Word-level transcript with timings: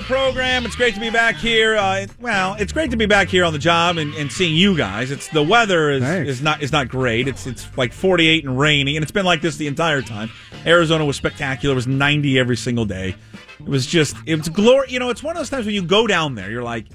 radio 0.00 0.30
program. 0.30 0.64
It's 0.64 0.76
great 0.76 0.94
to 0.94 1.00
be 1.00 1.10
back 1.10 1.36
here. 1.36 1.76
Uh, 1.76 2.06
well, 2.20 2.54
it's 2.58 2.72
great 2.72 2.90
to 2.90 2.96
be 2.96 3.06
back 3.06 3.28
here 3.28 3.44
on 3.44 3.52
the 3.52 3.58
job 3.58 3.96
and, 3.98 4.14
and 4.14 4.30
seeing 4.30 4.54
you 4.54 4.76
guys. 4.76 5.10
It's 5.10 5.28
the 5.28 5.42
weather 5.42 5.90
is, 5.90 6.02
is 6.02 6.42
not 6.42 6.62
is 6.62 6.72
not 6.72 6.88
great. 6.88 7.28
It's 7.28 7.46
it's 7.46 7.66
like 7.76 7.92
48 7.92 8.44
and 8.44 8.58
rainy, 8.58 8.96
and 8.96 9.02
it's 9.02 9.12
been 9.12 9.26
like 9.26 9.40
this 9.40 9.56
the 9.56 9.66
entire 9.66 10.02
time. 10.02 10.30
Arizona 10.66 11.04
was 11.04 11.16
spectacular. 11.16 11.72
It 11.72 11.76
was 11.76 11.86
90 11.86 12.38
every 12.38 12.56
single 12.56 12.84
day. 12.84 13.14
It 13.58 13.68
was 13.68 13.86
just 13.86 14.16
it's 14.26 14.48
glory. 14.48 14.90
You 14.90 14.98
know, 14.98 15.10
it's 15.10 15.22
one 15.22 15.36
of 15.36 15.40
those 15.40 15.50
times 15.50 15.66
when 15.66 15.74
you 15.74 15.82
go 15.82 16.06
down 16.06 16.34
there, 16.34 16.50
you're 16.50 16.62
like, 16.62 16.86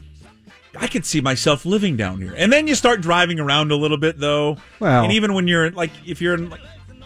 I 0.77 0.87
could 0.87 1.05
see 1.05 1.21
myself 1.21 1.65
living 1.65 1.97
down 1.97 2.21
here. 2.21 2.33
And 2.35 2.51
then 2.51 2.67
you 2.67 2.75
start 2.75 3.01
driving 3.01 3.39
around 3.39 3.71
a 3.71 3.75
little 3.75 3.97
bit, 3.97 4.19
though. 4.19 4.57
Well- 4.79 5.03
and 5.03 5.13
even 5.13 5.33
when 5.33 5.47
you're 5.47 5.71
like, 5.71 5.91
if 6.05 6.21
you're 6.21 6.35
in 6.35 6.49
like, 6.49 6.61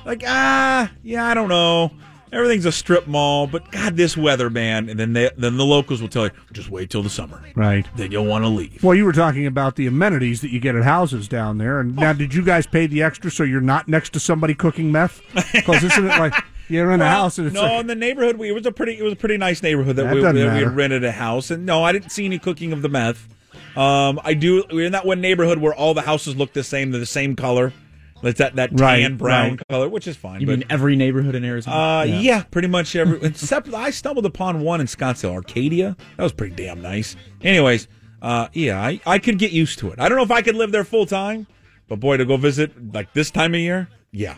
like 0.05 0.23
ah, 0.25 0.91
yeah, 1.04 1.25
I 1.25 1.34
don't 1.34 1.50
know. 1.50 1.91
Everything's 2.32 2.66
a 2.66 2.71
strip 2.71 3.07
mall, 3.07 3.48
but 3.48 3.71
God, 3.71 3.98
this 3.98 4.16
weather, 4.16 4.50
man. 4.50 4.88
And 4.89 5.00
then 5.00 5.14
they, 5.14 5.32
then 5.38 5.57
the 5.57 5.65
locals 5.65 6.01
will 6.01 6.10
tell 6.10 6.25
you, 6.25 6.32
just 6.52 6.69
wait 6.69 6.89
till 6.89 7.02
the 7.02 7.10
summer. 7.10 7.42
Right. 7.55 7.88
Then 7.96 8.11
you'll 8.11 8.25
want 8.25 8.43
to 8.43 8.50
leave. 8.50 8.83
Well, 8.83 8.96
you 8.96 9.05
were 9.05 9.14
talking 9.14 9.46
about 9.46 9.75
the 9.75 9.88
amenities 9.88 10.42
that 10.42 10.52
you 10.52 10.60
get 10.60 10.75
at 10.75 10.83
houses 10.83 11.28
down 11.28 11.57
there, 11.57 11.79
and 11.79 11.96
now 11.96 12.14
did 12.14 12.33
you 12.33 12.43
guys 12.43 12.68
pay 12.68 12.86
the 12.86 13.02
extra 13.02 13.32
so 13.32 13.43
you're 13.43 13.61
not 13.61 13.88
next 13.88 14.14
to 14.14 14.19
somebody 14.19 14.54
cooking 14.54 14.92
meth? 14.92 15.21
Because 15.54 15.83
isn't 15.83 16.05
it 16.05 16.19
like 16.19 16.33
you're 16.68 16.92
in 16.92 17.02
a 17.02 17.10
house 17.10 17.39
and 17.39 17.47
it's 17.47 17.55
no, 17.55 17.64
like, 17.64 17.79
in 17.82 17.88
the 17.88 17.96
neighborhood, 17.96 18.38
we, 18.38 18.50
it 18.50 18.54
was 18.54 18.66
a 18.66 18.71
pretty, 18.71 18.97
it 18.97 19.04
was 19.04 19.14
a 19.14 19.16
pretty 19.16 19.38
nice 19.38 19.64
neighborhood 19.64 19.96
that, 19.96 20.04
That 20.04 20.36
we, 20.36 20.41
we 20.41 20.41
had 20.41 20.75
rented 20.75 21.04
a 21.04 21.11
house, 21.11 21.50
and 21.50 21.66
no, 21.66 21.83
I 21.83 21.91
didn't 21.91 22.11
see 22.11 22.25
any 22.25 22.38
cooking 22.38 22.71
of 22.74 22.82
the 22.82 22.89
meth. 22.89 23.27
Um, 23.75 24.19
I 24.24 24.33
do. 24.33 24.64
We're 24.71 24.86
in 24.86 24.91
that 24.91 25.05
one 25.05 25.21
neighborhood 25.21 25.60
where 25.60 25.74
all 25.74 25.93
the 25.93 26.02
houses 26.02 26.36
look 26.36 26.54
the 26.54 26.64
same, 26.64 26.91
they're 26.91 27.00
the 27.00 27.05
same 27.05 27.36
color. 27.36 27.74
It's 28.23 28.39
that 28.39 28.55
that 28.55 28.75
tan 28.75 28.78
Right, 28.78 29.18
brown 29.18 29.50
right. 29.51 29.68
color, 29.69 29.89
which 29.89 30.07
is 30.07 30.15
fine. 30.18 30.41
You 30.41 30.47
but, 30.47 30.60
mean 30.60 30.68
every 30.69 30.96
neighborhood 30.96 31.36
in 31.36 31.43
Arizona? 31.46 31.75
Uh, 31.75 32.03
yeah. 32.03 32.44
pretty 32.44 32.67
much 32.67 32.95
every. 32.95 33.22
Except 33.23 33.73
I 33.73 33.91
stumbled 33.91 34.25
upon 34.25 34.61
one 34.61 34.81
in 34.81 34.88
Scottsdale, 34.88 35.31
Arcadia. 35.33 35.95
That 36.17 36.23
was 36.23 36.33
pretty 36.33 36.55
damn 36.55 36.81
nice. 36.81 37.16
Anyways, 37.41 37.88
uh, 38.21 38.49
yeah, 38.53 38.81
I, 38.81 38.99
I 39.05 39.19
could 39.19 39.38
get 39.39 39.52
used 39.52 39.79
to 39.79 39.91
it. 39.91 39.99
I 39.99 40.09
don't 40.09 40.17
know 40.17 40.23
if 40.23 40.31
I 40.31 40.41
could 40.41 40.55
live 40.55 40.71
there 40.71 40.83
full 40.83 41.05
time, 41.05 41.47
but 41.88 41.99
boy, 41.99 42.17
to 42.17 42.25
go 42.25 42.38
visit 42.38 42.94
like 42.94 43.13
this 43.13 43.31
time 43.31 43.53
of 43.53 43.59
year, 43.61 43.88
yeah, 44.11 44.35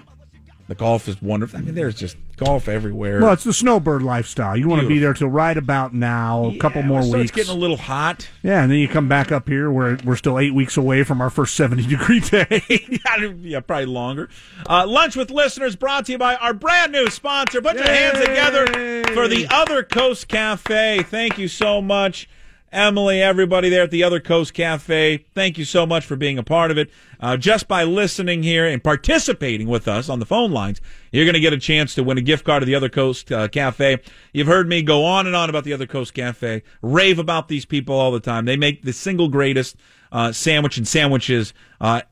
the 0.72 0.76
golf 0.76 1.10
is 1.10 1.22
wonderful. 1.22 1.60
I 1.60 1.64
mean, 1.64 1.76
there's 1.76 1.96
just 1.96 2.16
golf 2.38 2.70
everywhere. 2.70 3.20
well, 3.20 3.34
it's 3.34 3.44
the 3.44 3.52
snowbird 3.52 4.02
lifestyle. 4.04 4.56
You 4.56 4.70
want 4.70 4.82
to 4.82 4.88
be 4.88 5.00
there 5.00 5.14
till 5.14 5.28
right 5.28 5.58
about 5.58 5.94
now, 5.94 6.46
a 6.46 6.58
couple 6.60 6.82
more 6.82 7.02
weeks. 7.02 7.30
It's 7.30 7.32
getting 7.32 7.52
a 7.54 7.60
little 7.60 7.76
hot. 7.76 8.30
yeah, 8.42 8.64
and 8.64 8.72
then 8.72 8.80
you 8.80 8.88
come 8.88 9.10
back 9.10 9.34
up 9.34 9.50
here 9.50 9.70
where 9.70 9.98
we're 10.06 10.16
still 10.16 10.40
eight 10.40 10.54
weeks 10.54 10.78
away 10.78 11.04
from 11.04 11.20
our 11.20 11.30
first 11.30 11.56
seventy 11.56 11.86
degree 11.86 12.22
day. 12.22 12.64
yeah, 13.42 13.60
probably 13.60 13.86
longer. 13.86 14.30
Uh, 14.66 14.88
Lunch 14.88 15.18
with 15.18 15.30
listeners 15.30 15.76
brought 15.76 16.06
to 16.06 16.14
you 16.14 16.18
by 16.18 16.36
our 16.38 16.54
brand 16.54 16.94
new 16.94 17.10
sponsor. 17.10 17.62
Put 17.62 17.76
your 17.76 17.84
hands 17.84 18.20
together 18.20 18.66
for 19.14 19.28
the 19.28 19.48
Other 19.52 19.84
Coast 19.84 20.30
Cafe. 20.30 21.04
Thank 21.04 21.38
you 21.38 21.50
so 21.50 21.82
much, 21.82 22.30
Emily, 22.72 23.22
everybody 23.22 23.68
there 23.68 23.84
at 23.84 23.92
the 23.92 24.04
Other 24.04 24.22
Coast 24.22 24.54
Cafe. 24.54 25.26
Thank 25.34 25.58
you 25.58 25.66
so 25.66 25.86
much 25.86 26.06
for 26.06 26.16
being 26.16 26.38
a 26.38 26.44
part 26.44 26.72
of 26.72 26.78
it. 26.78 26.90
Uh, 27.20 27.36
just 27.36 27.68
by 27.68 27.84
listening 27.84 28.44
here 28.44 28.66
and 28.66 28.82
participating 28.82 29.68
with 29.68 29.90
us 29.90 30.08
on 30.08 30.20
the 30.20 30.26
phone 30.26 30.52
lines, 30.52 30.80
you're 31.12 31.26
going 31.26 31.34
to 31.34 31.42
get 31.42 31.52
a 31.52 31.58
chance 31.58 31.94
to 31.96 32.04
win 32.04 32.18
a 32.18 32.22
gift 32.22 32.46
card 32.46 32.62
to 32.62 32.66
the 32.66 32.74
Other 32.76 32.88
Coast 32.88 33.30
uh, 33.30 33.50
Cafe. 33.50 33.98
You've 34.32 34.48
heard 34.48 34.70
me 34.70 34.82
go 34.84 35.04
on 35.04 35.28
and 35.28 35.36
on 35.36 35.50
about 35.50 35.66
the 35.66 35.74
Other 35.74 35.86
Coast 35.86 36.14
Cafe, 36.14 36.64
rave 36.82 37.20
about 37.20 37.50
these 37.50 37.66
people 37.66 37.96
all 37.96 38.12
the 38.14 38.22
time. 38.22 38.46
They 38.46 38.56
make 38.56 38.84
the 38.84 38.94
single 38.94 39.28
greatest 39.28 39.76
uh, 40.14 40.32
sandwich 40.32 40.78
and 40.78 40.88
sandwiches 40.88 41.54
uh, 41.82 42.04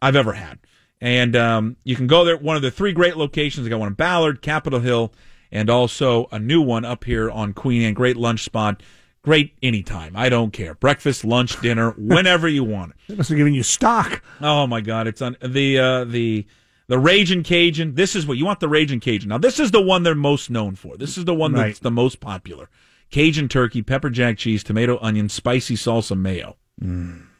I've 0.00 0.16
ever 0.16 0.34
had. 0.34 0.60
And 1.00 1.34
um, 1.34 1.76
you 1.82 1.96
can 1.96 2.06
go 2.06 2.24
there. 2.24 2.36
One 2.36 2.54
of 2.54 2.62
the 2.62 2.70
three 2.70 2.92
great 2.92 3.16
locations. 3.16 3.64
They 3.64 3.70
got 3.70 3.80
one 3.80 3.88
in 3.88 3.94
Ballard, 3.94 4.40
Capitol 4.40 4.78
Hill, 4.78 5.12
and 5.50 5.68
also 5.68 6.28
a 6.30 6.38
new 6.38 6.62
one 6.62 6.84
up 6.84 7.02
here 7.02 7.28
on 7.28 7.54
Queen 7.54 7.82
Anne. 7.82 7.94
Great 7.94 8.16
lunch 8.16 8.44
spot. 8.44 8.84
Great 9.26 9.54
anytime. 9.60 10.16
I 10.16 10.28
don't 10.28 10.52
care. 10.52 10.74
Breakfast, 10.74 11.24
lunch, 11.24 11.60
dinner, 11.60 11.90
whenever 11.98 12.46
you 12.46 12.62
want 12.62 12.92
it. 12.92 12.96
They 13.08 13.16
must 13.16 13.28
have 13.28 13.36
given 13.36 13.54
you 13.54 13.64
stock. 13.64 14.22
Oh 14.40 14.68
my 14.68 14.80
God! 14.80 15.08
It's 15.08 15.20
on 15.20 15.36
the 15.42 15.78
uh, 15.80 16.04
the 16.04 16.46
the 16.86 16.98
Raging 16.98 17.42
Cajun. 17.42 17.96
This 17.96 18.14
is 18.14 18.24
what 18.24 18.36
you 18.38 18.44
want. 18.46 18.60
The 18.60 18.68
Raging 18.68 19.00
Cajun. 19.00 19.28
Now 19.28 19.38
this 19.38 19.58
is 19.58 19.72
the 19.72 19.82
one 19.82 20.04
they're 20.04 20.14
most 20.14 20.48
known 20.48 20.76
for. 20.76 20.96
This 20.96 21.18
is 21.18 21.24
the 21.24 21.34
one 21.34 21.52
Right. 21.52 21.66
that's 21.66 21.80
the 21.80 21.90
most 21.90 22.20
popular. 22.20 22.70
Cajun 23.10 23.48
turkey, 23.48 23.82
pepper 23.82 24.10
jack 24.10 24.38
cheese, 24.38 24.62
tomato, 24.62 24.96
onion, 25.02 25.28
spicy 25.28 25.74
salsa, 25.74 26.16
mayo. 26.16 26.56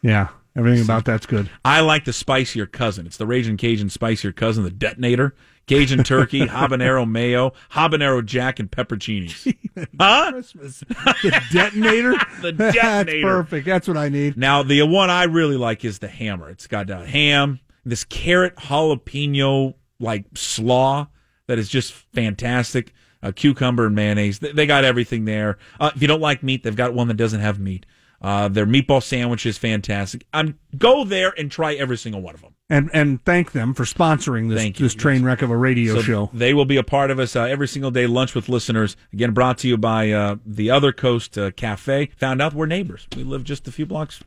Yeah, 0.03 0.29
everything 0.57 0.83
about 0.85 1.05
that's 1.05 1.27
good. 1.27 1.49
I 1.65 1.81
like 1.83 2.05
the 2.05 2.13
spicier 2.13 2.67
cousin. 2.67 3.07
It's 3.07 3.17
the 3.17 3.27
Raging 3.27 3.57
Cajun 3.57 3.91
spicier 3.91 4.33
cousin, 4.33 4.65
the 4.65 4.71
detonator. 4.71 5.37
Cajun 5.67 6.05
turkey, 6.05 6.41
habanero 6.47 7.09
mayo, 7.11 7.53
habanero 7.73 8.25
jack, 8.25 8.61
and 8.61 8.71
pepperoncinis. 8.71 9.53
huh? 9.99 10.31
The 10.33 11.43
detonator. 11.53 12.15
The 12.43 12.53
That's 12.53 12.77
detonator. 12.77 13.27
perfect. 13.27 13.67
That's 13.67 13.89
what 13.89 13.97
I 13.97 14.09
need. 14.09 14.37
Now, 14.37 14.63
the 14.63 14.83
one 14.83 15.11
I 15.11 15.25
really 15.25 15.57
like 15.57 15.85
is 15.85 15.99
the 15.99 16.09
hammer. 16.09 16.51
It's 16.51 16.67
got 16.67 16.91
uh, 16.91 17.03
ham, 17.05 17.61
this 17.85 18.05
carrot 18.05 18.57
jalapeno 18.57 19.75
like 19.99 20.25
slaw 20.35 21.07
that 21.47 21.59
is 21.59 21.69
just 21.69 21.93
fantastic. 21.93 22.93
Uh, 23.23 23.33
cucumber 23.35 23.87
and 23.87 23.95
mayonnaise. 23.97 24.39
They, 24.39 24.53
they 24.53 24.67
got 24.67 24.85
everything 24.85 25.25
there. 25.25 25.57
Uh, 25.81 25.91
if 25.97 26.03
you 26.03 26.07
don't 26.07 26.21
like 26.21 26.43
meat, 26.43 26.63
they've 26.63 26.77
got 26.77 26.93
one 26.95 27.09
that 27.09 27.15
doesn't 27.17 27.41
have 27.41 27.59
meat. 27.59 27.87
Uh, 28.21 28.49
their 28.49 28.67
meatball 28.67 29.03
sandwich 29.03 29.47
is 29.47 29.59
fantastic. 29.59 30.27
Um, 30.33 30.59
go 30.77 31.05
there 31.05 31.35
and 31.39 31.51
try 31.51 31.75
every 31.75 31.97
single 31.99 32.21
one 32.23 32.35
of 32.35 32.41
them. 32.41 32.55
And 32.69 32.91
and 32.93 33.25
thank 33.25 33.53
them 33.53 33.75
for 33.75 33.85
sponsoring 33.85 34.49
this 34.49 34.59
Thank 34.59 34.81
you. 34.81 34.87
this 34.87 34.95
train 34.95 35.23
wreck 35.23 35.43
of 35.43 35.51
a 35.51 35.57
radio 35.57 35.95
So 35.95 36.03
show. 36.03 36.31
They 36.33 36.53
will 36.53 36.65
be 36.65 36.77
a 36.77 36.83
part 36.83 37.11
of 37.13 37.19
us 37.21 37.37
uh, 37.37 37.43
every 37.43 37.69
single 37.69 37.93
day. 37.93 38.07
Lunch 38.09 38.35
with 38.35 38.49
listeners. 38.49 38.97
Again, 39.13 39.33
brought 39.33 39.59
to 39.59 39.69
you 39.69 39.77
by 39.77 40.11
uh, 40.11 40.37
the 40.45 40.71
Other 40.71 40.93
Coast 40.93 41.39
uh, 41.39 41.53
Cafe. 41.53 42.11
Found 42.17 42.43
out 42.43 42.55
we're 42.55 42.67
neighbors. 42.67 43.07
We 43.17 43.23
live 43.23 43.45
just 43.45 43.69
a 43.69 43.73
few 43.73 43.87
blocks 43.87 44.21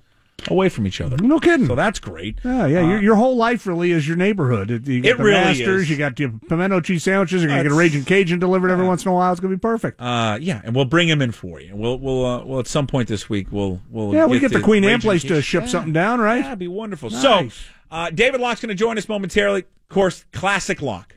away 0.47 0.69
from 0.69 0.87
each 0.87 1.01
other. 1.01 1.17
No 1.17 1.39
kidding. 1.39 1.67
So 1.67 1.75
that's 1.75 1.99
great. 1.99 2.39
Yeah, 2.43 2.65
yeah. 2.67 2.81
your, 2.87 3.01
your 3.01 3.15
whole 3.15 3.35
life 3.35 3.65
really 3.67 3.91
is 3.91 4.07
your 4.07 4.17
neighborhood. 4.17 4.71
It, 4.71 4.87
you 4.87 5.01
got 5.01 5.09
It 5.09 5.17
the 5.17 5.23
really 5.23 5.39
Masters, 5.39 5.81
is. 5.83 5.89
you 5.89 5.97
got 5.97 6.19
your 6.19 6.31
pimento 6.47 6.79
cheese 6.81 7.03
sandwiches. 7.03 7.41
You're 7.41 7.49
gonna 7.49 7.63
get 7.63 7.71
a 7.71 7.75
Raging 7.75 8.05
Cajun 8.05 8.39
delivered 8.39 8.71
every 8.71 8.85
once 8.87 9.03
in 9.03 9.09
a 9.11 9.13
while. 9.13 9.31
It's 9.31 9.39
gonna 9.41 9.55
be 9.55 9.59
perfect. 9.59 9.99
Uh, 10.01 10.37
yeah, 10.41 10.61
and 10.63 10.75
we'll 10.75 10.85
bring 10.85 11.07
him 11.07 11.21
in 11.21 11.31
for 11.31 11.59
you. 11.59 11.75
We'll 11.75 11.97
we'll 11.99 12.25
uh, 12.25 12.45
well 12.45 12.59
at 12.59 12.67
some 12.67 12.87
point 12.87 13.07
this 13.07 13.29
week 13.29 13.47
we'll 13.51 13.81
we'll 13.89 14.13
yeah, 14.13 14.25
we 14.25 14.39
get 14.39 14.51
the 14.53 14.61
Queen 14.61 14.83
Anne 14.83 15.01
place 15.01 15.23
to 15.23 15.41
ship 15.41 15.63
Yeah. 15.63 15.67
something 15.69 15.93
down, 15.93 16.19
right? 16.19 16.37
Yeah, 16.37 16.43
that'd 16.43 16.59
be 16.59 16.67
wonderful. 16.67 17.09
Nice. 17.09 17.21
So, 17.21 17.49
uh, 17.91 18.09
David 18.11 18.39
Locke's 18.41 18.61
going 18.61 18.69
to 18.69 18.75
join 18.75 18.97
us 18.97 19.09
momentarily. 19.09 19.61
Of 19.61 19.93
course, 19.93 20.25
classic 20.33 20.81
Locke. 20.81 21.15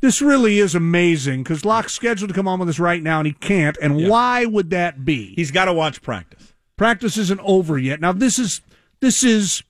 This 0.00 0.20
really 0.20 0.58
is 0.58 0.74
amazing 0.74 1.42
because 1.44 1.64
Locke's 1.64 1.92
scheduled 1.94 2.28
to 2.28 2.34
come 2.34 2.46
on 2.48 2.58
with 2.58 2.68
us 2.68 2.78
right 2.78 3.02
now, 3.02 3.20
and 3.20 3.26
he 3.26 3.32
can't. 3.32 3.78
And 3.80 4.08
why 4.08 4.44
would 4.44 4.70
that 4.70 5.04
be? 5.04 5.32
He's 5.34 5.50
got 5.50 5.64
to 5.66 5.72
watch 5.72 6.02
practice. 6.02 6.52
Practice 6.76 7.16
isn't 7.16 7.40
over 7.40 7.78
yet. 7.78 8.00
Now 8.00 8.12
this 8.12 8.38
is 8.38 8.60
this 9.00 9.22
is 9.22 9.62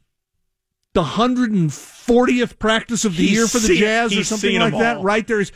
the 0.94 1.02
hundred 1.02 1.50
and 1.52 1.72
fortieth 1.72 2.58
practice 2.58 3.04
of 3.04 3.16
the 3.16 3.22
He's 3.24 3.32
year 3.32 3.46
for 3.46 3.58
the 3.58 3.68
seen- 3.68 3.78
Jazz 3.78 4.16
or 4.16 4.24
something 4.24 4.58
like 4.58 4.72
that. 4.78 5.00
Right 5.02 5.26
there's 5.26 5.52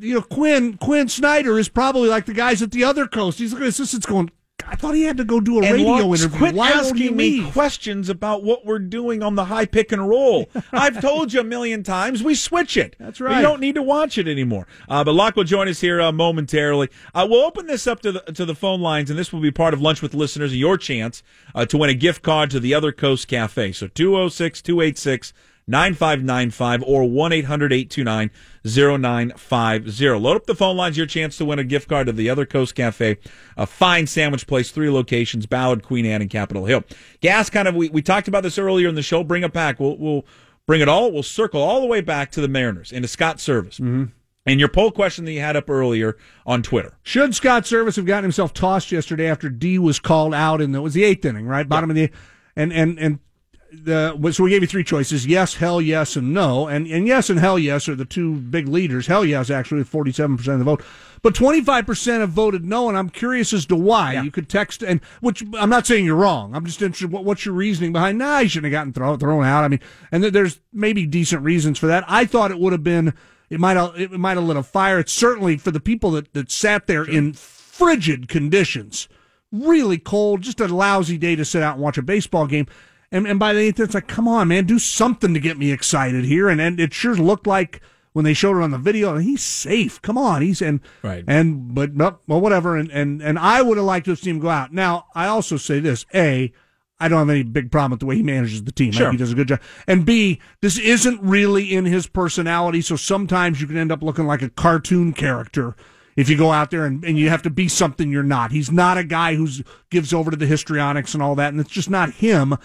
you 0.00 0.14
know 0.14 0.22
Quinn 0.22 0.76
Quinn 0.76 1.08
Snyder 1.08 1.58
is 1.58 1.68
probably 1.68 2.08
like 2.08 2.26
the 2.26 2.34
guys 2.34 2.62
at 2.62 2.70
the 2.70 2.84
other 2.84 3.06
coast. 3.06 3.38
He's 3.38 3.52
looking 3.52 3.66
at 3.66 3.70
assistants 3.70 4.06
going. 4.06 4.30
I 4.66 4.76
thought 4.76 4.94
he 4.94 5.02
had 5.02 5.16
to 5.18 5.24
go 5.24 5.40
do 5.40 5.60
a 5.60 5.64
And 5.64 5.74
radio 5.76 6.12
interview. 6.14 6.38
quit 6.38 6.54
Why 6.54 6.70
asking 6.70 7.16
me 7.16 7.50
questions 7.50 8.08
about 8.08 8.42
what 8.42 8.64
we're 8.64 8.78
doing 8.78 9.22
on 9.22 9.34
the 9.34 9.44
high 9.46 9.66
pick 9.66 9.92
and 9.92 10.08
roll. 10.08 10.48
I've 10.72 11.00
told 11.00 11.32
you 11.32 11.40
a 11.40 11.44
million 11.44 11.82
times 11.82 12.22
we 12.22 12.34
switch 12.34 12.76
it. 12.76 12.96
That's 12.98 13.20
right. 13.20 13.36
You 13.36 13.42
don't 13.42 13.60
need 13.60 13.74
to 13.74 13.82
watch 13.82 14.18
it 14.18 14.26
anymore. 14.28 14.66
Uh, 14.88 15.04
but 15.04 15.12
Locke 15.12 15.36
will 15.36 15.44
join 15.44 15.68
us 15.68 15.80
here 15.80 16.00
uh, 16.00 16.12
momentarily. 16.12 16.88
Uh, 17.14 17.26
we'll 17.28 17.44
open 17.44 17.66
this 17.66 17.86
up 17.86 18.00
to 18.00 18.12
the 18.12 18.20
to 18.20 18.44
the 18.44 18.54
phone 18.54 18.80
lines, 18.80 19.10
and 19.10 19.18
this 19.18 19.32
will 19.32 19.40
be 19.40 19.50
part 19.50 19.74
of 19.74 19.80
lunch 19.80 20.02
with 20.02 20.14
listeners. 20.14 20.56
Your 20.56 20.78
chance 20.78 21.22
uh, 21.54 21.66
to 21.66 21.76
win 21.78 21.90
a 21.90 21.94
gift 21.94 22.22
card 22.22 22.50
to 22.50 22.60
the 22.60 22.74
Other 22.74 22.92
Coast 22.92 23.28
Cafe. 23.28 23.72
So 23.72 23.86
206 23.88 24.62
286 24.62 25.32
9595 25.66 26.82
or 26.86 27.08
1 27.08 27.32
800 27.32 27.72
829 27.72 28.30
0950. 28.64 30.08
Load 30.10 30.36
up 30.36 30.46
the 30.46 30.54
phone 30.54 30.76
lines, 30.76 30.96
your 30.96 31.06
chance 31.06 31.36
to 31.38 31.44
win 31.44 31.58
a 31.58 31.64
gift 31.64 31.88
card 31.88 32.06
to 32.06 32.12
the 32.12 32.28
Other 32.28 32.46
Coast 32.46 32.74
Cafe, 32.74 33.18
a 33.56 33.66
fine 33.66 34.06
sandwich 34.06 34.46
place, 34.46 34.70
three 34.70 34.90
locations, 34.90 35.46
Ballard, 35.46 35.82
Queen 35.82 36.06
Anne, 36.06 36.22
and 36.22 36.30
Capitol 36.30 36.66
Hill. 36.66 36.84
Gas 37.20 37.50
kind 37.50 37.68
of, 37.68 37.74
we, 37.74 37.88
we 37.88 38.02
talked 38.02 38.28
about 38.28 38.42
this 38.42 38.58
earlier 38.58 38.88
in 38.88 38.94
the 38.94 39.02
show. 39.02 39.24
Bring 39.24 39.42
it 39.42 39.52
back. 39.52 39.80
We'll, 39.80 39.96
we'll 39.96 40.24
bring 40.66 40.80
it 40.80 40.88
all, 40.88 41.12
we'll 41.12 41.22
circle 41.22 41.62
all 41.62 41.80
the 41.80 41.86
way 41.86 42.00
back 42.00 42.30
to 42.32 42.40
the 42.40 42.48
Mariners 42.48 42.92
and 42.92 43.02
to 43.02 43.08
Scott 43.08 43.38
Servais. 43.38 43.80
Mm-hmm. 43.80 44.04
And 44.46 44.60
your 44.60 44.68
poll 44.68 44.90
question 44.90 45.24
that 45.24 45.32
you 45.32 45.40
had 45.40 45.56
up 45.56 45.70
earlier 45.70 46.18
on 46.44 46.62
Twitter. 46.62 46.98
Should 47.02 47.34
Scott 47.34 47.62
Servais 47.62 47.96
have 47.96 48.04
gotten 48.04 48.24
himself 48.24 48.52
tossed 48.52 48.92
yesterday 48.92 49.26
after 49.26 49.48
D 49.48 49.78
was 49.78 49.98
called 49.98 50.34
out 50.34 50.60
in 50.60 50.72
the 50.72 50.80
it 50.80 50.82
was 50.82 50.92
the 50.92 51.04
eighth 51.04 51.24
inning, 51.24 51.46
right? 51.46 51.66
Bottom 51.66 51.88
of 51.88 51.96
the 51.96 52.10
and 52.54 52.70
and 52.70 52.98
and 52.98 53.20
the 53.82 54.32
so 54.32 54.44
we 54.44 54.50
gave 54.50 54.62
you 54.62 54.68
three 54.68 54.84
choices: 54.84 55.26
yes, 55.26 55.54
hell, 55.54 55.80
yes, 55.80 56.16
and 56.16 56.32
no. 56.32 56.68
And 56.68 56.86
and 56.86 57.06
yes 57.06 57.30
and 57.30 57.38
hell, 57.38 57.58
yes 57.58 57.88
are 57.88 57.94
the 57.94 58.04
two 58.04 58.36
big 58.36 58.68
leaders. 58.68 59.06
Hell, 59.06 59.24
yes, 59.24 59.50
actually, 59.50 59.78
with 59.78 59.88
forty 59.88 60.12
seven 60.12 60.36
percent 60.36 60.54
of 60.54 60.58
the 60.60 60.64
vote, 60.64 60.82
but 61.22 61.34
twenty 61.34 61.60
five 61.60 61.86
percent 61.86 62.20
have 62.20 62.30
voted 62.30 62.64
no. 62.64 62.88
And 62.88 62.96
I'm 62.96 63.10
curious 63.10 63.52
as 63.52 63.66
to 63.66 63.76
why. 63.76 64.14
You 64.14 64.30
could 64.30 64.48
text 64.48 64.82
and 64.82 65.00
which 65.20 65.44
I'm 65.54 65.70
not 65.70 65.86
saying 65.86 66.04
you're 66.04 66.16
wrong. 66.16 66.54
I'm 66.54 66.66
just 66.66 66.82
interested. 66.82 67.10
What, 67.10 67.24
what's 67.24 67.44
your 67.44 67.54
reasoning 67.54 67.92
behind? 67.92 68.18
Nah, 68.18 68.40
he 68.40 68.48
shouldn't 68.48 68.72
have 68.72 68.78
gotten 68.78 68.92
thrown 68.92 69.18
thrown 69.18 69.44
out. 69.44 69.64
I 69.64 69.68
mean, 69.68 69.80
and 70.12 70.22
th- 70.22 70.32
there's 70.32 70.60
maybe 70.72 71.06
decent 71.06 71.42
reasons 71.42 71.78
for 71.78 71.86
that. 71.86 72.04
I 72.08 72.24
thought 72.24 72.50
it 72.50 72.58
would 72.58 72.72
have 72.72 72.84
been. 72.84 73.14
It 73.50 73.60
might 73.60 73.76
have 73.76 73.98
it 74.00 74.12
might 74.12 74.36
have 74.36 74.44
lit 74.44 74.56
a 74.56 74.62
fire. 74.62 74.98
It's 74.98 75.12
certainly 75.12 75.56
for 75.56 75.70
the 75.70 75.80
people 75.80 76.10
that, 76.12 76.32
that 76.32 76.50
sat 76.50 76.86
there 76.86 77.04
in 77.04 77.34
frigid 77.34 78.28
conditions 78.28 79.08
really 79.54 79.98
cold, 79.98 80.42
just 80.42 80.60
a 80.60 80.68
lousy 80.68 81.16
day 81.16 81.36
to 81.36 81.44
sit 81.44 81.62
out 81.62 81.74
and 81.74 81.82
watch 81.82 81.98
a 81.98 82.02
baseball 82.02 82.46
game. 82.46 82.66
And, 83.14 83.28
and 83.28 83.38
by 83.38 83.52
the 83.52 83.60
eighth, 83.60 83.78
it's 83.78 83.94
like, 83.94 84.08
come 84.08 84.26
on, 84.26 84.48
man, 84.48 84.64
do 84.64 84.80
something 84.80 85.34
to 85.34 85.40
get 85.40 85.56
me 85.56 85.70
excited 85.70 86.24
here. 86.24 86.48
And, 86.48 86.60
and 86.60 86.80
it 86.80 86.92
sure 86.92 87.14
looked 87.14 87.46
like 87.46 87.80
when 88.12 88.24
they 88.24 88.34
showed 88.34 88.58
it 88.58 88.62
on 88.64 88.72
the 88.72 88.78
video, 88.78 89.18
he's 89.18 89.40
safe. 89.40 90.02
Come 90.02 90.18
on, 90.18 90.42
he's 90.42 90.60
and 90.60 90.80
right. 91.02 91.22
And 91.28 91.72
but 91.74 91.94
well, 91.94 92.40
whatever. 92.40 92.76
And 92.76 92.90
and 92.90 93.22
and 93.22 93.38
I 93.38 93.62
would 93.62 93.76
have 93.76 93.86
liked 93.86 94.06
to 94.06 94.10
have 94.10 94.18
seen 94.18 94.36
him 94.36 94.40
go 94.40 94.48
out. 94.48 94.72
Now 94.72 95.06
I 95.14 95.28
also 95.28 95.56
say 95.56 95.78
this: 95.78 96.06
a, 96.12 96.52
I 96.98 97.06
don't 97.06 97.20
have 97.20 97.30
any 97.30 97.44
big 97.44 97.70
problem 97.70 97.92
with 97.92 98.00
the 98.00 98.06
way 98.06 98.16
he 98.16 98.24
manages 98.24 98.64
the 98.64 98.72
team. 98.72 98.90
Sure. 98.90 99.12
he 99.12 99.16
does 99.16 99.30
a 99.30 99.36
good 99.36 99.46
job. 99.46 99.60
And 99.86 100.04
B, 100.04 100.40
this 100.60 100.76
isn't 100.76 101.22
really 101.22 101.72
in 101.72 101.84
his 101.84 102.08
personality, 102.08 102.80
so 102.80 102.96
sometimes 102.96 103.60
you 103.60 103.68
can 103.68 103.76
end 103.76 103.92
up 103.92 104.02
looking 104.02 104.26
like 104.26 104.42
a 104.42 104.50
cartoon 104.50 105.12
character 105.12 105.76
if 106.16 106.28
you 106.28 106.36
go 106.36 106.50
out 106.50 106.70
there 106.72 106.84
and, 106.84 107.04
and 107.04 107.16
you 107.16 107.28
have 107.28 107.42
to 107.42 107.50
be 107.50 107.68
something 107.68 108.10
you're 108.10 108.22
not. 108.24 108.50
He's 108.50 108.72
not 108.72 108.98
a 108.98 109.04
guy 109.04 109.36
who 109.36 109.48
gives 109.90 110.12
over 110.12 110.32
to 110.32 110.36
the 110.36 110.46
histrionics 110.46 111.14
and 111.14 111.22
all 111.22 111.36
that, 111.36 111.52
and 111.52 111.60
it's 111.60 111.70
just 111.70 111.90
not 111.90 112.10
him. 112.10 112.56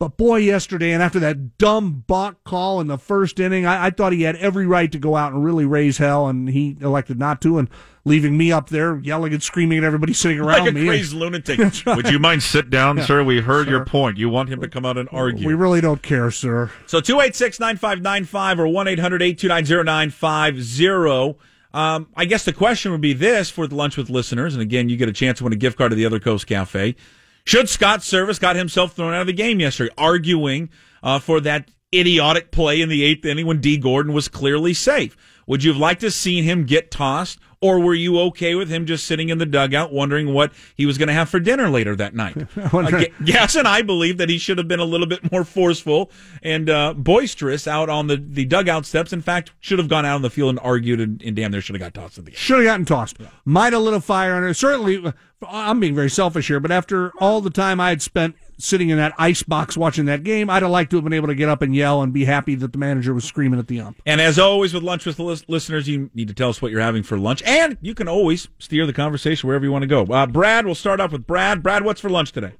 But 0.00 0.16
boy, 0.16 0.36
yesterday, 0.36 0.92
and 0.92 1.02
after 1.02 1.18
that 1.18 1.58
dumb 1.58 2.04
balk 2.06 2.44
call 2.44 2.80
in 2.80 2.86
the 2.86 2.98
first 2.98 3.40
inning, 3.40 3.66
I, 3.66 3.86
I, 3.86 3.90
thought 3.90 4.12
he 4.12 4.22
had 4.22 4.36
every 4.36 4.64
right 4.64 4.92
to 4.92 4.98
go 4.98 5.16
out 5.16 5.32
and 5.32 5.42
really 5.42 5.64
raise 5.64 5.98
hell, 5.98 6.28
and 6.28 6.48
he 6.48 6.76
elected 6.80 7.18
not 7.18 7.42
to, 7.42 7.58
and 7.58 7.68
leaving 8.04 8.38
me 8.38 8.52
up 8.52 8.68
there 8.68 8.98
yelling 8.98 9.32
and 9.32 9.42
screaming 9.42 9.78
at 9.78 9.84
everybody 9.84 10.12
sitting 10.12 10.38
around 10.40 10.60
like 10.60 10.70
a 10.70 10.72
me. 10.72 10.86
crazy 10.86 11.16
lunatic. 11.18 11.58
right. 11.58 11.96
Would 11.96 12.10
you 12.10 12.20
mind 12.20 12.44
sit 12.44 12.70
down, 12.70 12.98
yeah. 12.98 13.06
sir? 13.06 13.24
We 13.24 13.40
heard 13.40 13.66
sir. 13.66 13.72
your 13.72 13.84
point. 13.84 14.18
You 14.18 14.28
want 14.28 14.50
him 14.50 14.60
to 14.60 14.68
come 14.68 14.84
out 14.84 14.96
and 14.96 15.08
argue. 15.10 15.44
We 15.44 15.54
really 15.54 15.80
don't 15.80 16.00
care, 16.00 16.30
sir. 16.30 16.70
So 16.86 17.00
286-9595 17.00 18.58
or 18.60 18.66
1-800-829-0950. 18.66 21.34
Um, 21.74 22.06
I 22.14 22.24
guess 22.24 22.44
the 22.44 22.52
question 22.52 22.92
would 22.92 23.00
be 23.00 23.14
this 23.14 23.50
for 23.50 23.66
the 23.66 23.74
Lunch 23.74 23.96
with 23.96 24.10
listeners, 24.10 24.54
and 24.54 24.62
again, 24.62 24.88
you 24.88 24.96
get 24.96 25.08
a 25.08 25.12
chance 25.12 25.38
to 25.38 25.44
win 25.44 25.52
a 25.52 25.56
gift 25.56 25.76
card 25.76 25.90
to 25.90 25.96
the 25.96 26.06
Other 26.06 26.20
Coast 26.20 26.46
Cafe. 26.46 26.94
Should 27.44 27.68
Scott 27.68 28.00
Servais 28.00 28.40
got 28.40 28.56
himself 28.56 28.92
thrown 28.92 29.14
out 29.14 29.22
of 29.22 29.26
the 29.26 29.32
game 29.32 29.60
yesterday, 29.60 29.94
arguing 29.96 30.70
uh, 31.02 31.18
for 31.18 31.40
that 31.40 31.70
idiotic 31.94 32.50
play 32.50 32.80
in 32.80 32.88
the 32.88 33.02
eighth 33.02 33.24
inning 33.24 33.46
when 33.46 33.60
Dee 33.60 33.78
Gordon 33.78 34.12
was 34.12 34.28
clearly 34.28 34.74
safe? 34.74 35.16
Would 35.46 35.64
you 35.64 35.72
have 35.72 35.80
liked 35.80 36.02
to 36.02 36.10
seen 36.10 36.44
him 36.44 36.64
get 36.64 36.90
tossed, 36.90 37.38
or 37.62 37.80
were 37.80 37.94
you 37.94 38.20
okay 38.20 38.54
with 38.54 38.68
him 38.68 38.84
just 38.84 39.06
sitting 39.06 39.30
in 39.30 39.38
the 39.38 39.46
dugout 39.46 39.92
wondering 39.92 40.34
what 40.34 40.52
he 40.76 40.84
was 40.84 40.98
going 40.98 41.08
to 41.08 41.14
have 41.14 41.30
for 41.30 41.40
dinner 41.40 41.70
later 41.70 41.96
that 41.96 42.14
night? 42.14 42.36
uh, 42.56 43.04
yes, 43.24 43.56
and 43.56 43.66
I 43.66 43.80
believe 43.80 44.18
that 44.18 44.28
he 44.28 44.36
should 44.36 44.58
have 44.58 44.68
been 44.68 44.78
a 44.78 44.84
little 44.84 45.06
bit 45.06 45.32
more 45.32 45.44
forceful 45.44 46.10
and 46.42 46.68
uh, 46.68 46.92
boisterous 46.92 47.66
out 47.66 47.88
on 47.88 48.08
the, 48.08 48.16
the 48.16 48.44
dugout 48.44 48.84
steps. 48.84 49.12
In 49.12 49.22
fact, 49.22 49.52
should 49.58 49.78
have 49.78 49.88
gone 49.88 50.04
out 50.04 50.16
on 50.16 50.22
the 50.22 50.30
field 50.30 50.50
and 50.50 50.60
argued, 50.60 51.00
and, 51.00 51.22
and 51.22 51.34
damn, 51.34 51.50
there 51.50 51.62
should 51.62 51.74
have 51.74 51.80
got 51.80 51.94
tossed 52.00 52.18
at 52.18 52.26
the 52.26 52.32
game. 52.32 52.38
Should 52.38 52.58
have 52.58 52.66
gotten 52.66 52.84
tossed. 52.84 53.16
Might 53.46 53.72
have 53.72 53.82
lit 53.82 53.94
a 53.94 54.02
fire 54.02 54.34
under. 54.34 54.52
Certainly, 54.52 55.12
I'm 55.46 55.78
being 55.78 55.94
very 55.94 56.10
selfish 56.10 56.48
here, 56.48 56.58
but 56.58 56.72
after 56.72 57.12
all 57.20 57.40
the 57.40 57.50
time 57.50 57.80
I 57.80 57.90
had 57.90 58.02
spent 58.02 58.34
sitting 58.58 58.88
in 58.88 58.96
that 58.96 59.14
ice 59.18 59.44
box 59.44 59.76
watching 59.76 60.06
that 60.06 60.24
game, 60.24 60.50
I'd 60.50 60.62
have 60.62 60.70
liked 60.70 60.90
to 60.90 60.96
have 60.96 61.04
been 61.04 61.12
able 61.12 61.28
to 61.28 61.34
get 61.34 61.48
up 61.48 61.62
and 61.62 61.74
yell 61.74 62.02
and 62.02 62.12
be 62.12 62.24
happy 62.24 62.56
that 62.56 62.72
the 62.72 62.78
manager 62.78 63.14
was 63.14 63.24
screaming 63.24 63.60
at 63.60 63.68
the 63.68 63.80
ump. 63.80 64.02
And 64.04 64.20
as 64.20 64.38
always 64.38 64.74
with 64.74 64.82
lunch 64.82 65.06
with 65.06 65.16
the 65.16 65.22
listeners, 65.22 65.88
you 65.88 66.10
need 66.12 66.26
to 66.28 66.34
tell 66.34 66.48
us 66.48 66.60
what 66.60 66.72
you're 66.72 66.80
having 66.80 67.04
for 67.04 67.16
lunch, 67.16 67.42
and 67.44 67.78
you 67.80 67.94
can 67.94 68.08
always 68.08 68.48
steer 68.58 68.84
the 68.84 68.92
conversation 68.92 69.46
wherever 69.46 69.64
you 69.64 69.70
want 69.70 69.82
to 69.82 69.86
go. 69.88 70.04
Uh, 70.04 70.26
Brad, 70.26 70.66
we'll 70.66 70.74
start 70.74 71.00
off 71.00 71.12
with 71.12 71.26
Brad. 71.26 71.62
Brad, 71.62 71.84
what's 71.84 72.00
for 72.00 72.10
lunch 72.10 72.32
today? 72.32 72.54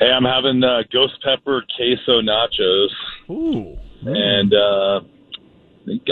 Hey, 0.00 0.10
I'm 0.10 0.24
having 0.24 0.62
uh, 0.62 0.82
ghost 0.92 1.14
pepper 1.24 1.64
queso 1.76 2.20
nachos. 2.20 2.88
Ooh. 3.30 3.78
And 4.06 4.52
uh, 4.52 5.00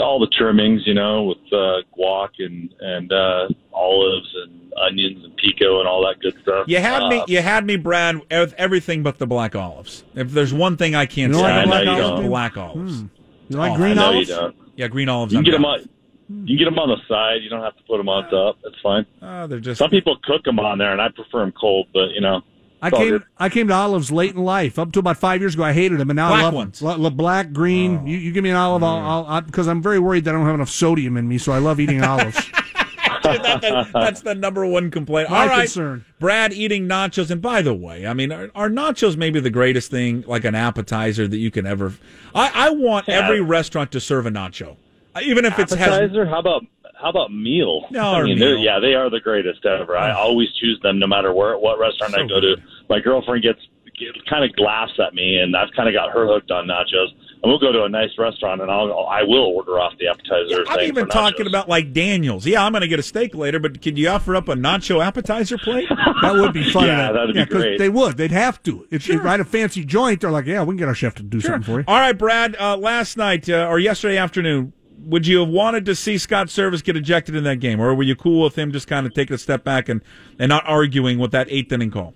all 0.01 0.19
the 0.19 0.27
trimmings, 0.27 0.85
you 0.85 0.93
know, 0.93 1.23
with 1.23 1.37
uh, 1.51 1.81
guac 1.97 2.29
and 2.39 2.73
and 2.79 3.11
uh, 3.11 3.47
olives 3.73 4.35
and 4.43 4.73
onions 4.77 5.23
and 5.23 5.35
pico 5.37 5.79
and 5.79 5.87
all 5.87 6.05
that 6.05 6.19
good 6.21 6.39
stuff. 6.41 6.67
You 6.67 6.79
had 6.79 7.03
uh, 7.03 7.09
me, 7.09 7.23
you 7.27 7.41
had 7.41 7.65
me, 7.65 7.75
Brad, 7.75 8.21
with 8.29 8.53
everything 8.57 9.03
but 9.03 9.17
the 9.17 9.27
black 9.27 9.55
olives. 9.55 10.03
If 10.15 10.31
there's 10.31 10.53
one 10.53 10.77
thing 10.77 10.95
I 10.95 11.05
can't 11.05 11.33
you 11.33 11.39
say, 11.39 11.65
like 11.65 11.65
black, 11.67 11.87
olives? 11.87 12.27
black 12.27 12.57
olives. 12.57 12.99
Hmm. 12.99 13.07
You 13.49 13.57
like 13.57 13.73
oh, 13.73 13.75
green 13.75 13.97
olives? 13.97 14.29
You 14.29 14.53
yeah, 14.75 14.87
green 14.87 15.09
olives. 15.09 15.33
You 15.33 15.39
can 15.39 15.45
I'm 15.45 15.51
get 15.51 15.57
them 15.57 15.65
on. 15.65 15.79
You 16.29 16.45
can 16.45 16.57
get 16.57 16.65
them 16.65 16.79
on 16.79 16.89
the 16.89 16.97
side. 17.07 17.43
You 17.43 17.49
don't 17.49 17.61
have 17.61 17.75
to 17.77 17.83
put 17.83 17.97
them 17.97 18.09
on 18.09 18.29
top. 18.29 18.57
That's 18.63 18.79
fine. 18.81 19.05
Oh, 19.21 19.47
they're 19.47 19.59
just 19.59 19.79
some 19.79 19.89
people 19.89 20.17
cook 20.23 20.43
them 20.43 20.59
on 20.59 20.77
there, 20.77 20.91
and 20.91 21.01
I 21.01 21.09
prefer 21.09 21.39
them 21.39 21.51
cold. 21.51 21.87
But 21.93 22.11
you 22.11 22.21
know, 22.21 22.41
I 22.83 22.89
came 22.91 23.23
I 23.37 23.49
came 23.49 23.67
to 23.69 23.73
olives 23.73 24.11
late 24.11 24.35
in 24.35 24.43
life. 24.43 24.77
Up 24.77 24.91
to 24.91 24.99
about 24.99 25.17
five 25.17 25.39
years 25.41 25.53
ago, 25.55 25.63
I 25.63 25.71
hated 25.71 25.99
them, 25.99 26.09
and 26.09 26.17
now 26.17 26.29
black 26.29 26.41
I 26.41 26.43
love 26.43 26.53
ones. 26.53 26.79
them. 26.79 27.15
black, 27.15 27.53
green. 27.53 27.99
Oh. 27.99 28.05
You, 28.05 28.17
you, 28.17 28.31
give 28.33 28.43
me 28.43 28.49
an 28.49 28.57
olive, 28.57 28.81
mm. 28.81 28.85
I'll, 28.85 29.25
I'll, 29.25 29.41
because 29.41 29.69
I'm 29.69 29.81
very 29.81 29.99
worried 29.99 30.25
that 30.25 30.31
I 30.31 30.37
don't 30.37 30.45
have 30.45 30.55
enough 30.55 30.69
sodium 30.69 31.15
in 31.15 31.27
me, 31.27 31.37
so 31.37 31.53
I 31.53 31.59
love 31.59 31.79
eating 31.79 32.03
olives. 32.03 32.35
that, 33.23 33.89
that's 33.93 34.21
the 34.21 34.35
number 34.35 34.65
one 34.65 34.91
complaint. 34.91 35.29
My 35.29 35.43
All 35.43 35.47
right, 35.47 35.59
concern. 35.61 36.03
Brad 36.19 36.51
eating 36.51 36.87
nachos, 36.87 37.31
and 37.31 37.41
by 37.41 37.61
the 37.61 37.73
way, 37.73 38.05
I 38.05 38.13
mean, 38.13 38.33
are, 38.33 38.51
are, 38.53 38.69
nachos 38.69 39.15
maybe 39.15 39.39
the 39.39 39.49
greatest 39.49 39.89
thing, 39.89 40.25
like 40.27 40.43
an 40.43 40.55
appetizer 40.55 41.25
that 41.27 41.37
you 41.37 41.51
can 41.51 41.65
ever? 41.65 41.93
I, 42.35 42.51
I 42.53 42.69
want 42.71 43.07
yeah. 43.07 43.19
every 43.19 43.39
restaurant 43.39 43.93
to 43.93 44.01
serve 44.01 44.25
a 44.25 44.29
nacho, 44.29 44.75
even 45.21 45.45
if 45.45 45.53
appetizer, 45.53 45.81
it's 45.81 45.91
appetizer. 45.91 46.25
How 46.25 46.39
about 46.39 46.63
how 47.03 47.09
about 47.09 47.33
meal? 47.33 47.85
No, 47.91 48.13
I 48.13 48.23
mean, 48.23 48.39
meal. 48.39 48.57
yeah, 48.57 48.79
they 48.79 48.93
are 48.93 49.09
the 49.09 49.19
greatest 49.19 49.65
ever. 49.65 49.97
I 49.97 50.11
always 50.11 50.47
choose 50.53 50.79
them 50.83 50.99
no 50.99 51.07
matter 51.07 51.33
where 51.33 51.57
what 51.57 51.77
restaurant 51.77 52.13
so 52.13 52.21
I 52.21 52.27
go 52.27 52.39
to. 52.39 52.55
My 52.89 52.99
girlfriend 52.99 53.43
gets 53.43 53.59
kind 54.29 54.43
of 54.43 54.51
laughs 54.57 54.99
at 55.05 55.13
me, 55.13 55.37
and 55.37 55.55
I've 55.55 55.69
kind 55.75 55.87
of 55.87 55.93
got 55.93 56.11
her 56.11 56.25
hooked 56.25 56.51
on 56.51 56.67
nachos. 56.67 57.09
And 57.41 57.51
we'll 57.51 57.59
go 57.59 57.73
to 57.73 57.83
a 57.83 57.89
nice 57.89 58.09
restaurant, 58.17 58.61
and 58.61 58.71
I'll 58.71 59.05
I 59.05 59.23
will 59.23 59.43
order 59.43 59.77
off 59.77 59.93
the 59.99 60.07
appetizer. 60.07 60.63
Yeah, 60.63 60.73
I'm 60.73 60.87
even 60.87 61.09
talking 61.09 61.45
about 61.45 61.67
like 61.67 61.91
Daniels. 61.91 62.45
Yeah, 62.45 62.63
I'm 62.63 62.71
going 62.71 62.83
to 62.83 62.87
get 62.87 62.99
a 62.99 63.03
steak 63.03 63.35
later, 63.35 63.59
but 63.59 63.81
could 63.81 63.97
you 63.97 64.07
offer 64.07 64.35
up 64.35 64.47
a 64.47 64.55
nacho 64.55 65.05
appetizer 65.05 65.57
plate? 65.57 65.89
that 65.89 66.35
would 66.35 66.53
be 66.53 66.69
fun. 66.71 66.87
yeah, 66.87 67.11
that'd 67.11 67.35
yeah, 67.35 67.43
be 67.43 67.51
great. 67.51 67.79
They 67.79 67.89
would. 67.89 68.15
They'd 68.15 68.31
have 68.31 68.63
to. 68.63 68.87
If 68.89 69.03
sure. 69.03 69.15
you 69.15 69.21
write 69.21 69.41
a 69.41 69.45
fancy 69.45 69.83
joint, 69.83 70.21
they're 70.21 70.31
like, 70.31 70.45
yeah, 70.45 70.63
we 70.63 70.71
can 70.71 70.77
get 70.77 70.87
our 70.87 70.95
chef 70.95 71.15
to 71.15 71.23
do 71.23 71.41
sure. 71.41 71.51
something 71.51 71.65
for 71.65 71.79
you. 71.81 71.85
All 71.85 71.99
right, 71.99 72.17
Brad. 72.17 72.55
Uh, 72.57 72.77
last 72.77 73.17
night 73.17 73.49
uh, 73.49 73.67
or 73.69 73.77
yesterday 73.77 74.17
afternoon, 74.17 74.71
would 75.05 75.27
you 75.27 75.41
have 75.41 75.49
wanted 75.49 75.85
to 75.85 75.95
see 75.95 76.17
Scott 76.17 76.47
Servais 76.47 76.81
get 76.81 76.95
ejected 76.95 77.35
in 77.35 77.43
that 77.43 77.59
game, 77.59 77.81
or 77.81 77.93
were 77.93 78.03
you 78.03 78.15
cool 78.15 78.41
with 78.41 78.57
him 78.57 78.71
just 78.71 78.87
kind 78.87 79.05
of 79.05 79.13
taking 79.13 79.33
a 79.33 79.37
step 79.37 79.65
back 79.65 79.89
and, 79.89 80.01
and 80.39 80.47
not 80.47 80.63
arguing 80.65 81.19
with 81.19 81.31
that 81.31 81.47
eighth 81.49 81.73
inning 81.73 81.91
call? 81.91 82.13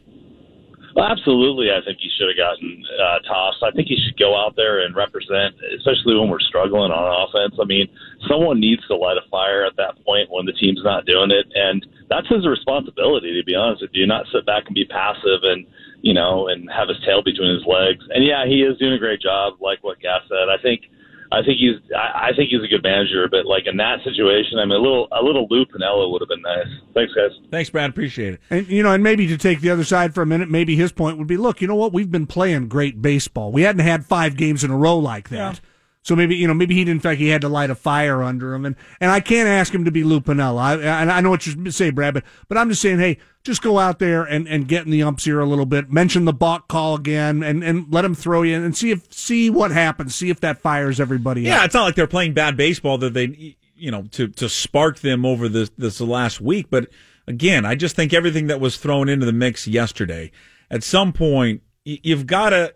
Well, 0.98 1.06
absolutely. 1.06 1.70
I 1.70 1.78
think 1.86 2.02
he 2.02 2.10
should 2.18 2.26
have 2.26 2.42
gotten 2.42 2.82
uh, 2.98 3.22
tossed. 3.30 3.62
I 3.62 3.70
think 3.70 3.86
he 3.86 4.02
should 4.02 4.18
go 4.18 4.34
out 4.34 4.58
there 4.58 4.82
and 4.82 4.98
represent, 4.98 5.54
especially 5.78 6.18
when 6.18 6.26
we're 6.26 6.42
struggling 6.42 6.90
on 6.90 7.06
offense. 7.06 7.54
I 7.62 7.70
mean, 7.70 7.86
someone 8.26 8.58
needs 8.58 8.82
to 8.90 8.98
light 8.98 9.22
a 9.22 9.30
fire 9.30 9.62
at 9.62 9.78
that 9.78 10.02
point 10.02 10.34
when 10.34 10.50
the 10.50 10.58
team's 10.58 10.82
not 10.82 11.06
doing 11.06 11.30
it, 11.30 11.46
and 11.54 11.86
that's 12.10 12.26
his 12.34 12.50
responsibility. 12.50 13.30
To 13.38 13.46
be 13.46 13.54
honest 13.54 13.86
with 13.86 13.94
you, 13.94 14.10
not 14.10 14.26
sit 14.34 14.50
back 14.50 14.66
and 14.66 14.74
be 14.74 14.90
passive 14.90 15.46
and 15.46 15.70
you 16.02 16.18
know 16.18 16.50
and 16.50 16.66
have 16.74 16.90
his 16.90 16.98
tail 17.06 17.22
between 17.22 17.54
his 17.54 17.66
legs. 17.70 18.02
And 18.10 18.26
yeah, 18.26 18.50
he 18.50 18.66
is 18.66 18.82
doing 18.82 18.98
a 18.98 18.98
great 18.98 19.22
job, 19.22 19.62
like 19.62 19.86
what 19.86 20.02
Gas 20.02 20.26
said. 20.26 20.50
I 20.50 20.58
think 20.58 20.90
I 21.32 21.44
think 21.44 21.60
he's 21.60 21.76
I, 21.96 22.30
I 22.30 22.36
think 22.36 22.50
he's 22.50 22.64
a 22.64 22.68
good 22.68 22.84
manager, 22.84 23.28
but 23.30 23.46
like 23.46 23.68
in 23.68 23.78
that 23.78 24.00
situation, 24.04 24.60
I 24.60 24.66
mean 24.66 24.74
a 24.74 24.82
little 24.82 25.08
a 25.12 25.24
little 25.24 25.48
Lou 25.50 25.66
Piniella 25.66 26.10
would 26.12 26.22
have 26.22 26.30
been 26.30 26.42
nice. 26.42 26.68
Thanks, 26.94 27.14
guys. 27.14 27.32
Thanks, 27.52 27.70
Brad. 27.70 27.90
Appreciate 27.90 28.36
it. 28.36 28.42
And 28.50 28.68
you 28.68 28.84
know, 28.84 28.92
and 28.92 29.04
maybe 29.04 29.28
to 29.28 29.38
take 29.38 29.62
the 29.62 29.70
other 29.70 29.84
side 29.84 30.14
for 30.14 30.22
a 30.22 30.26
minute, 30.26 30.50
maybe 30.50 30.76
his 30.76 30.92
point 30.92 31.18
would 31.18 31.28
be, 31.28 31.38
look, 31.38 31.62
you 31.62 31.68
know 31.68 31.76
what? 31.76 31.94
We've 31.94 32.12
been 32.12 32.28
playing 32.28 32.68
great 32.70 33.02
baseball. 33.02 33.52
We 33.52 33.64
hadn't 33.64 33.86
had 33.86 34.06
five 34.06 34.38
games 34.38 34.64
in 34.64 34.72
a 34.72 34.78
row 34.78 34.98
like 34.98 35.30
that. 35.30 35.56
Yeah. 35.56 35.70
So 36.08 36.16
maybe 36.16 36.38
you 36.38 36.48
know 36.48 36.54
maybe 36.54 36.74
he 36.74 36.86
didn't 36.86 37.04
think 37.04 37.20
he 37.20 37.28
had 37.28 37.42
to 37.42 37.50
light 37.50 37.70
a 37.70 37.76
fire 37.76 38.24
under 38.24 38.54
him, 38.54 38.66
and 38.66 38.78
and 39.02 39.12
I 39.12 39.20
can't 39.20 39.50
ask 39.50 39.74
him 39.74 39.84
to 39.84 39.92
be 39.92 40.06
Lou 40.06 40.22
Piniella. 40.22 40.62
I, 40.62 41.02
and 41.02 41.12
I 41.12 41.20
know 41.20 41.30
what 41.30 41.46
you 41.46 41.70
say, 41.70 41.90
Brad, 41.90 42.14
but 42.14 42.24
but 42.48 42.58
I'm 42.58 42.70
just 42.70 42.82
saying, 42.82 43.00
hey, 43.00 43.18
just 43.48 43.64
go 43.64 43.80
out 43.80 43.98
there 43.98 44.24
and, 44.24 44.48
and 44.48 44.68
get 44.68 44.86
in 44.86 44.92
the 44.92 45.02
umps 45.02 45.24
here 45.24 45.40
a 45.40 45.46
little 45.46 45.66
bit. 45.66 45.92
Mention 45.92 46.26
the 46.26 46.34
balk 46.34 46.68
call 46.68 46.96
again, 46.96 47.42
and, 47.42 47.64
and 47.64 47.92
let 47.92 48.06
him 48.06 48.14
throw 48.14 48.44
you 48.44 48.56
in 48.56 48.64
and 48.64 48.78
see 48.78 48.92
if 48.92 49.12
see 49.12 49.50
what 49.50 49.72
happens. 49.72 50.14
See 50.14 50.30
if 50.30 50.42
that 50.42 50.62
fires 50.62 51.00
everybody. 51.00 51.42
Yeah, 51.42 51.60
up. 51.60 51.66
it's 51.66 51.74
not 51.74 51.84
like 51.84 51.96
they're 51.96 52.06
playing 52.06 52.34
bad 52.34 52.56
baseball 52.56 53.00
that 53.00 53.14
they 53.16 53.56
you 53.76 53.90
know 53.90 54.04
to 54.12 54.28
to 54.28 54.48
spark 54.48 55.00
them 55.00 55.26
over 55.26 55.50
this 55.50 55.72
this 55.78 56.00
last 56.00 56.40
week. 56.40 56.68
But 56.70 56.90
again, 57.26 57.66
I 57.66 57.74
just 57.74 57.96
think 57.96 58.14
everything 58.14 58.48
that 58.48 58.60
was 58.60 58.78
thrown 58.78 59.10
into 59.10 59.26
the 59.26 59.34
mix 59.34 59.68
yesterday, 59.68 60.32
at 60.70 60.84
some 60.84 61.14
point, 61.14 61.64
you've 61.86 62.28
got 62.28 62.52
to, 62.52 62.76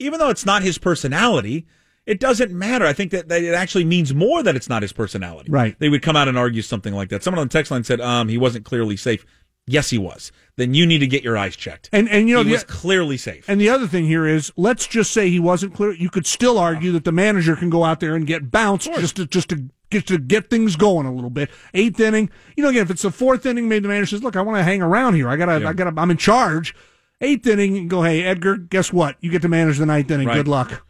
even 0.00 0.18
though 0.18 0.30
it's 0.30 0.46
not 0.46 0.62
his 0.62 0.78
personality 0.78 1.66
it 2.06 2.18
doesn't 2.18 2.50
matter. 2.50 2.86
I 2.86 2.92
think 2.92 3.12
that, 3.12 3.28
that 3.28 3.40
it 3.40 3.54
actually 3.54 3.84
means 3.84 4.12
more 4.12 4.42
that 4.42 4.56
it's 4.56 4.68
not 4.68 4.82
his 4.82 4.92
personality. 4.92 5.50
Right. 5.50 5.78
They 5.78 5.88
would 5.88 6.02
come 6.02 6.16
out 6.16 6.26
and 6.26 6.36
argue 6.36 6.60
something 6.60 6.92
like 6.92 7.10
that. 7.10 7.22
Someone 7.22 7.38
on 7.38 7.46
the 7.46 7.52
text 7.52 7.70
line 7.70 7.84
said, 7.84 8.00
um, 8.00 8.28
he 8.28 8.36
wasn't 8.38 8.64
clearly 8.64 8.96
safe. 8.96 9.24
Yes, 9.70 9.90
he 9.90 9.98
was. 9.98 10.32
Then 10.56 10.74
you 10.74 10.84
need 10.84 10.98
to 10.98 11.06
get 11.06 11.22
your 11.22 11.38
eyes 11.38 11.54
checked. 11.54 11.88
And 11.92 12.08
and 12.08 12.28
you 12.28 12.34
know 12.34 12.42
he 12.42 12.48
the, 12.48 12.54
was 12.54 12.64
clearly 12.64 13.16
safe. 13.16 13.48
And 13.48 13.60
the 13.60 13.68
other 13.68 13.86
thing 13.86 14.04
here 14.04 14.26
is, 14.26 14.52
let's 14.56 14.86
just 14.86 15.12
say 15.12 15.30
he 15.30 15.38
wasn't 15.38 15.74
clear. 15.74 15.92
You 15.92 16.10
could 16.10 16.26
still 16.26 16.58
argue 16.58 16.90
that 16.92 17.04
the 17.04 17.12
manager 17.12 17.54
can 17.54 17.70
go 17.70 17.84
out 17.84 18.00
there 18.00 18.16
and 18.16 18.26
get 18.26 18.50
bounced 18.50 18.92
just 18.94 19.16
to 19.16 19.26
just 19.26 19.48
to 19.50 19.70
get 19.90 20.08
to 20.08 20.18
get 20.18 20.50
things 20.50 20.74
going 20.74 21.06
a 21.06 21.12
little 21.14 21.30
bit. 21.30 21.50
Eighth 21.72 22.00
inning, 22.00 22.30
you 22.56 22.64
know, 22.64 22.70
again, 22.70 22.82
if 22.82 22.90
it's 22.90 23.02
the 23.02 23.12
fourth 23.12 23.46
inning, 23.46 23.68
maybe 23.68 23.82
the 23.82 23.88
manager 23.88 24.06
says, 24.06 24.24
"Look, 24.24 24.36
I 24.36 24.42
want 24.42 24.58
to 24.58 24.64
hang 24.64 24.82
around 24.82 25.14
here. 25.14 25.28
I 25.28 25.36
gotta, 25.36 25.60
yeah. 25.60 25.68
I 25.68 25.72
gotta, 25.72 25.98
I'm 25.98 26.10
in 26.10 26.16
charge." 26.16 26.74
Eighth 27.22 27.46
inning, 27.46 27.86
go, 27.86 28.02
hey 28.02 28.22
Edgar, 28.22 28.56
guess 28.56 28.94
what? 28.94 29.16
You 29.20 29.30
get 29.30 29.42
to 29.42 29.48
manage 29.48 29.76
the 29.76 29.84
ninth 29.84 30.10
inning. 30.10 30.26
Right. 30.26 30.36
Good 30.36 30.48
luck. 30.48 30.86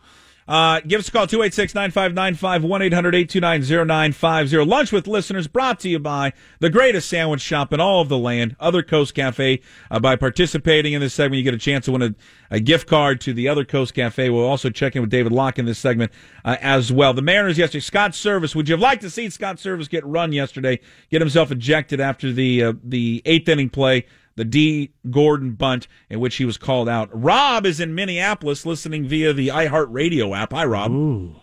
Uh, 0.50 0.80
give 0.80 0.98
us 0.98 1.06
a 1.06 1.12
call, 1.12 1.28
286-9595, 1.28 2.64
1-800-829-0950. 2.90 4.66
Lunch 4.66 4.90
with 4.90 5.06
listeners 5.06 5.46
brought 5.46 5.78
to 5.78 5.88
you 5.88 6.00
by 6.00 6.32
the 6.58 6.68
greatest 6.68 7.08
sandwich 7.08 7.40
shop 7.40 7.72
in 7.72 7.78
all 7.78 8.00
of 8.00 8.08
the 8.08 8.18
land, 8.18 8.56
Other 8.58 8.82
Coast 8.82 9.14
Cafe. 9.14 9.60
Uh, 9.92 10.00
by 10.00 10.16
participating 10.16 10.92
in 10.92 11.00
this 11.00 11.14
segment, 11.14 11.38
you 11.38 11.44
get 11.44 11.54
a 11.54 11.58
chance 11.58 11.84
to 11.84 11.92
win 11.92 12.02
a, 12.02 12.16
a, 12.50 12.58
gift 12.58 12.88
card 12.88 13.20
to 13.20 13.32
the 13.32 13.46
Other 13.46 13.64
Coast 13.64 13.94
Cafe. 13.94 14.28
We'll 14.28 14.44
also 14.44 14.70
check 14.70 14.96
in 14.96 15.02
with 15.02 15.10
David 15.10 15.30
Locke 15.30 15.60
in 15.60 15.66
this 15.66 15.78
segment 15.78 16.10
uh, 16.44 16.56
as 16.60 16.90
well. 16.90 17.14
The 17.14 17.22
Mariners 17.22 17.56
yesterday, 17.56 17.78
Scott 17.78 18.10
Servais. 18.10 18.56
Would 18.56 18.68
you 18.68 18.72
have 18.72 18.80
liked 18.80 19.02
to 19.02 19.10
see 19.10 19.30
Scott 19.30 19.58
Servais 19.58 19.88
get 19.88 20.04
run 20.04 20.32
yesterday, 20.32 20.80
get 21.12 21.20
himself 21.20 21.52
ejected 21.52 22.00
after 22.00 22.32
the, 22.32 22.64
uh, 22.64 22.72
the 22.82 23.22
eighth 23.24 23.48
inning 23.48 23.70
play? 23.70 24.04
The 24.40 24.46
Dee 24.46 24.92
Gordon 25.10 25.52
bunt 25.52 25.86
in 26.08 26.18
which 26.18 26.36
he 26.36 26.46
was 26.46 26.56
called 26.56 26.88
out. 26.88 27.10
Rob 27.12 27.66
is 27.66 27.78
in 27.78 27.94
Minneapolis 27.94 28.64
listening 28.64 29.06
via 29.06 29.34
the 29.34 29.48
iHeartRadio 29.48 30.34
app. 30.34 30.54
Hi, 30.54 30.64
Rob. 30.64 30.90
Ooh. 30.92 31.34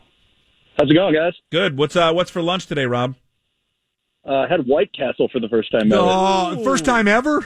How's 0.80 0.90
it 0.90 0.96
going, 0.96 1.14
guys? 1.14 1.34
Good. 1.52 1.78
What's 1.78 1.96
uh, 1.96 2.12
what's 2.14 2.32
for 2.32 2.42
lunch 2.42 2.66
today, 2.66 2.88
Rob? 2.88 3.14
Uh, 4.28 4.34
I 4.34 4.48
had 4.48 4.66
White 4.66 4.92
Castle 4.94 5.30
for 5.32 5.40
the 5.40 5.48
first 5.48 5.72
time 5.72 5.94
ever. 5.94 6.02
Oh, 6.04 6.60
first 6.64 6.86
time 6.86 7.08
ever? 7.08 7.46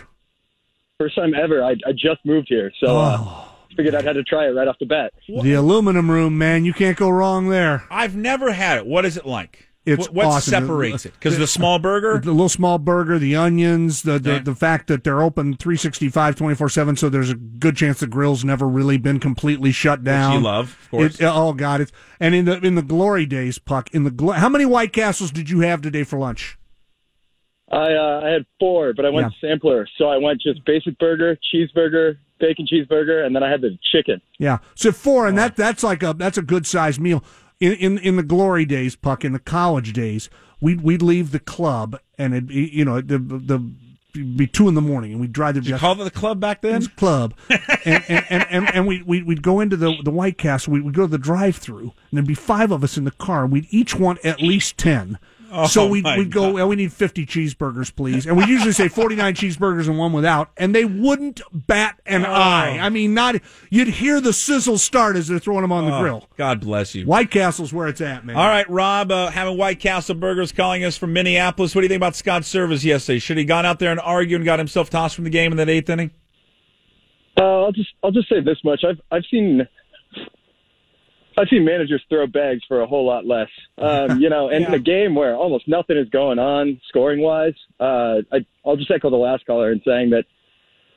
First 0.98 1.16
time 1.16 1.34
ever. 1.34 1.62
I, 1.66 1.72
I 1.86 1.92
just 1.92 2.26
moved 2.26 2.48
here, 2.48 2.72
so 2.80 2.98
uh, 2.98 3.18
Oh. 3.20 3.52
figured 3.76 3.94
I'd 3.94 4.06
had 4.06 4.14
to 4.14 4.24
try 4.24 4.46
it 4.46 4.52
right 4.52 4.70
off 4.70 4.78
the 4.80 4.86
bat. 4.86 5.12
The 5.28 5.52
aluminum 5.56 6.10
room, 6.10 6.38
man, 6.38 6.64
you 6.64 6.72
can't 6.72 6.96
go 6.98 7.10
wrong 7.10 7.50
there. 7.50 7.84
I've 7.92 8.16
never 8.16 8.54
had 8.54 8.78
it. 8.78 8.86
What 8.86 9.04
is 9.04 9.18
it 9.18 9.26
like? 9.26 9.68
It's 9.84 10.08
what 10.10 10.14
what 10.14 10.26
awesome. 10.28 10.52
separates 10.52 11.08
it? 11.08 11.14
Because 11.14 11.40
the 11.40 11.48
small 11.48 11.80
burger. 11.80 12.20
The 12.20 12.30
little 12.32 12.50
small 12.50 12.78
burger, 12.78 13.18
the 13.18 13.36
onions, 13.36 14.04
the 14.04 14.20
the, 14.20 14.34
Yeah. 14.34 14.40
the 14.40 14.54
fact 14.54 14.86
that 14.88 15.04
they're 15.04 15.24
open 15.24 15.56
365, 15.58 16.36
24 16.36 16.70
7, 16.70 16.96
so 16.96 17.10
there's 17.10 17.32
a 17.32 17.36
good 17.36 17.76
chance 17.78 18.00
the 18.00 18.06
grill's 18.06 18.46
never 18.46 18.68
really 18.68 18.98
been 18.98 19.20
completely 19.20 19.72
shut 19.72 20.04
down. 20.04 20.34
you 20.34 20.40
love, 20.42 20.78
of 20.84 20.92
course. 20.92 21.20
It, 21.20 21.26
oh 21.26 21.54
God, 21.54 21.82
it's 21.82 21.92
and 22.20 22.36
in 22.36 22.46
the 22.46 22.60
in 22.60 22.76
the 22.76 22.84
glory 22.84 23.26
days, 23.26 23.58
Puck. 23.58 23.90
In 23.92 24.04
the 24.04 24.12
glo- 24.12 24.34
how 24.34 24.50
many 24.50 24.66
White 24.66 24.94
Castles 24.94 25.32
did 25.32 25.50
you 25.50 25.62
have 25.62 25.82
today 25.82 26.04
for 26.04 26.20
lunch? 26.20 26.60
I 27.72 27.94
uh, 27.94 28.22
I 28.24 28.30
had 28.30 28.46
four, 28.60 28.94
but 28.94 29.06
I 29.06 29.10
went 29.10 29.34
sampler, 29.42 29.88
so 29.98 30.10
I 30.10 30.18
went 30.18 30.42
just 30.42 30.64
basic 30.66 31.00
burger, 31.00 31.38
cheeseburger, 31.54 32.18
bacon 32.40 32.68
cheeseburger, 32.72 33.26
and 33.26 33.36
then 33.36 33.44
I 33.44 33.50
had 33.50 33.62
the 33.62 33.78
chicken. 33.92 34.22
Yeah, 34.38 34.58
so 34.76 34.92
four, 34.92 35.26
and 35.28 35.38
that 35.38 35.56
that's 35.56 35.82
like 35.82 36.04
a 36.04 36.14
that's 36.14 36.38
a 36.38 36.42
good 36.42 36.68
sized 36.68 37.00
meal. 37.00 37.24
In, 37.62 37.74
in 37.74 37.98
in 38.00 38.16
the 38.16 38.24
glory 38.24 38.66
days, 38.66 38.96
Puck, 38.96 39.24
in 39.24 39.34
the 39.34 39.40
college 39.40 39.94
days, 39.94 40.30
we'd 40.60 40.82
we'd 40.82 41.04
leave 41.04 41.32
the 41.32 41.40
club, 41.40 41.98
and 42.18 42.34
it'd 42.34 42.50
you 42.52 42.84
know 42.84 43.00
the 43.00 43.20
the 43.20 43.72
it'd 44.16 44.36
be 44.36 44.48
two 44.48 44.68
in 44.68 44.74
the 44.74 44.82
morning, 44.82 45.12
and 45.12 45.22
we'd 45.22 45.32
drive 45.32 45.56
the 45.56 45.62
Did 45.62 45.70
you 45.70 45.78
call 45.78 46.00
it 46.00 46.04
the 46.04 46.12
club 46.12 46.40
back 46.40 46.62
then? 46.62 46.88
club, 46.88 47.36
and 47.86 48.04
and, 48.10 48.48
and, 48.50 48.76
and, 48.76 48.88
we 48.88 49.04
we 49.04 49.22
we'd 49.22 49.44
go 49.44 49.60
into 49.60 49.78
the 49.78 49.96
the 50.04 50.12
White 50.12 50.40
Castle. 50.40 50.74
We 50.74 50.82
would 50.82 50.96
go 50.96 51.04
to 51.04 51.08
the 51.08 51.20
drive 51.20 51.58
through, 51.58 51.94
and 52.10 52.18
there'd 52.18 52.26
be 52.26 52.34
five 52.34 52.72
of 52.72 52.84
us 52.84 52.98
in 52.98 53.04
the 53.04 53.12
car. 53.12 53.46
We'd 53.46 53.68
each 53.70 53.96
want 53.96 54.26
at 54.26 54.42
least 54.42 54.78
ten. 54.78 55.20
so 55.70 55.88
we'd, 55.88 56.06
we'd 56.06 56.32
go, 56.32 56.52
well, 56.54 56.68
we 56.68 56.76
need 56.76 56.94
50 56.94 57.26
cheeseburgers, 57.26 57.94
please. 57.96 58.26
And 58.26 58.38
we 58.38 58.46
usually 58.46 58.72
say 58.72 58.88
49 58.88 59.34
cheeseburgers 59.36 59.88
and 59.88 59.98
one 59.98 60.14
without. 60.14 60.50
And 60.58 60.74
they 60.74 60.86
wouldn't 60.86 61.42
bat 61.52 62.00
an 62.06 62.26
eye. 62.26 62.78
I 62.80 62.90
mean, 62.90 63.14
not, 63.14 63.36
you'd 63.70 63.88
hear 63.88 64.22
the 64.22 64.34
sizzle 64.34 64.78
start 64.78 65.16
as 65.16 65.28
they're 65.28 65.40
throwing 65.40 65.62
them 65.62 65.72
on 65.72 65.86
the 65.86 65.96
Oh, 65.96 66.00
grill. 66.02 66.28
God 66.38 66.62
bless 66.62 66.96
you. 66.96 67.06
White 67.06 67.32
Castle's 67.32 67.74
where 67.74 67.88
it's 67.88 68.02
at, 68.02 68.26
man. 68.26 68.36
All 68.36 68.48
right, 68.48 68.70
Rob, 68.70 69.12
uh, 69.12 69.30
having 69.30 69.58
White 69.58 69.80
Castle 69.80 70.16
Burgers 70.16 70.52
calling 70.52 70.84
us 70.84 70.98
from 70.98 71.14
Minneapolis. 71.14 71.76
What 71.76 71.82
do 71.82 71.86
you 71.86 71.90
think 71.90 72.00
about 72.00 72.16
Scott 72.16 72.44
Servais 72.44 72.84
yesterday? 72.84 73.20
Should 73.20 73.38
he 73.38 73.46
gone 73.46 73.66
out 73.66 73.80
there 73.80 73.92
and 73.92 74.00
argue 74.00 74.36
and 74.38 74.46
got 74.46 74.60
himself 74.60 74.90
tossed 74.90 75.16
from 75.16 75.24
the 75.26 75.30
game 75.30 75.52
in 75.52 75.58
that 75.58 75.70
eighth 75.70 75.90
inning? 75.90 76.12
Uh, 77.38 77.64
I'll 77.64 77.72
just 77.72 77.90
I'll 78.04 78.12
just 78.12 78.28
say 78.30 78.42
this 78.42 78.58
much. 78.64 78.84
I've 78.88 79.00
I've 79.12 79.24
seen 79.32 79.68
I've 81.38 81.48
seen 81.50 81.64
managers 81.64 82.04
throw 82.10 82.28
bags 82.28 82.62
for 82.68 82.82
a 82.82 82.88
whole 82.88 83.06
lot 83.06 83.26
less. 83.26 83.48
Um, 83.78 84.20
you 84.20 84.30
know, 84.30 84.50
and 84.50 84.66
in 84.68 84.74
a 84.74 84.80
game 84.80 85.16
where 85.16 85.36
almost 85.36 85.68
nothing 85.68 85.98
is 85.98 86.10
going 86.10 86.40
on 86.40 86.80
scoring 86.90 87.22
wise, 87.22 87.54
uh, 87.80 88.18
I, 88.32 88.46
I'll 88.66 88.76
just 88.76 88.92
echo 88.92 89.10
the 89.10 89.16
last 89.16 89.46
caller 89.46 89.72
in 89.72 89.82
saying 89.86 90.10
that 90.12 90.26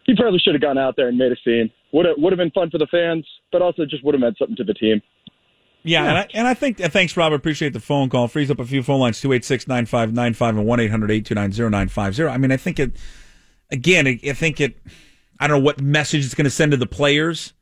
he 0.04 0.14
probably 0.14 0.38
should 0.38 0.54
have 0.54 0.62
gone 0.62 0.78
out 0.78 0.96
there 0.96 1.08
and 1.08 1.16
made 1.16 1.32
a 1.32 1.36
scene. 1.44 1.70
Would 1.92 2.06
have 2.06 2.16
would 2.18 2.32
have 2.32 2.38
been 2.38 2.50
fun 2.50 2.70
for 2.70 2.78
the 2.78 2.88
fans, 2.90 3.26
but 3.52 3.62
also 3.62 3.86
just 3.86 4.04
would 4.04 4.14
have 4.14 4.20
meant 4.20 4.36
something 4.38 4.56
to 4.56 4.64
the 4.64 4.74
team. 4.74 5.00
Yeah, 5.86 6.08
And, 6.08 6.18
I, 6.18 6.28
and 6.32 6.48
I 6.48 6.54
think, 6.54 6.80
uh, 6.80 6.88
thanks, 6.88 7.14
Rob. 7.14 7.34
Appreciate 7.34 7.74
the 7.74 7.80
phone 7.80 8.08
call. 8.08 8.26
Frees 8.26 8.50
up 8.50 8.58
a 8.58 8.64
few 8.64 8.82
phone 8.82 9.00
lines 9.00 9.20
286 9.20 9.68
9595 9.68 10.56
and 10.56 10.66
1 10.66 10.80
800 10.80 11.10
829 11.10 11.70
0950. 11.70 12.24
I 12.24 12.38
mean, 12.38 12.52
I 12.52 12.56
think 12.56 12.78
it, 12.78 12.96
again, 13.70 14.06
I 14.06 14.16
think 14.32 14.62
it, 14.62 14.78
I 15.38 15.46
don't 15.46 15.58
know 15.58 15.64
what 15.64 15.82
message 15.82 16.24
it's 16.24 16.34
going 16.34 16.46
to 16.46 16.50
send 16.50 16.72
to 16.72 16.78
the 16.78 16.86
players 16.86 17.52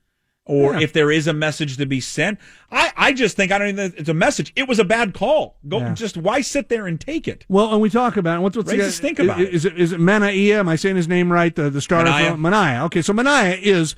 or 0.45 0.75
Yeah. 0.75 0.81
if 0.81 0.93
there 0.93 1.11
is 1.13 1.27
a 1.29 1.33
message 1.33 1.77
to 1.77 1.87
be 1.87 2.01
sent. 2.01 2.39
I, 2.71 2.93
I 2.97 3.13
just 3.13 3.37
think, 3.37 3.53
I 3.53 3.59
don't 3.59 3.69
even 3.69 3.91
think 3.91 4.01
it's 4.01 4.09
a 4.09 4.15
message. 4.15 4.53
It 4.57 4.67
was 4.67 4.79
a 4.81 4.85
bad 4.85 5.15
call. 5.15 5.57
Go, 5.69 5.79
Yeah. 5.79 5.95
just 5.95 6.17
why 6.17 6.41
sit 6.41 6.69
there 6.69 6.87
and 6.89 7.01
take 7.01 7.29
it? 7.29 7.45
Well, 7.49 7.73
and 7.73 7.81
we 7.81 7.89
talk 7.91 8.17
about 8.17 8.39
it. 8.39 8.41
What's, 8.41 8.57
what's 8.57 8.71
the 8.71 8.77
Raise 8.79 8.87
a 8.89 8.93
stink 8.93 9.19
about 9.21 9.41
is, 9.41 9.47
it. 9.49 9.55
Is 9.55 9.65
it 9.67 9.81
is 9.81 9.93
it 9.93 10.01
Manaia? 10.01 10.59
Am 10.59 10.69
I 10.69 10.75
saying 10.77 10.97
his 10.97 11.07
name 11.07 11.33
right? 11.33 11.55
The 11.55 11.71
the 11.71 11.81
starter 11.81 12.11
Manaea. 12.11 12.31
from 12.33 12.41
Mania. 12.43 12.83
Okay, 12.87 13.03
so 13.03 13.13
Mania 13.13 13.57
is 13.57 13.95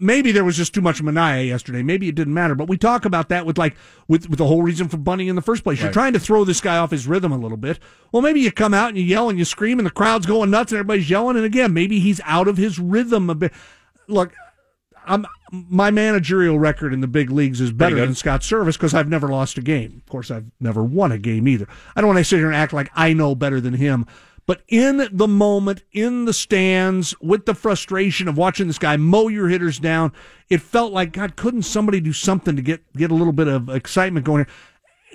maybe 0.00 0.32
there 0.32 0.44
was 0.44 0.56
just 0.56 0.72
too 0.72 0.80
much 0.80 1.02
Mania 1.02 1.42
yesterday. 1.42 1.82
Maybe 1.82 2.08
it 2.08 2.14
didn't 2.14 2.32
matter, 2.34 2.54
but 2.54 2.68
we 2.68 2.78
talk 2.78 3.04
about 3.04 3.28
that 3.28 3.44
with 3.44 3.58
like 3.58 3.76
with 4.08 4.30
with 4.30 4.38
the 4.38 4.46
whole 4.46 4.62
reason 4.62 4.88
for 4.88 4.96
bunting 4.96 5.28
in 5.28 5.36
the 5.36 5.42
first 5.42 5.62
place. 5.62 5.78
You're 5.78 5.88
Right. 5.88 5.92
trying 5.92 6.12
to 6.14 6.18
throw 6.20 6.44
this 6.44 6.62
guy 6.62 6.78
off 6.78 6.90
his 6.90 7.06
rhythm 7.06 7.32
a 7.32 7.38
little 7.38 7.58
bit. 7.58 7.78
Well, 8.12 8.22
maybe 8.22 8.40
you 8.40 8.50
come 8.50 8.72
out 8.72 8.88
and 8.88 8.96
you 8.96 9.04
yell 9.04 9.28
and 9.28 9.38
you 9.38 9.44
scream 9.44 9.78
and 9.78 9.84
the 9.84 9.90
crowd's 9.90 10.24
going 10.24 10.50
nuts 10.50 10.72
and 10.72 10.78
everybody's 10.78 11.10
yelling. 11.10 11.36
And 11.36 11.44
again, 11.44 11.74
maybe 11.74 12.00
he's 12.00 12.20
out 12.24 12.48
of 12.48 12.56
his 12.56 12.78
rhythm 12.78 13.28
a 13.28 13.34
bit. 13.34 13.52
Look. 14.08 14.32
I'm, 15.04 15.26
my 15.52 15.90
managerial 15.90 16.58
record 16.58 16.94
in 16.94 17.02
the 17.02 17.06
big 17.06 17.30
leagues 17.30 17.60
is 17.60 17.72
better 17.72 17.96
than 17.96 18.14
Scott 18.14 18.40
Servais 18.40 18.72
because 18.72 18.94
I've 18.94 19.08
never 19.08 19.28
lost 19.28 19.58
a 19.58 19.60
game. 19.60 20.02
Of 20.04 20.10
course, 20.10 20.30
I've 20.30 20.50
never 20.58 20.82
won 20.82 21.12
a 21.12 21.18
game 21.18 21.46
either. 21.46 21.68
I 21.94 22.00
don't 22.00 22.08
want 22.08 22.18
to 22.18 22.24
sit 22.24 22.38
here 22.38 22.46
and 22.46 22.56
act 22.56 22.72
like 22.72 22.90
I 22.94 23.12
know 23.12 23.34
better 23.34 23.60
than 23.60 23.74
him. 23.74 24.06
But 24.46 24.62
in 24.66 25.08
the 25.12 25.28
moment, 25.28 25.82
in 25.92 26.24
the 26.24 26.32
stands, 26.32 27.14
with 27.20 27.44
the 27.44 27.54
frustration 27.54 28.28
of 28.28 28.38
watching 28.38 28.66
this 28.66 28.78
guy 28.78 28.96
mow 28.96 29.28
your 29.28 29.48
hitters 29.48 29.78
down, 29.78 30.12
it 30.48 30.62
felt 30.62 30.92
like 30.92 31.12
God. 31.12 31.36
Couldn't 31.36 31.62
somebody 31.62 32.00
do 32.00 32.12
something 32.14 32.56
to 32.56 32.62
get 32.62 32.90
get 32.94 33.10
a 33.10 33.14
little 33.14 33.32
bit 33.32 33.46
of 33.46 33.68
excitement 33.68 34.24
going? 34.24 34.46
here? 34.46 34.54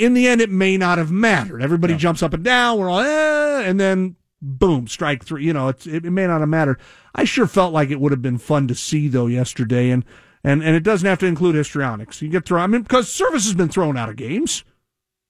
In 0.07 0.13
the 0.13 0.27
end, 0.27 0.39
it 0.39 0.51
may 0.51 0.77
not 0.77 0.99
have 0.99 1.11
mattered. 1.11 1.63
Everybody 1.63 1.95
jumps 1.95 2.21
up 2.21 2.33
and 2.33 2.43
down. 2.43 2.77
We're 2.77 2.89
all, 2.89 2.99
eh, 2.99 3.63
and 3.63 3.79
then 3.79 4.15
boom, 4.39 4.87
strike 4.87 5.25
three. 5.25 5.43
You 5.43 5.53
know, 5.53 5.69
it's, 5.69 5.87
it, 5.87 6.05
it 6.05 6.11
may 6.11 6.27
not 6.27 6.41
have 6.41 6.49
mattered. 6.49 6.79
I 7.15 7.23
sure 7.23 7.47
felt 7.47 7.73
like 7.73 7.89
it 7.89 7.99
would 7.99 8.11
have 8.11 8.21
been 8.21 8.37
fun 8.37 8.67
to 8.67 8.75
see 8.75 9.07
though 9.07 9.25
yesterday, 9.25 9.89
and 9.89 10.05
and 10.47 10.63
and 10.63 10.75
it 10.75 10.83
doesn't 10.83 11.07
have 11.07 11.19
to 11.19 11.25
include 11.25 11.55
histrionics. 11.55 12.21
You 12.21 12.29
get 12.29 12.45
thrown. 12.45 12.61
I 12.61 12.67
mean, 12.67 12.81
because 12.83 13.07
Servais 13.09 13.33
has 13.45 13.53
been 13.53 13.69
thrown 13.69 13.97
out 13.97 14.09
of 14.09 14.15
games, 14.15 14.63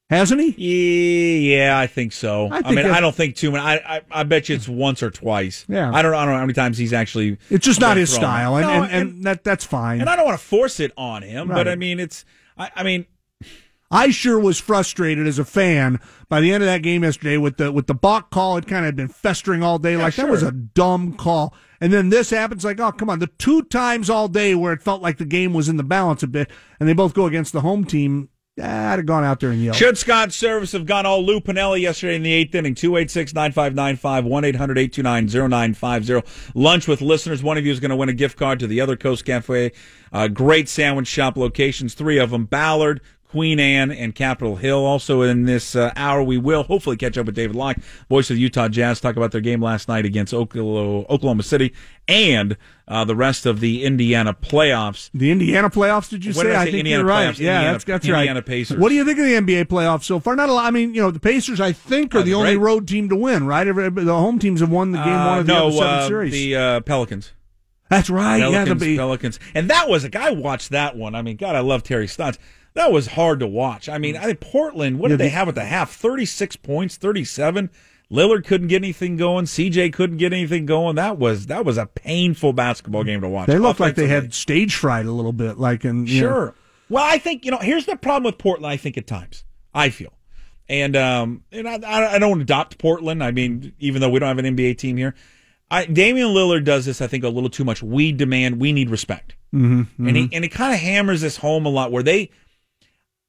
hasn't 0.10 0.40
he? 0.42 0.56
Yeah, 0.58 1.56
yeah, 1.68 1.80
I 1.80 1.88
think 1.88 2.14
so. 2.14 2.48
I 2.52 2.62
I, 2.64 2.72
mean, 2.76 2.86
I 2.86 3.00
don't 3.00 3.16
think 3.16 3.36
too 3.36 3.52
many. 3.52 3.64
I, 3.64 3.76
I, 3.98 4.02
I 4.12 4.24
bet 4.24 4.48
you 4.50 4.56
it's 4.56 4.68
once 4.70 5.02
or 5.02 5.10
twice. 5.12 5.66
Yeah. 5.68 5.92
I 5.92 6.02
don't, 6.02 6.14
I 6.14 6.24
don't 6.24 6.34
know 6.34 6.40
how 6.40 6.42
many 6.44 6.54
times 6.54 6.78
he's 6.78 6.94
actually. 6.94 7.38
It's 7.50 7.66
just 7.66 7.82
not 7.82 7.98
his 7.98 8.12
thrown. 8.12 8.22
style, 8.22 8.56
and, 8.58 8.68
No, 8.68 8.84
and, 8.84 8.92
and, 8.94 9.24
that 9.24 9.44
that's 9.44 9.66
fine. 9.66 10.02
and 10.02 10.10
I 10.10 10.16
don't 10.16 10.26
want 10.26 10.40
to 10.40 10.46
force 10.46 10.80
it 10.80 10.92
on 10.98 11.24
him, 11.24 11.50
Right. 11.50 11.56
but 11.56 11.68
I 11.68 11.76
mean, 11.76 12.00
it's. 12.00 12.24
I, 12.58 12.72
I 12.76 12.84
mean, 12.84 13.06
I 13.90 14.10
sure 14.10 14.40
was 14.40 14.60
frustrated 14.60 15.28
as 15.28 15.40
a 15.40 15.46
fan 15.46 16.00
by 16.28 16.42
the 16.42 16.52
end 16.52 16.62
of 16.62 16.68
that 16.68 16.82
game 16.84 17.04
yesterday 17.04 17.38
with 17.38 17.58
the 17.58 17.72
with 17.72 17.88
the 17.88 17.94
balk 17.94 18.30
call. 18.32 18.58
It 18.58 18.68
kind 18.68 18.80
of 18.80 18.86
had 18.86 18.96
been 18.96 19.08
festering 19.08 19.64
all 19.64 19.80
day. 19.80 19.96
like 19.98 20.16
that 20.16 20.30
was 20.30 20.44
a 20.44 20.52
dumb 20.52 21.14
call. 21.14 21.54
And 21.80 21.94
then 21.94 22.10
this 22.10 22.30
happens. 22.30 22.66
Like, 22.66 22.80
oh 22.80 22.92
come 22.92 23.10
on, 23.10 23.20
the 23.20 23.28
two 23.28 23.64
times 23.64 24.10
all 24.10 24.28
day 24.28 24.56
where 24.56 24.74
it 24.74 24.82
felt 24.82 25.02
like 25.02 25.18
the 25.18 25.26
game 25.26 25.54
was 25.54 25.70
in 25.70 25.78
the 25.78 25.84
balance 25.84 26.24
a 26.24 26.28
bit, 26.28 26.50
and 26.80 26.88
they 26.88 26.94
both 26.94 27.14
go 27.14 27.26
against 27.26 27.54
the 27.54 27.62
home 27.62 27.86
team. 27.86 28.30
I'd 28.60 28.98
have 28.98 29.06
gone 29.06 29.24
out 29.24 29.40
there 29.40 29.52
and 29.52 29.62
yelled. 29.62 29.78
should 29.78 30.00
Scott 30.00 30.30
Servais 30.30 30.74
have 30.74 30.88
gone 30.88 31.06
all 31.06 31.24
Lou 31.24 31.40
Piniella 31.40 31.80
yesterday 31.80 32.16
in 32.16 32.24
the 32.24 32.34
eighth 32.34 32.56
inning? 32.56 32.74
286 32.74 33.36
9595 33.36 34.26
1 34.26 34.46
800 34.46 34.78
829 34.80 35.50
0950. 35.50 36.52
Lunch 36.56 36.88
with 36.88 37.02
listeners. 37.02 37.44
One 37.44 37.60
of 37.60 37.68
you 37.68 37.72
is 37.72 37.80
going 37.80 37.92
to 37.92 37.96
win 37.96 38.10
a 38.10 38.14
gift 38.14 38.38
card 38.38 38.60
to 38.60 38.68
the 38.68 38.82
Other 38.82 38.96
Coast 38.96 39.26
Cafe. 39.26 39.74
Uh, 40.12 40.28
great 40.28 40.68
sandwich 40.70 41.08
shop 41.08 41.38
locations, 41.38 41.94
three 41.94 42.18
of 42.18 42.32
them 42.32 42.46
Ballard, 42.46 43.02
Queen 43.38 43.60
Anne, 43.60 43.92
and 43.92 44.16
Capitol 44.16 44.56
Hill. 44.56 44.84
Also 44.84 45.22
in 45.22 45.46
this 45.46 45.76
uh, 45.76 45.92
hour, 45.96 46.24
we 46.24 46.40
will 46.40 46.64
hopefully 46.64 46.98
catch 46.98 47.20
up 47.20 47.28
with 47.28 47.36
David 47.36 47.56
Locke, 47.56 47.78
voice 48.10 48.32
of 48.32 48.36
the 48.36 48.42
Utah 48.42 48.68
Jazz, 48.68 49.00
talk 49.00 49.16
about 49.16 49.32
their 49.32 49.42
game 49.42 49.62
last 49.62 49.88
night 49.88 50.06
against 50.08 50.34
Oklahoma, 50.34 51.06
Oklahoma 51.08 51.44
City 51.44 51.72
and 52.08 52.58
uh, 52.88 53.06
the 53.06 53.16
rest 53.16 53.46
of 53.46 53.60
the 53.60 53.84
Indiana 53.84 54.34
playoffs. 54.34 55.12
The 55.14 55.30
Indiana 55.30 55.70
playoffs, 55.70 56.10
did 56.10 56.26
you 56.26 56.34
say? 56.34 56.44
did 56.46 56.56
I 56.56 56.62
I 56.62 56.66
think 56.66 56.78
Indiana 56.78 57.02
you're 57.04 57.08
right. 57.08 57.28
playoffs? 57.28 57.38
Yeah, 57.38 57.58
Indiana- 57.58 57.72
that's 57.74 57.84
that's 57.84 58.06
Indiana 58.08 58.34
right. 58.40 58.46
Pacers. 58.48 58.80
What 58.80 58.90
do 58.90 58.96
you 58.96 59.06
think 59.06 59.20
of 59.20 59.26
the 59.26 59.34
NBA 59.36 59.66
playoffs 59.66 60.06
so 60.06 60.20
far? 60.20 60.36
Not 60.36 60.50
a 60.50 60.54
lot. 60.54 60.66
I 60.66 60.72
mean, 60.72 60.96
you 60.96 61.02
know, 61.04 61.12
the 61.12 61.20
Pacers, 61.20 61.62
I 61.62 61.74
think, 61.74 62.16
are 62.16 62.20
Oh, 62.20 62.22
the 62.24 62.34
only 62.34 62.56
great. 62.56 62.66
road 62.66 62.88
team 62.88 63.08
to 63.10 63.16
win. 63.16 63.46
Right? 63.46 63.68
Every, 63.68 63.88
the 63.92 64.16
home 64.16 64.40
teams 64.40 64.62
have 64.62 64.72
won 64.72 64.94
the 64.94 64.98
game 64.98 65.14
one 65.14 65.28
Uh, 65.28 65.40
of 65.42 65.46
the 65.46 65.54
no, 65.54 65.68
other 65.68 65.78
seven 65.78 65.94
uh, 65.94 66.08
series. 66.08 66.32
the 66.34 66.56
uh, 66.56 66.80
Pelicans. 66.82 67.34
that's 67.88 68.10
right. 68.10 68.38
yeah, 68.38 68.50
Pelicans, 68.50 68.82
the, 68.82 68.98
Pelicans, 68.98 69.40
and 69.54 69.70
that 69.70 69.88
was 69.88 70.04
a 70.04 70.10
guy 70.10 70.32
watched 70.32 70.70
that 70.72 70.96
one. 70.98 71.14
I 71.14 71.22
mean, 71.22 71.38
God, 71.38 71.56
I 71.56 71.60
love 71.60 71.84
Terry 71.84 72.08
Stotts. 72.08 72.40
That 72.78 72.92
was 72.92 73.08
hard 73.08 73.40
to 73.42 73.48
watch. 73.48 73.90
I 73.90 73.98
mean, 73.98 74.16
I 74.16 74.24
think 74.26 74.40
Portland. 74.40 75.00
What 75.00 75.10
Yeah, 75.10 75.18
did 75.18 75.20
they 75.24 75.26
the- 75.26 75.36
have 75.36 75.50
at 75.50 75.56
the 75.56 75.66
half? 75.66 75.92
Thirty-six 75.92 76.56
points, 76.56 76.96
thirty-seven. 76.96 77.70
Lillard 78.10 78.46
couldn't 78.46 78.68
get 78.70 78.78
anything 78.78 79.18
going. 79.18 79.46
CJ 79.46 79.92
couldn't 79.92 80.16
get 80.18 80.32
anything 80.32 80.66
going. 80.66 80.96
That 80.96 81.18
was 81.18 81.48
that 81.48 81.66
was 81.66 81.78
a 81.78 81.86
painful 81.88 82.54
basketball 82.54 83.04
game 83.04 83.20
to 83.22 83.28
watch. 83.28 83.48
They 83.48 83.58
looked 83.58 83.80
like 83.82 83.96
they 83.96 84.08
had 84.08 84.34
stage 84.34 84.76
fright 84.76 85.06
a 85.06 85.12
little 85.12 85.34
bit, 85.34 85.58
like 85.58 85.84
in 85.84 86.08
you 86.08 86.22
know. 86.22 86.28
Sure. 86.30 86.56
Well, 86.90 87.04
I 87.04 87.18
think 87.18 87.44
you 87.44 87.52
know. 87.52 87.58
Here's 87.58 87.86
the 87.86 87.98
problem 87.98 88.24
with 88.24 88.38
Portland. 88.38 88.72
I 88.72 88.78
think 88.78 88.98
at 88.98 89.08
times, 89.08 89.44
I 89.74 89.90
feel, 89.90 90.14
and 90.70 90.96
um, 90.96 91.44
and 91.52 91.68
I, 91.68 92.14
I 92.14 92.20
don't 92.20 92.40
adopt 92.40 92.78
Portland. 92.78 93.22
I 93.24 93.32
mean, 93.32 93.74
even 93.80 94.00
though 94.02 94.10
we 94.10 94.20
don't 94.20 94.28
have 94.28 94.38
an 94.46 94.56
NBA 94.56 94.78
team 94.78 94.96
here, 94.96 95.14
I, 95.70 95.86
Damian 95.86 96.30
Lillard 96.30 96.64
does 96.64 96.86
this. 96.86 97.02
I 97.02 97.08
think 97.08 97.26
a 97.26 97.30
little 97.30 97.50
too 97.50 97.66
much. 97.66 97.84
We 97.84 98.14
demand. 98.14 98.62
We 98.62 98.72
need 98.72 98.90
respect, 98.90 99.36
Mm-hmm, 99.54 99.82
mm-hmm. 99.82 100.08
and 100.08 100.16
he 100.16 100.30
and 100.32 100.44
he 100.46 100.50
kind 100.50 100.74
of 100.74 100.80
hammers 100.80 101.20
this 101.20 101.36
home 101.38 101.66
a 101.66 101.70
lot. 101.70 101.92
Where 101.92 102.04
they, 102.04 102.30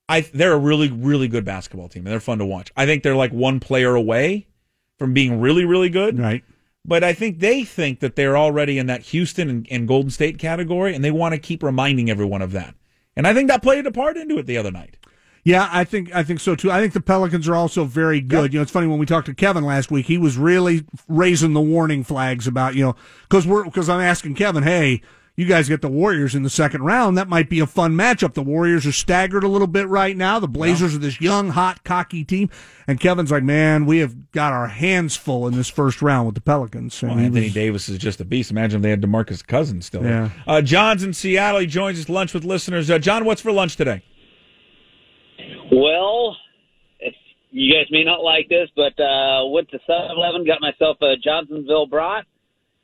I 0.08 0.20
they're 0.20 0.52
a 0.52 0.58
really 0.58 0.90
really 0.90 1.28
good 1.28 1.44
basketball 1.44 1.88
team, 1.88 2.06
and 2.06 2.12
they're 2.12 2.20
fun 2.20 2.38
to 2.38 2.46
watch. 2.46 2.72
I 2.76 2.86
think 2.86 3.02
they're 3.02 3.16
like 3.16 3.32
one 3.32 3.60
player 3.60 3.94
away 3.94 4.46
from 4.98 5.12
being 5.12 5.40
really 5.40 5.64
really 5.64 5.90
good. 5.90 6.18
right. 6.18 6.44
But 6.84 7.04
I 7.04 7.12
think 7.12 7.40
they 7.40 7.64
think 7.64 8.00
that 8.00 8.16
they're 8.16 8.36
already 8.36 8.78
in 8.78 8.86
that 8.86 9.02
Houston 9.02 9.50
and, 9.50 9.66
and 9.70 9.86
Golden 9.86 10.10
State 10.10 10.38
category, 10.38 10.94
and 10.94 11.04
they 11.04 11.10
want 11.10 11.34
to 11.34 11.38
keep 11.38 11.62
reminding 11.62 12.08
everyone 12.08 12.40
of 12.40 12.52
that. 12.52 12.74
And 13.14 13.26
I 13.26 13.34
think 13.34 13.48
that 13.48 13.62
played 13.62 13.84
a 13.84 13.92
part 13.92 14.16
into 14.16 14.38
it 14.38 14.46
the 14.46 14.56
other 14.56 14.70
night. 14.70 14.96
Yeah, 15.44 15.68
I 15.72 15.84
think 15.84 16.14
I 16.14 16.22
think 16.22 16.40
so 16.40 16.54
too. 16.54 16.70
I 16.70 16.80
think 16.80 16.92
the 16.92 17.00
Pelicans 17.00 17.48
are 17.48 17.54
also 17.54 17.84
very 17.84 18.20
good. 18.20 18.52
You 18.52 18.58
know, 18.58 18.62
it's 18.62 18.72
funny 18.72 18.86
when 18.86 18.98
we 18.98 19.06
talked 19.06 19.26
to 19.26 19.34
Kevin 19.34 19.64
last 19.64 19.90
week, 19.90 20.06
he 20.06 20.18
was 20.18 20.36
really 20.36 20.84
raising 21.08 21.52
the 21.52 21.60
warning 21.60 22.04
flags 22.04 22.46
about 22.46 22.74
you 22.74 22.84
know 22.84 22.96
because 23.22 23.46
we're 23.46 23.64
because 23.64 23.88
I'm 23.88 24.00
asking 24.00 24.34
Kevin, 24.34 24.62
hey, 24.62 25.00
you 25.38 25.46
guys 25.46 25.68
get 25.68 25.82
the 25.82 25.88
Warriors 25.88 26.34
in 26.34 26.42
the 26.42 26.50
second 26.50 26.82
round. 26.82 27.16
That 27.16 27.28
might 27.28 27.48
be 27.48 27.60
a 27.60 27.66
fun 27.66 27.92
matchup. 27.94 28.34
The 28.34 28.42
Warriors 28.42 28.84
are 28.86 28.92
staggered 28.92 29.44
a 29.44 29.48
little 29.48 29.68
bit 29.68 29.86
right 29.86 30.16
now. 30.16 30.40
The 30.40 30.48
Blazers 30.48 30.96
are 30.96 30.98
this 30.98 31.20
young, 31.20 31.50
hot, 31.50 31.84
cocky 31.84 32.24
team, 32.24 32.50
and 32.88 32.98
Kevin's 32.98 33.30
like, 33.30 33.44
man, 33.44 33.86
we 33.86 33.98
have 33.98 34.32
got 34.32 34.52
our 34.52 34.66
hands 34.66 35.14
full 35.16 35.46
in 35.46 35.54
this 35.54 35.68
first 35.68 36.02
round 36.02 36.26
with 36.26 36.34
the 36.34 36.40
Pelicans. 36.40 37.00
And 37.04 37.12
Well, 37.12 37.20
Anthony 37.20 37.44
was- 37.44 37.54
Davis 37.54 37.88
is 37.88 37.98
just 37.98 38.20
a 38.20 38.24
beast. 38.24 38.50
Imagine 38.50 38.78
if 38.78 38.82
they 38.82 38.90
had 38.90 39.00
Demarcus 39.00 39.46
Cousins 39.46 39.86
still. 39.86 40.02
Yeah. 40.02 40.30
Uh, 40.44 40.60
John's 40.60 41.04
in 41.04 41.12
Seattle. 41.14 41.60
He 41.60 41.66
joins 41.68 42.00
us 42.00 42.08
lunch 42.08 42.34
with 42.34 42.44
listeners. 42.44 42.90
Uh, 42.90 42.98
John, 42.98 43.24
what's 43.24 43.40
for 43.40 43.52
lunch 43.52 43.76
today? 43.76 44.02
Well, 45.70 46.36
you 47.50 47.72
guys 47.72 47.86
may 47.90 48.04
not 48.04 48.22
like 48.22 48.48
this, 48.48 48.68
but 48.74 48.98
uh, 49.00 49.46
went 49.46 49.68
to 49.70 49.78
7-Eleven, 49.88 50.46
got 50.46 50.60
myself 50.60 50.96
a 51.00 51.14
Johnsonville 51.16 51.86
brat, 51.86 52.24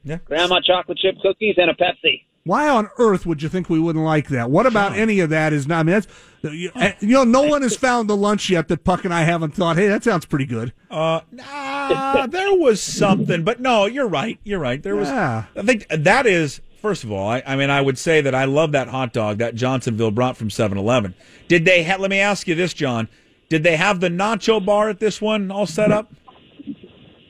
Yeah. 0.05 0.19
grandma 0.25 0.61
chocolate 0.61 0.99
chip 0.99 1.17
cookies, 1.23 1.55
and 1.59 1.71
a 1.71 1.75
Pepsi. 1.75 2.23
Why 2.45 2.69
on 2.69 2.91
earth 2.99 3.25
would 3.25 3.43
you 3.43 3.49
think 3.49 3.71
we 3.71 3.81
wouldn't 3.81 4.05
like 4.05 4.29
that? 4.29 4.51
What 4.51 4.67
about 4.67 4.93
any 4.93 5.21
of 5.21 5.31
that 5.31 5.55
is 5.55 5.67
not? 5.67 5.81
I 5.81 5.83
mean, 5.83 5.95
that's 5.95 6.07
you 6.43 6.71
you 7.01 7.09
know, 7.15 7.25
no 7.25 7.43
one 7.43 7.63
has 7.63 7.75
found 7.75 8.09
the 8.09 8.17
lunch 8.17 8.51
yet 8.51 8.69
that 8.69 8.85
Puck 8.85 9.07
and 9.07 9.15
I 9.15 9.23
haven't 9.23 9.55
thought. 9.55 9.77
Hey, 9.77 9.89
that 9.89 10.05
sounds 10.05 10.27
pretty 10.27 10.45
good. 10.45 10.75
Uh, 10.91 11.21
nah, 11.31 12.27
there 12.27 12.55
was 12.55 12.83
something, 12.83 13.45
but 13.45 13.61
no, 13.61 13.87
you're 13.87 14.07
right. 14.09 14.39
You're 14.45 14.59
right. 14.59 14.83
There 14.83 14.95
was. 14.95 15.09
Yeah. 15.09 15.45
I 15.57 15.63
think 15.63 15.87
that 15.89 16.27
is. 16.27 16.61
First 16.83 17.03
of 17.03 17.11
all, 17.11 17.27
I, 17.27 17.43
I 17.47 17.57
mean, 17.57 17.71
I 17.71 17.81
would 17.81 17.97
say 17.97 18.21
that 18.21 18.35
I 18.35 18.45
love 18.45 18.73
that 18.73 18.89
hot 18.89 19.15
dog 19.15 19.39
that 19.39 19.55
Johnsonville 19.55 20.11
brought 20.11 20.37
from 20.37 20.51
7-Eleven. 20.51 21.15
Did 21.49 21.65
they? 21.65 21.83
Ha- 21.83 21.97
let 21.99 22.11
me 22.11 22.19
ask 22.19 22.47
you 22.47 22.55
this, 22.55 22.75
John. 22.75 23.09
Did 23.49 23.63
they 23.63 23.79
have 23.79 24.01
the 24.01 24.11
nacho 24.11 24.63
bar 24.63 24.91
at 24.91 25.01
this 25.01 25.19
one 25.19 25.51
all 25.51 25.65
set 25.65 25.91
up? 25.91 26.13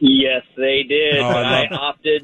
Yes, 0.01 0.43
they 0.57 0.83
did, 0.83 1.19
Oh, 1.19 1.29
I 1.29 1.69
I, 1.71 1.73
opted 1.73 2.23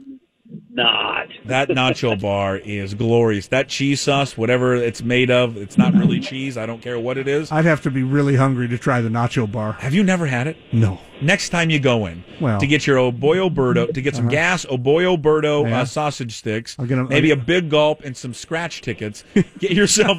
not. 0.72 1.28
That 1.46 1.68
nacho 1.68 2.20
bar 2.20 2.58
is 2.58 2.94
glorious. 2.94 3.48
That 3.48 3.68
cheese 3.68 4.00
sauce, 4.00 4.36
whatever 4.36 4.74
it's 4.76 5.02
made 5.02 5.30
of, 5.30 5.56
it's 5.56 5.76
not 5.76 5.94
really 5.94 6.20
cheese. 6.20 6.56
I 6.56 6.64
don't 6.66 6.80
care 6.80 6.98
what 6.98 7.18
it 7.18 7.26
is. 7.26 7.50
I'd 7.50 7.64
have 7.64 7.82
to 7.82 7.90
be 7.90 8.02
really 8.04 8.36
hungry 8.36 8.68
to 8.68 8.78
try 8.78 9.00
the 9.00 9.08
nacho 9.08 9.50
bar. 9.50 9.72
Have 9.72 9.94
you 9.94 10.04
never 10.04 10.26
had 10.26 10.46
it? 10.46 10.56
No. 10.72 11.00
Next 11.22 11.50
time 11.50 11.68
you 11.68 11.78
go 11.78 12.06
in 12.06 12.24
Well. 12.40 12.58
to 12.60 12.66
get 12.66 12.86
your 12.86 12.96
Oboyo 12.96 13.52
Birdo, 13.54 13.92
to 13.92 14.00
get 14.00 14.16
some 14.16 14.28
gas 14.28 14.64
Oboyo 14.64 15.20
Birdo 15.20 15.68
Yeah. 15.68 15.80
uh, 15.82 15.84
sausage 15.84 16.34
sticks, 16.36 16.76
I'll 16.78 16.86
get 16.86 16.98
'em- 16.98 17.08
maybe 17.08 17.30
I'll 17.30 17.38
a 17.38 17.40
big 17.40 17.68
gulp 17.68 18.02
and 18.04 18.16
some 18.16 18.32
scratch 18.32 18.80
tickets. 18.80 19.22
Get 19.58 19.72
yourself, 19.72 20.18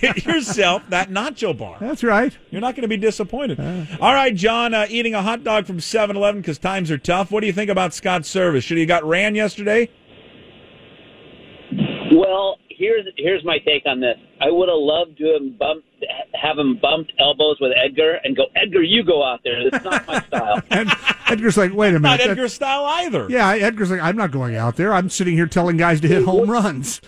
get 0.00 0.24
yourself 0.24 0.82
that 0.88 1.10
nacho 1.10 1.56
bar. 1.56 1.76
That's 1.80 2.02
right. 2.02 2.36
You're 2.50 2.60
not 2.62 2.74
going 2.74 2.82
to 2.82 2.88
be 2.88 2.96
disappointed. 2.96 3.60
All 4.00 4.14
right, 4.14 4.34
John, 4.34 4.72
uh, 4.72 4.86
eating 4.88 5.14
a 5.14 5.20
hot 5.22 5.44
dog 5.44 5.66
from 5.66 5.78
7-Eleven 5.78 6.40
because 6.40 6.58
times 6.58 6.90
are 6.90 6.96
tough. 6.98 7.30
What 7.30 7.40
do 7.40 7.46
you 7.46 7.52
think 7.52 7.70
about 7.70 7.92
Scott's 7.92 8.28
service? 8.28 8.64
Should 8.64 8.78
he 8.78 8.82
have 8.84 8.88
got 8.88 9.04
ran 9.04 9.34
yesterday? 9.34 9.90
Well, 12.12 12.58
here's 12.70 13.06
here's 13.16 13.44
my 13.44 13.58
take 13.58 13.82
on 13.86 14.00
this. 14.00 14.16
I 14.40 14.50
would 14.50 14.68
have 14.68 14.78
loved 14.78 15.18
to 15.18 15.36
have 15.38 15.58
bumped, 15.58 15.87
have 16.34 16.58
him 16.58 16.78
bumped 16.80 17.12
elbows 17.18 17.56
with 17.60 17.72
Edgar 17.76 18.18
and 18.24 18.36
go, 18.36 18.44
Edgar, 18.54 18.82
you 18.82 19.02
go 19.02 19.24
out 19.24 19.40
there. 19.44 19.60
It's 19.66 19.84
not 19.84 20.06
my 20.06 20.20
style. 20.20 20.62
And 20.70 20.90
Edgar's 21.28 21.56
like, 21.56 21.72
wait 21.74 21.88
a 21.94 22.00
minute. 22.00 22.26
Not 22.26 22.36
that- 22.36 22.48
style 22.50 22.84
either. 22.84 23.26
yeah, 23.28 23.50
Edgar's 23.50 23.90
like, 23.90 24.00
I'm 24.00 24.16
not 24.16 24.30
going 24.30 24.56
out 24.56 24.76
there. 24.76 24.92
I'm 24.92 25.10
sitting 25.10 25.34
here 25.34 25.46
telling 25.46 25.76
guys 25.76 26.00
to 26.00 26.08
hit 26.08 26.24
home 26.24 26.50
runs. 26.50 27.00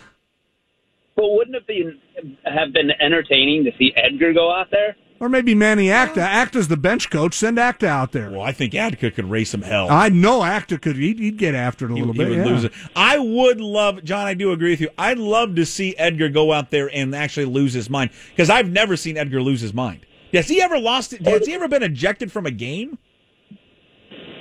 But 1.17 1.31
wouldn't 1.33 1.57
it 1.57 1.67
be 1.67 2.01
have 2.45 2.73
been 2.73 2.91
entertaining 3.01 3.65
to 3.65 3.71
see 3.79 3.93
Edgar 3.97 4.33
go 4.33 4.53
out 4.53 4.71
there? 4.71 4.97
Or 5.21 5.29
maybe 5.29 5.55
Manny 5.55 5.91
Acta. 5.91 6.23
Acta's 6.23 6.69
the 6.69 6.79
bench 6.79 7.11
coach. 7.11 7.35
Send 7.35 7.59
Acta 7.59 7.87
out 7.87 8.13
there. 8.13 8.31
Well, 8.31 8.41
I 8.41 8.53
think 8.53 8.75
Acta 8.75 9.11
could 9.11 9.29
raise 9.29 9.51
some 9.51 9.61
hell. 9.61 9.87
I 9.91 10.09
know 10.09 10.43
Acta 10.43 10.79
could. 10.79 10.97
He'd, 10.97 11.19
he'd 11.19 11.37
get 11.37 11.55
after 11.55 11.85
it 11.85 11.91
a 11.93 11.95
He, 11.95 12.01
little 12.01 12.15
he 12.15 12.19
bit. 12.21 12.29
would 12.31 12.39
yeah. 12.39 12.45
lose 12.47 12.65
it. 12.65 12.73
I 12.97 13.19
would 13.19 13.61
love, 13.61 14.03
John. 14.03 14.27
I 14.27 14.33
do 14.33 14.51
agree 14.51 14.71
with 14.71 14.81
you. 14.81 14.89
I'd 14.97 15.19
love 15.19 15.57
to 15.57 15.67
see 15.67 15.95
Edgar 15.99 16.31
go 16.31 16.53
out 16.55 16.71
there 16.71 16.91
and 16.93 17.15
actually 17.15 17.45
lose 17.45 17.75
his 17.75 17.91
mind 17.91 18.13
because 18.31 18.49
I've 18.49 18.71
never 18.71 18.97
seen 18.97 19.19
Edgar 19.19 19.43
lose 19.43 19.61
his 19.61 19.75
mind. 19.75 20.07
Has 20.33 20.49
he 20.49 20.63
ever 20.63 20.79
lost 20.79 21.13
it? 21.13 21.21
Has 21.27 21.47
he 21.47 21.53
ever 21.53 21.69
been 21.69 21.83
ejected 21.83 22.33
from 22.33 22.47
a 22.47 22.51
game? 22.51 22.97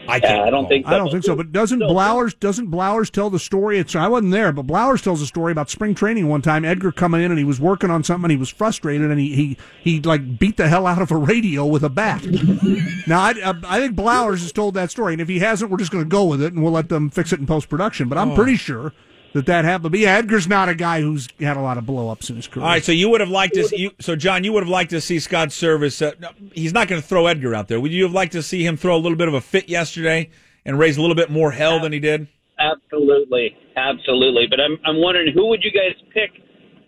I 0.10 0.20
can't. 0.20 0.42
I 0.42 0.50
don't 0.50 0.68
think 0.68 0.88
I 0.88 0.98
don't 0.98 1.12
think 1.12 1.24
so. 1.24 1.36
But 1.36 1.52
doesn't 1.52 1.80
Blowers 1.80 2.34
doesn't 2.34 2.70
Blowers 2.70 3.10
tell 3.12 3.30
the 3.30 3.40
story? 3.40 3.80
It's 3.80 3.96
I 3.96 4.08
wasn't 4.08 4.32
there, 4.32 4.52
but 4.52 4.66
Blowers 4.68 5.02
tells 5.04 5.22
a 5.22 5.26
story 5.28 5.52
about 5.52 5.70
spring 5.70 5.96
training 5.96 6.28
one 6.28 6.42
time. 6.42 6.66
Edgar 6.66 6.92
coming 6.92 7.22
in 7.22 7.32
and 7.32 7.38
he 7.38 7.44
was 7.46 7.60
working 7.60 7.90
on 7.92 8.04
something. 8.04 8.26
and 8.26 8.32
He 8.32 8.38
was 8.38 8.50
frustrated 8.50 9.10
and 9.10 9.20
he 9.20 9.36
he 9.36 9.58
he 9.82 10.02
like 10.02 10.40
beat 10.40 10.58
the 10.58 10.68
hell 10.68 10.88
out 10.88 11.02
of 11.02 11.12
a 11.12 11.18
radio 11.18 11.66
with 11.66 11.84
a 11.84 11.90
bat. 11.90 12.26
now 13.08 13.22
I, 13.22 13.54
I 13.68 13.80
think 13.80 13.96
Blowers 13.96 14.42
has 14.42 14.52
told 14.52 14.74
that 14.74 14.92
story, 14.92 15.14
and 15.14 15.22
if 15.22 15.28
he 15.28 15.40
hasn't, 15.40 15.70
we're 15.72 15.78
just 15.78 15.92
going 15.92 16.04
to 16.04 16.10
go 16.10 16.26
with 16.26 16.42
it 16.42 16.54
and 16.54 16.64
we'll 16.64 16.72
let 16.74 16.90
them 16.90 17.10
fix 17.10 17.32
it 17.34 17.40
in 17.40 17.46
post 17.46 17.70
production. 17.70 18.08
But 18.10 18.18
Oh. 18.18 18.22
I'm 18.22 18.36
pretty 18.36 18.56
sure 18.58 18.92
that 19.34 19.46
that 19.46 19.66
happened. 19.66 19.92
But 19.92 20.00
yeah, 20.00 20.18
Edgar's 20.18 20.48
not 20.48 20.70
a 20.70 20.76
guy 20.76 21.02
who's 21.02 21.28
had 21.40 21.58
a 21.58 21.62
lot 21.62 21.78
of 21.78 21.84
blowups 21.84 22.30
in 22.30 22.36
his 22.36 22.48
career. 22.48 22.64
All 22.64 22.72
right, 22.72 22.84
so 22.84 22.92
you 22.92 23.10
would 23.10 23.22
have 23.22 23.30
liked 23.30 23.54
to. 23.56 23.64
See, 23.66 23.78
you, 23.78 23.92
so 24.00 24.16
John, 24.16 24.44
you 24.44 24.54
would 24.54 24.64
have 24.64 24.70
liked 24.70 24.90
to 24.92 25.02
see 25.02 25.20
Scott 25.20 25.50
Servais. 25.50 26.06
Uh, 26.06 26.16
no, 26.20 26.30
he's 26.54 26.74
not 26.74 26.88
going 26.88 27.02
to 27.02 27.08
throw 27.08 27.28
Edgar 27.28 27.54
out 27.56 27.68
there. 27.68 27.80
Would 27.80 27.92
you 27.92 28.04
have 28.04 28.14
liked 28.14 28.32
to 28.34 28.44
see 28.44 28.66
him 28.66 28.78
throw 28.78 28.96
a 28.96 29.00
little 29.00 29.18
bit 29.18 29.28
of 29.28 29.34
a 29.34 29.42
fit 29.42 29.70
yesterday 29.70 30.30
and 30.66 30.80
raise 30.80 30.98
a 30.98 31.02
little 31.02 31.16
bit 31.16 31.30
more 31.30 31.52
hell 31.52 31.80
than 31.80 31.94
he 31.94 32.00
did? 32.00 32.28
Absolutely, 32.58 33.56
absolutely. 33.76 34.48
But 34.50 34.60
I'm 34.60 34.78
I'm 34.86 35.02
wondering 35.02 35.34
who 35.34 35.48
would 35.48 35.64
you 35.64 35.72
guys 35.72 35.96
pick 36.14 36.32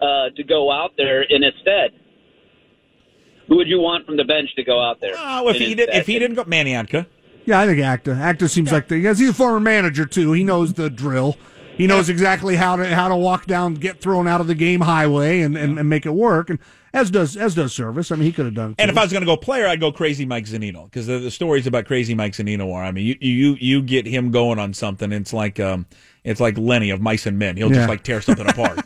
uh, 0.02 0.30
to 0.36 0.44
go 0.44 0.72
out 0.72 0.92
there 0.98 1.22
in 1.24 1.44
his 1.44 1.54
stead? 1.62 1.92
Who 3.48 3.58
would 3.58 3.68
you 3.68 3.80
want 3.80 4.06
from 4.06 4.18
the 4.18 4.24
bench 4.24 4.50
to 4.56 4.64
go 4.64 4.82
out 4.82 5.02
there? 5.02 5.14
Oh, 5.18 5.50
if 5.50 5.58
he 5.58 5.76
did, 5.76 5.90
stead? 5.90 6.00
if 6.00 6.08
he 6.08 6.20
didn't 6.20 6.36
go, 6.36 6.46
Manny 6.46 6.74
Acta. 6.74 7.06
Yeah, 7.46 7.60
I 7.60 7.66
think 7.66 7.80
Acta. 7.82 8.14
Acta 8.14 8.48
seems 8.48 8.72
like 8.72 8.88
the 8.88 8.96
because 8.96 9.20
he's 9.20 9.30
a 9.30 9.34
former 9.34 9.60
manager 9.60 10.06
too. 10.06 10.32
He 10.32 10.44
knows 10.44 10.74
the 10.74 10.90
drill. 10.90 11.38
He 11.82 11.88
knows 11.88 12.10
exactly 12.10 12.56
how 12.56 12.76
to 12.76 12.86
how 12.96 13.08
to 13.08 13.16
walk 13.16 13.48
down, 13.48 13.74
get 13.74 14.00
thrown 14.00 14.28
out 14.28 14.40
of 14.40 14.46
the 14.48 14.54
game 14.54 14.82
highway, 14.82 15.42
and, 15.42 15.58
and, 15.58 15.80
and 15.80 15.90
make 15.90 16.06
it 16.06 16.12
work. 16.14 16.50
And 16.52 16.60
as 16.94 17.10
does 17.10 17.36
as 17.36 17.56
does 17.56 17.74
Servais. 17.76 18.12
I 18.12 18.16
mean, 18.16 18.26
he 18.26 18.32
could 18.32 18.46
have 18.46 18.54
done. 18.54 18.72
It 18.72 18.76
And 18.80 18.92
if 18.92 18.98
I 18.98 19.02
was 19.02 19.12
going 19.12 19.22
to 19.22 19.26
go 19.26 19.36
player, 19.36 19.66
I'd 19.68 19.80
go 19.80 19.92
Crazy 19.92 20.24
Mike 20.26 20.46
Zunino 20.46 20.86
because 20.86 21.08
the, 21.08 21.18
the 21.18 21.32
stories 21.32 21.66
about 21.66 21.86
Crazy 21.86 22.14
Mike 22.14 22.34
Zunino 22.34 22.72
are. 22.74 22.84
I 22.84 22.92
mean, 22.92 23.06
you 23.08 23.16
you 23.20 23.58
you 23.60 23.82
get 23.82 24.06
him 24.06 24.30
going 24.30 24.60
on 24.60 24.74
something. 24.76 25.12
It's 25.12 25.34
like 25.34 25.60
um, 25.60 25.88
it's 26.24 26.40
like 26.40 26.58
Lenny 26.58 26.92
of 26.92 27.02
Mice 27.02 27.26
and 27.26 27.40
Men. 27.40 27.58
He'll 27.58 27.70
Yeah. 27.70 27.78
just 27.78 27.90
like 27.90 28.04
tear 28.04 28.22
something 28.22 28.48
apart. 28.48 28.80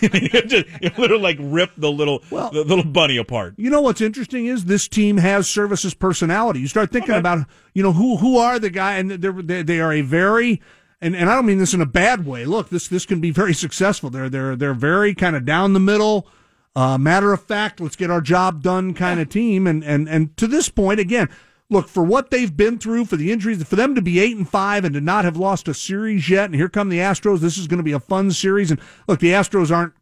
He'll 0.00 0.10
just 0.46 0.66
he'll 0.80 0.90
literally 0.98 1.22
like 1.22 1.38
rip 1.40 1.70
the 1.76 1.90
little 1.92 2.22
Well- 2.30 2.50
the 2.50 2.64
little 2.64 2.84
bunny 2.84 3.16
apart. 3.16 3.54
You 3.58 3.70
know 3.70 3.80
what's 3.82 4.00
interesting 4.00 4.46
is 4.46 4.64
this 4.64 4.88
team 4.88 5.18
has 5.18 5.46
Servais's 5.46 5.94
personality. 5.94 6.60
You 6.60 6.66
start 6.68 6.90
thinking 6.90 7.14
about 7.14 7.46
you 7.74 7.82
know 7.82 7.92
who 7.92 8.16
who 8.16 8.38
are 8.38 8.58
the 8.58 8.70
guy, 8.70 8.94
and 8.96 9.10
they're, 9.10 9.32
they 9.32 9.62
they 9.62 9.80
are 9.80 9.92
a 9.92 10.00
very 10.00 10.60
and, 11.00 11.14
and 11.16 11.30
I 11.30 11.34
don't 11.34 11.46
mean 11.46 11.58
this 11.58 11.74
in 11.74 11.80
a 11.80 11.86
bad 11.86 12.26
way. 12.26 12.44
Look, 12.44 12.68
this 12.70 12.88
this 12.88 13.06
can 13.06 13.20
be 13.20 13.30
very 13.30 13.54
successful. 13.64 14.10
They're 14.10 14.28
they're 14.28 14.56
they're 14.56 14.74
very 14.74 15.14
kind 15.14 15.36
of 15.36 15.44
down 15.44 15.72
the 15.72 15.80
middle, 15.80 16.26
uh, 16.76 16.98
matter 16.98 17.32
of 17.32 17.42
fact. 17.42 17.80
Let's 17.80 17.96
get 17.96 18.10
our 18.10 18.20
job 18.20 18.62
done 18.62 18.94
kind 18.94 19.20
of 19.20 19.28
team. 19.28 19.66
And 19.66 19.84
and 19.84 20.08
and 20.08 20.36
to 20.36 20.46
this 20.46 20.68
point, 20.68 21.00
again, 21.00 21.28
look 21.70 21.88
for 21.88 22.02
what 22.02 22.30
they've 22.30 22.56
been 22.56 22.78
through, 22.78 23.04
for 23.06 23.16
the 23.16 23.30
injuries, 23.32 23.62
for 23.62 23.76
them 23.76 23.94
to 23.94 24.02
be 24.02 24.18
eight 24.20 24.36
and 24.36 24.48
five 24.48 24.84
and 24.84 24.94
to 24.94 25.00
not 25.00 25.24
have 25.24 25.36
lost 25.36 25.68
a 25.68 25.74
series 25.74 26.28
yet. 26.28 26.46
And 26.46 26.54
here 26.54 26.68
come 26.68 26.88
the 26.88 26.98
Astros. 26.98 27.40
This 27.40 27.58
is 27.58 27.66
going 27.66 27.78
to 27.78 27.84
be 27.84 27.92
a 27.92 28.00
fun 28.00 28.30
series. 28.32 28.70
And 28.70 28.80
look, 29.06 29.20
the 29.20 29.30
Astros 29.32 29.74
aren't 29.74 29.92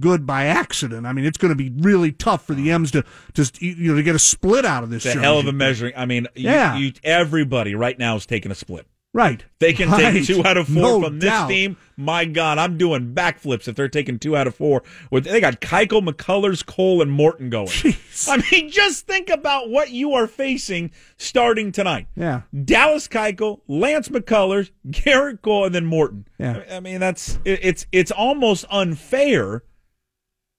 good 0.00 0.24
by 0.26 0.46
accident. 0.46 1.06
I 1.06 1.12
mean, 1.12 1.24
it's 1.26 1.36
going 1.38 1.50
to 1.50 1.54
be 1.56 1.70
really 1.82 2.10
tough 2.10 2.46
for 2.46 2.54
the 2.54 2.70
M's 2.70 2.90
to 2.92 3.04
to 3.34 3.50
you 3.60 3.90
know 3.90 3.96
to 3.96 4.02
get 4.02 4.14
a 4.14 4.18
split 4.20 4.64
out 4.64 4.82
of 4.82 4.90
this. 4.90 5.04
It's 5.04 5.14
a 5.16 5.20
hell 5.20 5.38
of 5.38 5.46
a 5.46 5.52
measuring. 5.52 5.92
I 5.96 6.06
mean, 6.06 6.26
you- 6.34 6.48
Yeah. 6.48 6.76
you, 6.76 6.92
everybody 7.02 7.74
right 7.74 7.98
now 7.98 8.16
is 8.16 8.24
taking 8.26 8.50
a 8.50 8.54
split. 8.54 8.86
Right. 9.14 9.44
They 9.60 9.72
can 9.72 9.88
Right. 9.90 10.12
take 10.12 10.24
two 10.26 10.44
out 10.44 10.56
of 10.56 10.66
four 10.66 10.82
No 10.82 11.02
from 11.02 11.20
this 11.20 11.30
doubt. 11.30 11.48
team. 11.48 11.76
My 11.96 12.24
God, 12.24 12.58
I'm 12.58 12.76
doing 12.76 13.14
backflips 13.14 13.68
if 13.68 13.76
they're 13.76 13.88
taking 13.88 14.18
two 14.18 14.36
out 14.36 14.48
of 14.48 14.56
four. 14.56 14.82
With 15.12 15.22
they 15.24 15.40
got 15.40 15.60
Keuchel, 15.60 16.06
McCullers, 16.06 16.66
Cole, 16.66 17.00
and 17.00 17.12
Morton 17.12 17.48
going. 17.48 17.68
Jeez. 17.68 18.28
I 18.28 18.42
mean, 18.50 18.68
just 18.70 19.06
think 19.06 19.30
about 19.30 19.70
what 19.70 19.90
you 19.92 20.12
are 20.14 20.26
facing 20.26 20.90
starting 21.16 21.70
tonight. 21.70 22.08
Yeah. 22.16 22.40
Dallas 22.64 23.06
Keuchel, 23.06 23.60
Lance 23.68 24.08
McCullers, 24.08 24.70
Gerrit 24.88 25.42
Cole, 25.42 25.66
and 25.66 25.74
then 25.74 25.86
Morton. 25.86 26.26
Yeah. 26.40 26.62
I 26.68 26.76
I 26.76 26.80
mean, 26.80 26.98
that's 26.98 27.38
it- 27.44 27.60
it's 27.62 27.86
it's 27.92 28.10
almost 28.10 28.64
unfair 28.68 29.62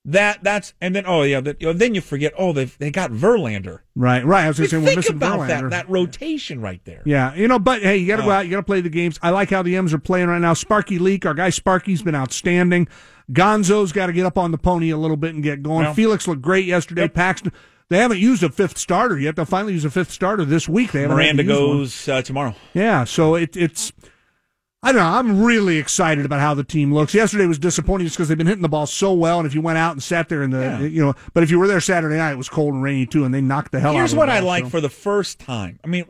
That 0.07 0.43
that's 0.43 0.73
and 0.79 0.95
then 0.95 1.05
oh 1.07 1.23
yeah, 1.23 1.39
that, 1.41 1.59
you 1.59 1.65
know, 1.67 1.73
then 1.73 1.95
you 1.95 2.01
forget 2.01 2.31
oh 2.37 2.53
they 2.53 2.65
they 2.65 2.91
got 2.91 3.09
Verlander. 3.09 3.79
Right, 3.95 4.23
right. 4.23 4.43
I 4.45 4.47
was 4.49 4.57
going 4.59 4.69
to 4.69 4.75
say 4.75 4.83
we're 4.83 4.95
missing 4.95 5.15
about 5.15 5.39
Verlander. 5.39 5.47
that 5.47 5.69
that 5.71 5.89
rotation 5.89 6.61
right 6.61 6.79
there. 6.85 7.01
Yeah, 7.05 7.33
you 7.33 7.47
know, 7.47 7.57
but 7.57 7.81
hey, 7.81 7.97
you 7.97 8.07
got 8.07 8.17
to 8.17 8.21
go 8.23 8.29
Oh. 8.29 8.33
out. 8.33 8.45
You 8.45 8.51
got 8.51 8.57
to 8.57 8.63
play 8.63 8.81
the 8.81 8.89
games. 8.89 9.17
I 9.23 9.31
like 9.31 9.49
how 9.49 9.63
the 9.63 9.75
M's 9.75 9.93
are 9.95 9.97
playing 9.97 10.27
right 10.27 10.39
now. 10.39 10.53
Sparky 10.53 10.99
Leak, 10.99 11.25
our 11.25 11.33
guy 11.33 11.49
Sparky's 11.49 12.03
been 12.03 12.13
outstanding. 12.13 12.87
Gonzo's 13.31 13.91
got 13.91 14.05
to 14.07 14.13
get 14.13 14.27
up 14.27 14.37
on 14.37 14.51
the 14.51 14.57
pony 14.59 14.91
a 14.91 14.97
little 14.97 15.17
bit 15.17 15.33
and 15.33 15.41
get 15.43 15.63
going. 15.63 15.85
Well- 15.85 15.93
Felix 15.95 16.27
looked 16.27 16.43
great 16.43 16.65
yesterday. 16.65 17.07
Paxton, 17.07 17.51
they 17.89 17.97
haven't 17.97 18.19
used 18.19 18.43
a 18.43 18.49
fifth 18.49 18.77
starter 18.77 19.17
yet. 19.17 19.35
They'll 19.35 19.45
finally 19.45 19.73
use 19.73 19.85
a 19.85 19.89
fifth 19.89 20.11
starter 20.11 20.45
this 20.45 20.69
week. 20.69 20.91
They 20.91 21.01
haven't 21.01 21.17
Miranda 21.17 21.41
to 21.43 21.49
use 21.49 21.57
one. 21.59 21.77
goes 21.77 22.09
uh, 22.09 22.21
tomorrow. 22.21 22.53
Yeah, 22.75 23.05
so 23.05 23.33
it, 23.33 23.57
it's. 23.57 23.91
I 24.85 24.91
don't 24.91 25.01
know. 25.01 25.17
I'm 25.19 25.43
really 25.43 25.77
excited 25.77 26.25
about 26.25 26.39
how 26.41 26.53
the 26.53 26.63
team 26.63 26.93
looks. 26.93 27.13
Yesterday 27.13 27.47
was 27.47 27.57
disappointing 27.57 28.05
just 28.05 28.17
because 28.17 28.27
they've 28.29 28.37
been 28.37 28.45
hitting 28.45 28.61
the 28.61 28.69
ball 28.69 28.85
so 28.85 29.13
well, 29.13 29.39
and 29.39 29.47
if 29.47 29.55
you 29.55 29.61
went 29.61 29.79
out 29.79 29.93
and 29.93 30.03
sat 30.03 30.29
there 30.29 30.43
in 30.43 30.51
the, 30.51 30.59
Yeah. 30.59 30.79
you 30.81 31.03
know, 31.03 31.15
but 31.33 31.41
if 31.41 31.49
you 31.49 31.57
were 31.57 31.67
there 31.67 31.81
Saturday 31.81 32.17
night, 32.17 32.33
it 32.33 32.37
was 32.37 32.49
cold 32.49 32.73
and 32.75 32.83
rainy 32.83 33.05
too, 33.07 33.25
and 33.25 33.33
they 33.33 33.41
knocked 33.41 33.71
the 33.71 33.79
hell 33.79 33.91
out. 33.91 33.95
Here's 33.95 34.11
of 34.11 34.17
the 34.17 34.19
what 34.19 34.29
I 34.29 34.39
like 34.41 34.65
so. 34.65 34.69
for 34.69 34.81
the 34.81 34.89
first 34.89 35.39
time. 35.39 35.79
I 35.83 35.87
mean, 35.87 36.05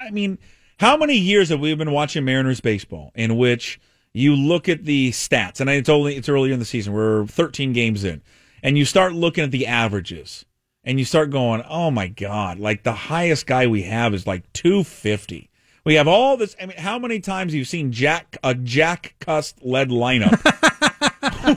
I 0.00 0.10
mean, 0.10 0.38
how 0.78 0.96
many 0.96 1.16
years 1.16 1.48
have 1.48 1.58
we 1.60 1.74
been 1.74 1.90
watching 1.90 2.24
Mariners 2.24 2.60
baseball 2.60 3.10
in 3.16 3.36
which 3.36 3.80
you 4.12 4.34
look 4.36 4.68
at 4.68 4.84
the 4.84 5.10
stats, 5.10 5.60
and 5.60 5.68
it's 5.68 5.88
only 5.88 6.14
it's 6.16 6.28
earlier 6.28 6.52
in 6.52 6.60
the 6.60 6.64
season. 6.64 6.92
We're 6.92 7.26
13 7.26 7.72
games 7.72 8.04
in, 8.04 8.22
and 8.62 8.78
you 8.78 8.84
start 8.84 9.12
looking 9.12 9.42
at 9.42 9.50
the 9.50 9.66
averages, 9.66 10.44
and 10.84 11.00
you 11.00 11.04
start 11.04 11.30
going, 11.30 11.62
"Oh 11.68 11.90
my 11.90 12.06
god!" 12.06 12.60
Like 12.60 12.84
the 12.84 12.92
highest 12.92 13.46
guy 13.46 13.66
we 13.66 13.82
have 13.82 14.14
is 14.14 14.24
like 14.26 14.52
250. 14.52 15.49
We 15.90 15.96
have 15.96 16.06
all 16.06 16.36
this. 16.36 16.54
I 16.62 16.66
mean, 16.66 16.76
how 16.78 17.00
many 17.00 17.18
times 17.18 17.50
have 17.50 17.58
you 17.58 17.64
seen 17.64 17.90
Jack 17.90 18.36
a 18.44 18.54
Jack 18.54 19.16
Cust 19.18 19.58
led 19.64 19.88
lineup 19.88 20.38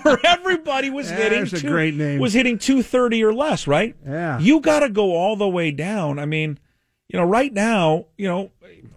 where 0.03 0.17
everybody 0.25 0.89
was 0.89 1.07
Yeah, 1.11 1.17
hitting 1.17 1.37
there's 1.45 1.63
a 1.63 1.67
great 1.67 1.93
name. 1.93 2.19
was 2.19 2.33
hitting 2.33 2.57
230 2.57 3.23
or 3.23 3.31
less, 3.31 3.67
right? 3.67 3.95
Yeah. 4.03 4.39
You 4.39 4.59
got 4.59 4.79
to 4.79 4.89
go 4.89 5.15
all 5.15 5.35
the 5.35 5.47
way 5.47 5.69
down. 5.69 6.17
I 6.17 6.25
mean, 6.25 6.57
you 7.09 7.19
know, 7.19 7.25
right 7.27 7.53
now, 7.53 8.07
you 8.17 8.27
know, 8.27 8.49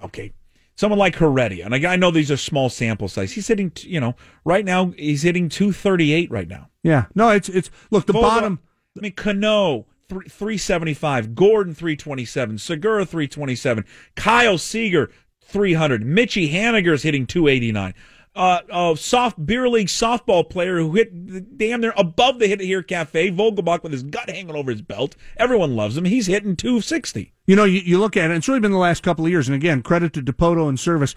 okay, 0.05 0.33
someone 0.75 0.99
like 0.99 1.17
Heredia, 1.17 1.67
and 1.67 1.75
I, 1.75 1.93
I 1.93 1.97
know 1.97 2.11
these 2.11 2.31
are 2.31 2.39
small 2.39 2.71
sample 2.71 3.07
size. 3.09 3.33
He's 3.33 3.47
hitting, 3.49 3.73
t- 3.73 3.91
you 3.91 4.01
know, 4.01 4.15
right 4.47 4.65
now 4.65 4.95
he's 4.97 5.21
hitting 5.21 5.51
238 5.51 6.31
right 6.31 6.49
now. 6.49 6.71
Yeah, 6.83 7.05
no, 7.15 7.29
it's 7.29 7.51
it's 7.51 7.71
look 7.91 8.07
the 8.07 8.15
Vogel- 8.15 8.31
bottom. 8.31 8.61
I 8.97 9.01
mean, 9.03 9.13
Cano. 9.13 9.85
Three, 10.09 10.29
375, 10.29 11.35
Gordon 11.35 11.75
327, 11.75 12.59
Segura 12.59 13.05
327, 13.05 13.85
Kyle 14.15 14.57
Seager 14.57 15.11
300, 15.47 16.03
Mitchie 16.05 16.51
Haniger's 16.53 17.03
hitting 17.03 17.27
289. 17.27 17.95
Uh, 18.35 18.61
uh, 18.71 18.95
soft 18.95 19.47
beer 19.47 19.67
league 19.67 19.87
softball 19.87 20.47
player 20.49 20.79
who 20.79 20.93
hit 20.93 21.57
damn 21.57 21.81
near 21.81 21.95
above 21.97 22.39
the 22.39 22.47
hit 22.47 22.61
here 22.61 22.83
cafe. 22.83 23.31
Vogelbach 23.31 23.83
with 23.83 23.93
his 23.93 24.03
gut 24.03 24.29
hanging 24.29 24.55
over 24.55 24.71
his 24.71 24.83
belt. 24.83 25.17
Everyone 25.39 25.75
loves 25.75 25.97
him. 25.97 26.05
He's 26.05 26.27
hitting 26.27 26.55
260. 26.55 27.33
You 27.47 27.57
know, 27.57 27.65
you, 27.65 27.81
you 27.81 27.99
look 27.99 28.15
at 28.15 28.25
it, 28.25 28.27
and 28.27 28.35
it's 28.35 28.47
really 28.47 28.61
been 28.61 28.73
the 28.73 28.77
last 28.79 29.03
couple 29.03 29.25
of 29.25 29.31
years. 29.31 29.49
And 29.49 29.55
again, 29.55 29.81
credit 29.83 30.13
to 30.15 30.21
Dipoto 30.23 30.69
and 30.69 30.77
Servais. 30.77 31.17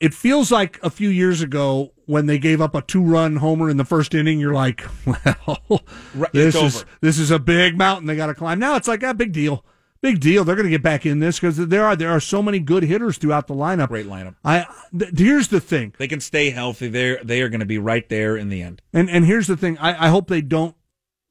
It 0.00 0.12
feels 0.12 0.50
like 0.50 0.80
a 0.82 0.90
few 0.90 1.08
years 1.10 1.40
ago 1.42 1.92
when 2.06 2.26
they 2.26 2.38
gave 2.38 2.60
up 2.60 2.74
a 2.74 2.82
two-run 2.82 3.36
homer 3.36 3.70
in 3.70 3.76
the 3.76 3.84
first 3.84 4.12
inning. 4.14 4.40
You're 4.40 4.54
like, 4.54 4.82
well, 5.46 5.82
Right, 6.14 6.32
this 6.32 6.56
is 6.56 6.76
over. 6.78 6.86
this 7.00 7.18
is 7.20 7.30
a 7.30 7.38
big 7.38 7.78
mountain 7.78 8.08
they 8.08 8.16
got 8.16 8.26
to 8.26 8.34
climb. 8.34 8.58
Now 8.58 8.74
it's 8.74 8.88
like 8.88 9.04
a 9.04 9.14
big 9.14 9.32
deal, 9.32 9.64
big 10.02 10.20
deal. 10.20 10.44
They're 10.44 10.56
going 10.56 10.66
to 10.66 10.70
get 10.70 10.82
back 10.82 11.06
in 11.06 11.18
this 11.18 11.38
because 11.38 11.56
there 11.56 11.84
are 11.84 11.96
there 11.96 12.10
are 12.10 12.20
so 12.20 12.42
many 12.42 12.58
good 12.58 12.82
hitters 12.82 13.18
throughout 13.18 13.46
the 13.46 13.54
lineup. 13.54 13.88
Great 13.88 14.06
lineup. 14.06 14.36
I 14.44 14.66
th- 14.96 15.12
here's 15.16 15.48
the 15.48 15.60
thing. 15.60 15.94
They 15.98 16.08
can 16.08 16.20
stay 16.20 16.50
healthy. 16.50 16.88
They're 16.88 17.22
they 17.22 17.42
are 17.42 17.48
going 17.48 17.60
to 17.60 17.66
be 17.66 17.78
right 17.78 18.08
there 18.08 18.36
in 18.36 18.48
the 18.48 18.62
end. 18.62 18.82
And 18.92 19.10
and 19.10 19.24
here's 19.24 19.46
the 19.46 19.56
thing. 19.56 19.78
I, 19.78 20.06
I 20.06 20.08
hope 20.08 20.28
they 20.28 20.42
don't 20.42 20.74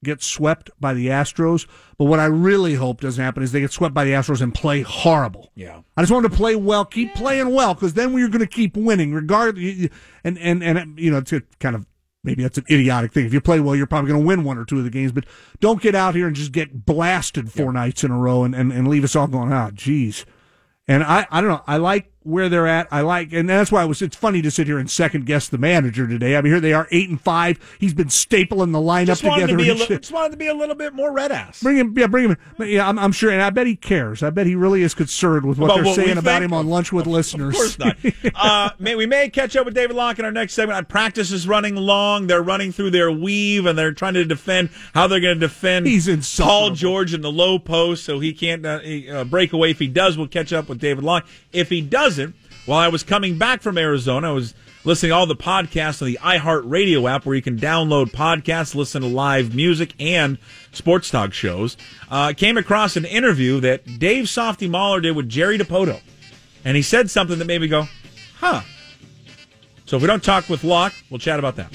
get 0.04 0.24
swept 0.24 0.70
by 0.80 0.94
the 0.94 1.08
Astros. 1.08 1.68
But 1.98 2.06
what 2.06 2.20
I 2.20 2.26
really 2.26 2.76
hope 2.76 3.02
doesn't 3.02 3.24
happen 3.24 3.44
is 3.44 3.52
they 3.52 3.60
get 3.60 3.72
swept 3.72 3.94
by 3.94 4.06
the 4.06 4.12
Astros 4.12 4.42
and 4.42 4.54
play 4.54 4.82
horrible. 4.82 5.52
Yeah. 5.56 5.82
I 5.98 6.02
just 6.02 6.12
want 6.12 6.24
them 6.24 6.32
to 6.32 6.38
play 6.38 6.56
well, 6.56 6.86
keep 6.86 7.14
playing 7.16 7.54
well, 7.54 7.74
because 7.74 7.94
then 7.94 8.14
we're 8.14 8.30
going 8.30 8.40
to 8.40 8.48
keep 8.48 8.78
winning, 8.78 9.14
regardless. 9.14 9.90
And 10.24 10.38
and 10.38 10.64
and 10.64 11.00
you 11.00 11.12
know, 11.12 11.22
to 11.22 11.42
kind 11.60 11.76
of 11.76 11.86
maybe 12.24 12.44
that's 12.44 12.58
an 12.58 12.66
idiotic 12.70 13.14
thing. 13.14 13.26
If 13.26 13.34
you 13.34 13.42
play 13.42 13.60
well, 13.60 13.76
you're 13.76 13.88
probably 13.88 14.10
going 14.10 14.22
to 14.22 14.28
win 14.28 14.44
one 14.44 14.58
or 14.58 14.66
two 14.66 14.78
of 14.78 14.84
the 14.84 14.90
games. 14.90 15.12
But 15.12 15.26
don't 15.60 15.82
get 15.82 15.96
out 15.96 16.16
here 16.16 16.28
and 16.28 16.36
just 16.36 16.52
get 16.52 16.86
blasted 16.86 17.52
four 17.52 17.72
nights 17.74 18.04
in 18.04 18.12
a 18.12 18.18
row 18.18 18.44
and, 18.44 18.54
and, 18.54 18.72
and 18.72 18.88
leave 18.88 19.04
us 19.04 19.16
all 19.16 19.28
going, 19.28 19.54
ah, 19.54 19.72
geez. 19.74 20.26
And 20.88 21.04
I, 21.04 21.28
I 21.30 21.42
don't 21.42 21.50
know. 21.52 21.64
I 21.68 21.78
like 21.78 22.12
where 22.24 22.50
they're 22.50 22.68
at. 22.68 22.88
I 22.92 23.02
like, 23.02 23.32
and 23.34 23.50
that's 23.50 23.72
why 23.72 23.84
it 23.84 23.88
was. 23.88 24.02
It's 24.02 24.16
funny 24.16 24.42
to 24.42 24.52
sit 24.52 24.68
here 24.68 24.78
and 24.78 24.90
second 24.90 25.26
guess 25.26 25.48
the 25.48 25.58
manager 25.58 26.08
today. 26.08 26.36
I 26.36 26.42
mean, 26.42 26.52
here 26.54 26.60
they 26.60 26.74
are, 26.74 26.88
eight 26.92 27.10
and 27.10 27.20
five. 27.20 27.60
He's 27.80 27.94
been 27.94 28.08
stapling 28.08 28.72
the 28.72 28.80
lineup 28.80 29.08
Just 29.08 29.22
together. 29.22 29.48
to 29.48 29.58
be 29.58 29.70
a 29.70 29.74
li- 29.74 29.88
just 29.88 30.12
wanted 30.12 30.32
to 30.32 30.38
be 30.38 30.48
a 30.48 30.54
little 30.54 30.76
bit 30.76 30.94
more 30.94 31.12
red 31.12 31.32
ass. 31.32 31.62
Bring 31.62 31.78
him, 31.78 31.98
yeah, 31.98 32.08
bring 32.08 32.30
him. 32.30 32.38
But 32.58 32.68
yeah, 32.68 32.88
I'm, 32.88 33.00
I'm 33.00 33.12
sure, 33.12 33.32
and 33.32 33.42
I 33.42 33.50
bet 33.50 33.68
he 33.68 33.76
cares. 33.76 34.22
I 34.24 34.30
bet 34.30 34.46
he 34.46 34.56
really 34.56 34.84
is 34.84 34.94
concerned 34.94 35.46
with 35.46 35.58
what 35.58 35.68
About 35.68 35.76
they're 35.76 35.86
what 35.86 35.96
saying 35.96 36.18
about 36.18 36.44
him 36.44 36.54
on 36.54 36.68
lunch 36.68 36.92
with 36.92 37.08
listeners. 37.08 37.56
Of 37.56 37.56
course 37.56 37.80
not. 37.80 37.98
uh, 38.36 38.72
may, 38.80 38.96
we 38.96 39.06
may 39.06 39.30
catch 39.30 39.56
up 39.56 39.66
with 39.66 39.74
David 39.74 39.96
Locke 39.96 40.20
in 40.20 40.26
our 40.26 40.32
next 40.32 40.54
segment. 40.54 40.88
Practice 40.90 41.32
is 41.32 41.48
running 41.48 41.76
long. 41.76 42.28
They're 42.28 42.42
running 42.42 42.72
through 42.72 42.92
their 42.92 43.12
weave 43.12 43.66
and 43.66 43.78
they're 43.78 43.94
trying 43.94 44.14
to 44.16 44.26
defend 44.26 44.70
how 44.94 45.08
they're 45.08 45.20
going 45.20 45.40
to 45.40 45.48
defend 45.48 45.88
He's 45.88 46.08
Paul. 46.38 46.72
George 46.72 47.14
in 47.14 47.22
the 47.22 47.32
low 47.32 47.60
post 47.60 48.04
so 48.04 48.20
he 48.20 48.34
can't 48.34 48.66
uh, 48.66 48.80
he, 48.80 49.10
uh, 49.10 49.24
break 49.24 49.54
away. 49.54 49.72
If 49.72 49.80
he 49.80 49.88
does, 49.88 50.18
we'll 50.18 50.28
catch 50.28 50.54
up 50.54 50.70
with 50.70 50.80
David 50.80 51.04
Locke. 51.04 51.26
If 51.52 51.70
he 51.70 51.82
doesn't, 52.10 52.36
while 52.66 52.80
I 52.80 52.88
was 52.88 53.04
coming 53.04 53.38
back 53.38 53.62
from 53.62 53.78
Arizona, 53.78 54.30
I 54.30 54.32
was 54.32 54.56
listening 54.84 55.12
to 55.12 55.16
all 55.16 55.28
the 55.28 55.36
podcasts 55.36 56.02
on 56.02 56.08
the 56.08 56.18
iHeartRadio 56.20 57.08
app 57.08 57.24
where 57.24 57.36
you 57.36 57.42
can 57.44 57.56
download 57.56 58.08
podcasts, 58.12 58.74
listen 58.74 59.04
to 59.04 59.08
live 59.08 59.54
music 59.54 59.94
and 60.00 60.40
sports 60.72 61.12
talk 61.12 61.34
shows. 61.34 61.78
Uh, 62.10 62.34
came 62.36 62.58
across 62.58 62.96
an 62.96 63.06
interview 63.06 63.60
that 63.60 64.00
Dave 64.00 64.28
Softy 64.28 64.68
Mahler 64.68 65.02
did 65.02 65.16
with 65.16 65.30
Jerry 65.30 65.60
Dipoto. 65.60 66.02
And 66.66 66.76
he 66.76 66.82
said 66.82 67.12
something 67.12 67.38
that 67.38 67.46
made 67.46 67.62
me 67.62 67.68
go, 67.68 67.88
huh. 68.40 68.62
So 69.86 69.98
if 69.98 70.02
we 70.02 70.08
don't 70.08 70.24
talk 70.24 70.50
with 70.50 70.64
Locke, 70.64 70.94
we'll 71.12 71.20
chat 71.20 71.38
about 71.38 71.58
that. 71.58 71.72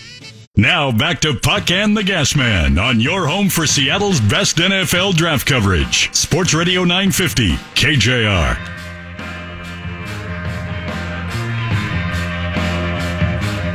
Now 0.57 0.91
back 0.91 1.21
to 1.21 1.35
Puck 1.35 1.71
and 1.71 1.97
the 1.97 2.03
Gas 2.03 2.35
Man 2.35 2.77
on 2.81 2.99
your 2.99 3.29
home 3.29 3.49
for 3.49 3.69
Seattle's 3.69 4.21
best 4.21 4.57
NFL 4.57 5.15
draft 5.15 5.47
coverage. 5.47 6.13
Sports 6.13 6.55
Radio 6.55 6.83
950, 6.83 7.53
KJR. 7.75 8.84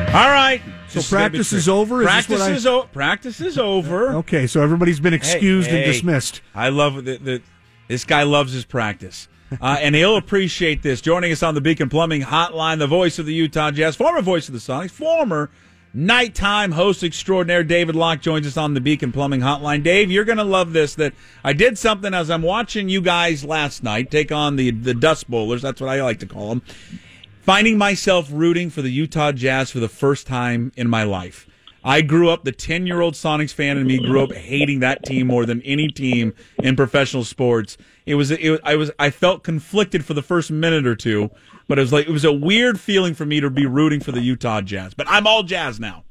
All 0.10 0.30
right. 0.32 0.60
So 0.88 1.00
This 1.00 1.12
gonna 1.12 1.30
be 1.30 1.38
practice 1.38 1.54
is 1.54 1.70
over? 1.70 2.02
Is 2.02 2.08
Practice 2.08 2.40
what 2.40 2.50
I- 2.50 2.54
is, 2.56 2.66
o- 2.66 2.84
practice 2.92 3.40
is 3.42 3.60
over. 3.60 4.14
Okay, 4.16 4.48
so 4.48 4.62
everybody's 4.64 5.00
been 5.00 5.14
excused 5.14 5.70
Hey, 5.70 5.84
and 5.84 5.86
dismissed. 5.86 6.42
I 6.56 6.70
love 6.70 7.06
that. 7.06 7.24
that 7.26 7.44
This 7.88 8.06
guy 8.06 8.24
loves 8.24 8.52
his 8.54 8.66
practice. 8.66 9.28
Uh, 9.62 9.78
and 9.82 9.96
he'll 9.96 10.16
appreciate 10.16 10.84
this. 10.84 11.02
Joining 11.02 11.32
us 11.32 11.42
on 11.42 11.56
the 11.56 11.62
Beacon 11.62 11.90
Plumbing 11.90 12.22
Hotline, 12.22 12.78
the 12.78 12.86
voice 12.86 13.18
of 13.18 13.26
the 13.26 13.34
Utah 13.34 13.72
Jazz, 13.72 13.96
former 13.96 14.22
voice 14.22 14.48
of 14.48 14.54
the 14.54 14.60
Sonics, 14.60 14.92
former 14.92 15.50
nighttime 15.92 16.72
host 16.74 17.04
extraordinaire 17.04 17.64
David 17.64 17.96
Locke 17.96 18.22
joins 18.22 18.46
us 18.46 18.58
on 18.58 18.76
the 18.76 18.80
Beacon 18.82 19.12
Plumbing 19.12 19.40
Hotline. 19.42 19.82
Dave, 19.82 20.12
you're 20.12 20.24
going 20.24 20.38
to 20.38 20.44
love 20.44 20.72
this. 20.72 20.94
That 20.94 21.14
I 21.44 21.54
did 21.54 21.80
something 21.80 22.14
as 22.14 22.30
I'm 22.30 22.44
watching 22.44 22.90
you 22.90 23.02
guys 23.02 23.44
last 23.44 23.82
night 23.82 24.12
take 24.12 24.32
on 24.32 24.56
the 24.56 24.70
the 24.70 24.94
Dust 24.94 25.28
Bowlers. 25.28 25.64
That's 25.64 25.82
what 25.82 25.90
I 25.90 26.04
like 26.04 26.20
to 26.20 26.28
call 26.28 26.50
them. 26.50 26.62
Finding 27.50 27.80
myself 27.80 28.30
rooting 28.32 28.70
for 28.70 28.84
the 28.84 28.92
Utah 28.92 29.32
Jazz 29.32 29.72
for 29.72 29.80
the 29.80 29.90
first 29.90 30.28
time 30.28 30.72
in 30.78 30.88
my 30.88 31.02
life. 31.02 31.48
I 31.84 32.02
grew 32.02 32.30
up 32.30 32.44
the 32.44 32.52
10 32.52 32.86
year 32.86 33.02
old 33.02 33.16
Sonics 33.16 33.52
fan 33.52 33.76
in 33.80 33.88
me 33.88 33.98
grew 33.98 34.24
up 34.24 34.32
hating 34.32 34.82
that 34.82 35.04
team 35.04 35.26
more 35.26 35.48
than 35.48 35.60
any 35.64 35.88
team 35.88 36.36
in 36.60 36.76
professional 36.76 37.24
sports. 37.24 37.76
It 38.06 38.14
was, 38.14 38.30
it 38.30 38.62
I 38.64 38.76
was, 38.76 38.92
I 39.00 39.10
felt 39.10 39.44
conflicted 39.44 40.06
for 40.06 40.14
the 40.14 40.22
first 40.22 40.52
minute 40.52 40.86
or 40.86 40.96
two, 40.96 41.32
but 41.68 41.80
it 41.80 41.82
was 41.82 41.92
like, 41.92 42.08
it 42.08 42.12
was 42.12 42.24
a 42.24 42.32
weird 42.32 42.80
feeling 42.80 43.16
for 43.16 43.26
me 43.26 43.40
to 43.40 43.50
be 43.50 43.66
rooting 43.66 44.00
for 44.00 44.12
the 44.12 44.22
Utah 44.22 44.62
Jazz, 44.62 44.94
but 44.94 45.08
I'm 45.10 45.26
all 45.26 45.42
Jazz 45.42 45.80
now. 45.80 46.04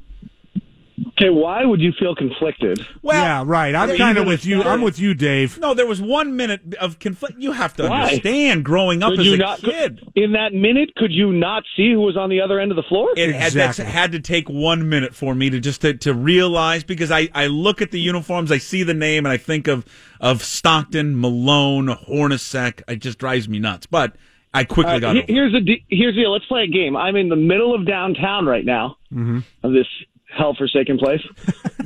Okay, 1.09 1.31
why 1.31 1.65
would 1.65 1.81
you 1.81 1.93
feel 1.99 2.15
conflicted? 2.15 2.85
Well, 3.03 3.23
yeah, 3.23 3.43
right. 3.45 3.75
I'm 3.75 3.97
kind 3.97 4.19
of 4.19 4.27
with 4.27 4.45
you. 4.45 4.63
I'm 4.63 4.83
with 4.83 4.99
you, 4.99 5.15
Dave. 5.15 5.59
No, 5.59 5.75
there 5.75 5.87
was 5.87 6.01
one 6.01 6.37
minute 6.37 6.75
of 6.81 6.99
conflict. 6.99 7.37
You 7.39 7.53
have 7.53 7.75
to 7.77 7.89
Why? 7.89 8.03
understand 8.05 8.65
growing 8.65 9.03
up 9.03 9.11
Could 9.11 9.21
as 9.27 9.33
a 9.33 9.37
not 9.37 9.59
kid. 9.61 10.01
in 10.15 10.33
that 10.33 10.53
minute? 10.55 10.95
Could 10.97 11.13
you 11.13 11.33
not 11.33 11.65
see 11.77 11.93
who 11.93 12.01
was 12.01 12.17
on 12.17 12.31
the 12.31 12.41
other 12.41 12.59
end 12.61 12.71
of 12.73 12.77
the 12.77 12.83
floor? 12.85 13.09
It 13.17 13.35
had, 13.35 13.47
Exactly. 13.49 13.85
had 13.85 14.13
to 14.13 14.21
take 14.21 14.49
one 14.49 14.89
minute 14.89 15.15
for 15.15 15.35
me 15.35 15.51
to 15.51 15.61
just 15.61 15.81
to, 15.83 15.95
to 15.95 16.15
realize 16.15 16.85
because 16.85 17.11
I, 17.11 17.29
I 17.35 17.47
look 17.49 17.83
at 17.83 17.91
the 17.91 18.01
uniforms, 18.01 18.51
I 18.53 18.59
see 18.59 18.83
the 18.83 18.95
name, 18.95 19.27
and 19.27 19.33
I 19.33 19.37
think 19.37 19.69
of 19.69 19.85
of 20.21 20.43
Stockton, 20.43 21.21
Malone, 21.21 21.87
Hornacek. 21.89 22.83
It 22.89 22.97
just 22.97 23.19
drives 23.19 23.49
me 23.49 23.59
nuts. 23.59 23.87
But 23.87 24.15
I 24.55 24.65
quickly 24.65 24.95
Uh, 24.95 24.99
got 24.99 25.15
he- 25.17 25.23
over. 25.23 25.31
it. 25.31 25.35
here's 25.35 25.53
the 25.53 25.61
de- 25.61 25.85
here's 25.89 26.15
the 26.15 26.23
deal. 26.23 26.33
Let's 26.33 26.47
play 26.47 26.65
a 26.65 26.67
game. 26.69 26.97
I'm 26.97 27.17
in 27.17 27.29
the 27.29 27.37
middle 27.37 27.75
of 27.75 27.87
downtown 27.87 28.47
right 28.47 28.65
now 28.65 28.97
Mm-hmm. 29.13 29.39
of 29.63 29.73
this 29.73 29.87
hell 30.31 30.55
forsaken 30.55 30.99
place, 30.99 31.23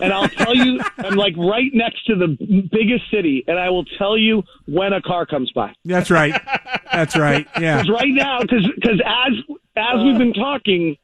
and 0.00 0.12
I'll 0.12 0.28
tell 0.28 0.54
you, 0.54 0.80
I'm 0.98 1.14
like 1.14 1.36
right 1.36 1.70
next 1.72 2.04
to 2.06 2.16
the 2.16 2.36
biggest 2.70 3.10
city, 3.10 3.44
and 3.46 3.58
I 3.58 3.70
will 3.70 3.84
tell 3.84 4.16
you 4.16 4.42
when 4.66 4.92
a 4.92 5.00
car 5.00 5.26
comes 5.26 5.50
by. 5.52 5.72
That's 5.84 6.10
right. 6.10 6.40
That's 6.92 7.16
right. 7.16 7.46
Yeah. 7.60 7.82
Because 7.82 7.90
right 7.90 8.12
now, 8.12 8.40
because 8.40 8.66
as 9.04 9.32
as 9.76 10.02
we've 10.04 10.18
been 10.18 10.34
talking, 10.34 10.96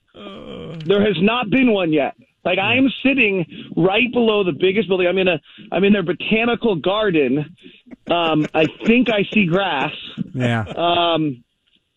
there 0.84 1.04
has 1.04 1.16
not 1.20 1.50
been 1.50 1.72
one 1.72 1.92
yet. 1.92 2.14
Like 2.44 2.58
I 2.58 2.76
am 2.76 2.88
sitting 3.02 3.44
right 3.76 4.10
below 4.12 4.44
the 4.44 4.52
biggest 4.52 4.88
building. 4.88 5.06
I'm 5.06 5.18
in 5.18 5.28
a 5.28 5.40
I'm 5.70 5.84
in 5.84 5.92
their 5.92 6.02
botanical 6.02 6.76
garden. 6.76 7.56
Um, 8.10 8.46
I 8.54 8.66
think 8.86 9.10
I 9.10 9.24
see 9.32 9.46
grass. 9.46 9.92
Yeah. 10.34 10.64
Um, 10.64 11.44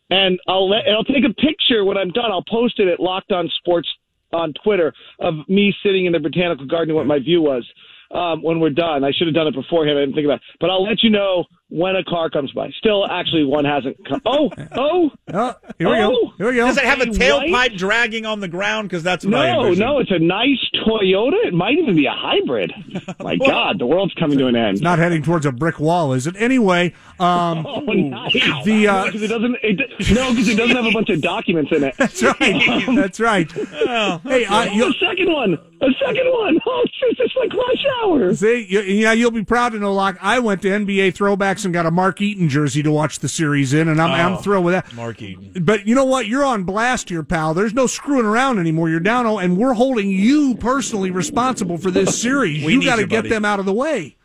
and 0.10 0.40
I'll 0.48 0.70
let 0.70 0.88
and 0.88 0.96
I'll 0.96 1.06
take 1.06 1.24
a 1.24 1.34
picture 1.34 1.86
when 1.86 1.98
I'm 1.98 2.10
done. 2.10 2.32
I'll 2.32 2.44
post 2.44 2.80
it 2.80 2.88
at 2.88 3.00
Locked 3.00 3.32
On 3.32 3.50
Sports 3.60 3.88
on 4.34 4.54
Twitter 4.64 4.94
of 5.20 5.36
me 5.48 5.74
sitting 5.84 6.06
in 6.06 6.14
the 6.14 6.20
botanical 6.20 6.66
garden. 6.66 6.90
and 6.90 6.98
What 6.98 7.08
my 7.08 7.20
view 7.20 7.42
was 7.42 7.66
um, 8.12 8.42
when 8.44 8.60
we're 8.60 8.70
done. 8.70 9.04
I 9.04 9.12
should 9.12 9.28
have 9.28 9.36
done 9.36 9.48
it 9.48 9.56
beforehand. 9.56 9.98
I 9.98 10.02
didn't 10.02 10.16
think 10.16 10.26
about 10.26 10.36
it. 10.36 10.58
But 10.60 10.70
I'll 10.70 10.84
let 10.84 11.04
you 11.04 11.10
know 11.10 11.46
when 11.72 11.96
a 11.96 12.04
car 12.04 12.30
comes 12.30 12.52
by. 12.52 12.70
Still, 12.78 13.08
actually, 13.10 13.46
one 13.46 13.64
hasn't 13.66 13.98
come. 14.08 14.22
Oh, 14.26 14.52
oh, 14.74 15.10
Oh, 15.34 15.56
here 15.80 15.90
we 15.90 15.96
go. 15.96 16.12
Oh. 16.14 16.34
Here 16.38 16.50
we 16.50 16.56
go. 16.58 16.68
Does 16.68 16.78
it 16.78 16.84
have 16.84 17.00
a 17.00 17.06
Hey, 17.06 17.12
tailpipe 17.12 17.52
white? 17.52 17.78
dragging 17.78 18.26
on 18.26 18.42
the 18.42 18.50
ground? 18.50 18.90
Because 18.90 19.02
that's 19.04 19.26
what 19.26 19.34
I 19.36 19.54
no, 19.54 19.64
envision. 19.64 19.86
no, 19.86 20.00
it's 20.00 20.12
a 20.12 20.20
nice 20.20 20.60
Toyota. 20.86 21.46
It 21.46 21.54
might 21.54 21.78
even 21.78 21.96
be 21.96 22.06
a 22.08 22.12
hybrid. 22.14 22.74
My 23.22 23.38
God, 23.38 23.80
the 23.80 23.86
world's 23.86 24.14
coming 24.16 24.38
to 24.40 24.48
an 24.48 24.56
end. 24.58 24.82
Not 24.82 25.00
heading 25.00 25.24
towards 25.24 25.46
a 25.46 25.52
brick 25.54 25.80
wall, 25.80 26.12
is 26.14 26.28
it? 26.28 26.36
Anyway, 26.38 26.94
um, 27.20 27.66
Oh, 27.72 27.80
nice. 27.80 28.34
the 28.66 28.88
uh, 28.88 29.06
because 29.06 29.22
it 29.22 29.28
doesn't. 29.30 29.56
It, 29.64 29.80
no, 30.14 30.32
because 30.32 30.50
it 30.50 30.58
doesn't 30.58 30.76
have 30.76 30.86
a 30.86 30.92
bunch 30.92 31.10
of 31.10 31.22
documents 31.22 31.72
in 31.74 31.86
it. 31.86 31.96
that's 31.98 32.22
right. 32.22 32.86
That's 32.96 33.20
right. 33.22 33.52
Hey, 33.52 33.96
uh, 33.96 34.20
Oh, 34.52 34.64
you, 34.74 34.90
a 34.90 34.94
second 34.94 35.32
one. 35.32 35.54
A 35.82 35.88
second 36.06 36.28
one. 36.32 36.60
Oh, 36.68 36.84
it's 37.02 37.18
just 37.18 37.36
like 37.38 37.52
rush 37.54 37.86
hour. 38.04 38.36
see, 38.36 38.66
you, 38.70 38.82
yeah, 38.82 39.14
you'll 39.14 39.32
be 39.32 39.44
proud 39.44 39.72
to 39.72 39.80
know, 39.80 39.94
like 39.94 40.16
I 40.22 40.40
went 40.40 40.62
to 40.64 40.68
NBA 40.68 41.14
throwbacks 41.18 41.61
and 41.66 41.74
got 41.74 41.86
a 41.86 41.92
Mark 41.92 42.22
Eaton 42.22 42.50
jersey 42.50 42.82
to 42.84 42.92
watch 42.92 43.20
the 43.20 43.28
series 43.30 43.74
in, 43.74 43.88
and 43.88 44.02
I'm, 44.02 44.12
I'm 44.12 44.34
Oh. 44.34 44.38
thrilled 44.38 44.66
with 44.66 44.74
that. 44.74 44.94
Mark 44.94 45.22
Eaton. 45.22 45.52
But 45.64 45.88
you 45.88 45.96
know 45.96 46.06
what? 46.06 46.28
You're 46.28 46.44
on 46.46 46.64
blast 46.64 47.10
here, 47.10 47.24
pal. 47.24 47.54
There's 47.54 47.74
no 47.74 47.88
screwing 47.88 48.26
around 48.26 48.60
anymore. 48.60 48.90
You're 48.90 49.00
down, 49.00 49.26
oh, 49.26 49.38
and 49.40 49.58
we're 49.58 49.74
holding 49.74 50.10
you 50.10 50.56
personally 50.56 51.12
responsible 51.12 51.78
for 51.78 51.92
this 51.92 52.22
series. 52.22 52.64
We 52.64 52.74
you 52.74 52.84
got 52.84 52.98
to 52.98 53.06
get 53.08 53.20
buddy. 53.24 53.30
them 53.30 53.46
out 53.46 53.60
of 53.60 53.66
the 53.66 53.74
way. 53.74 54.18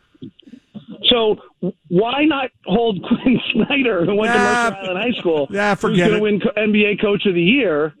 So 1.09 1.37
why 1.87 2.25
not 2.25 2.49
hold 2.65 3.01
Quinn 3.07 3.39
Snyder, 3.53 4.05
who 4.05 4.15
went 4.15 4.33
to 4.33 4.39
Ah, 4.39 4.69
Mercer 4.71 4.89
Island 4.91 5.13
High 5.15 5.19
School, 5.19 5.47
yeah, 5.51 5.71
who's 5.75 5.81
forget 5.81 6.09
going 6.11 6.35
it. 6.35 6.39
to 6.41 6.51
win 6.55 6.73
NBA 6.73 7.01
Coach 7.01 7.25
of 7.25 7.33
the 7.33 7.41
Year? 7.41 7.93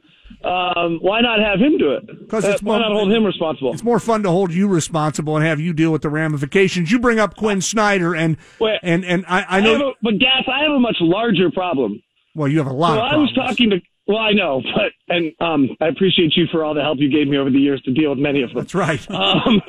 Um, 0.43 0.99
why 1.01 1.21
not 1.21 1.39
have 1.39 1.59
him 1.59 1.77
do 1.77 1.91
it? 1.93 2.29
'Cause 2.29 2.45
Uh, 2.45 2.49
it's 2.49 2.61
why 2.63 2.77
more- 2.77 2.89
not 2.89 2.93
hold 2.93 3.11
him 3.11 3.25
responsible? 3.25 3.73
It's 3.73 3.83
more 3.83 3.99
fun 3.99 4.23
to 4.23 4.29
hold 4.29 4.53
you 4.53 4.67
responsible 4.67 5.35
and 5.35 5.45
have 5.45 5.59
you 5.59 5.73
deal 5.73 5.91
with 5.91 6.03
the 6.03 6.09
ramifications. 6.09 6.91
You 6.91 6.99
bring 6.99 7.19
up 7.19 7.35
Quinn 7.35 7.59
Snyder, 7.61 8.13
and 8.15 8.37
Wait. 8.59 8.79
and 8.83 9.03
and 9.03 9.25
I, 9.27 9.45
I 9.57 9.61
know. 9.61 9.89
a, 9.89 9.93
but 10.01 10.19
Gas, 10.19 10.43
I 10.47 10.61
have 10.63 10.71
a 10.71 10.79
much 10.79 10.97
larger 11.01 11.49
problem. 11.51 12.01
well, 12.35 12.47
you 12.47 12.59
have 12.59 12.67
a 12.67 12.73
lot. 12.73 12.97
Of 12.97 13.03
I 13.13 13.15
was 13.17 13.31
talking 13.33 13.71
to. 13.71 13.81
Well, 14.07 14.19
I 14.19 14.31
know, 14.31 14.61
but 14.73 14.93
and 15.13 15.33
um, 15.41 15.69
I 15.81 15.87
appreciate 15.87 16.37
you 16.37 16.45
for 16.49 16.63
all 16.63 16.73
the 16.73 16.81
help 16.81 16.99
you 16.99 17.09
gave 17.11 17.27
me 17.27 17.37
over 17.37 17.49
the 17.49 17.59
years 17.59 17.81
to 17.81 17.91
deal 17.91 18.11
with 18.11 18.19
many 18.19 18.41
of 18.41 18.49
them. 18.51 18.59
That's 18.59 18.73
right. 18.75 19.05
Um, 19.11 19.61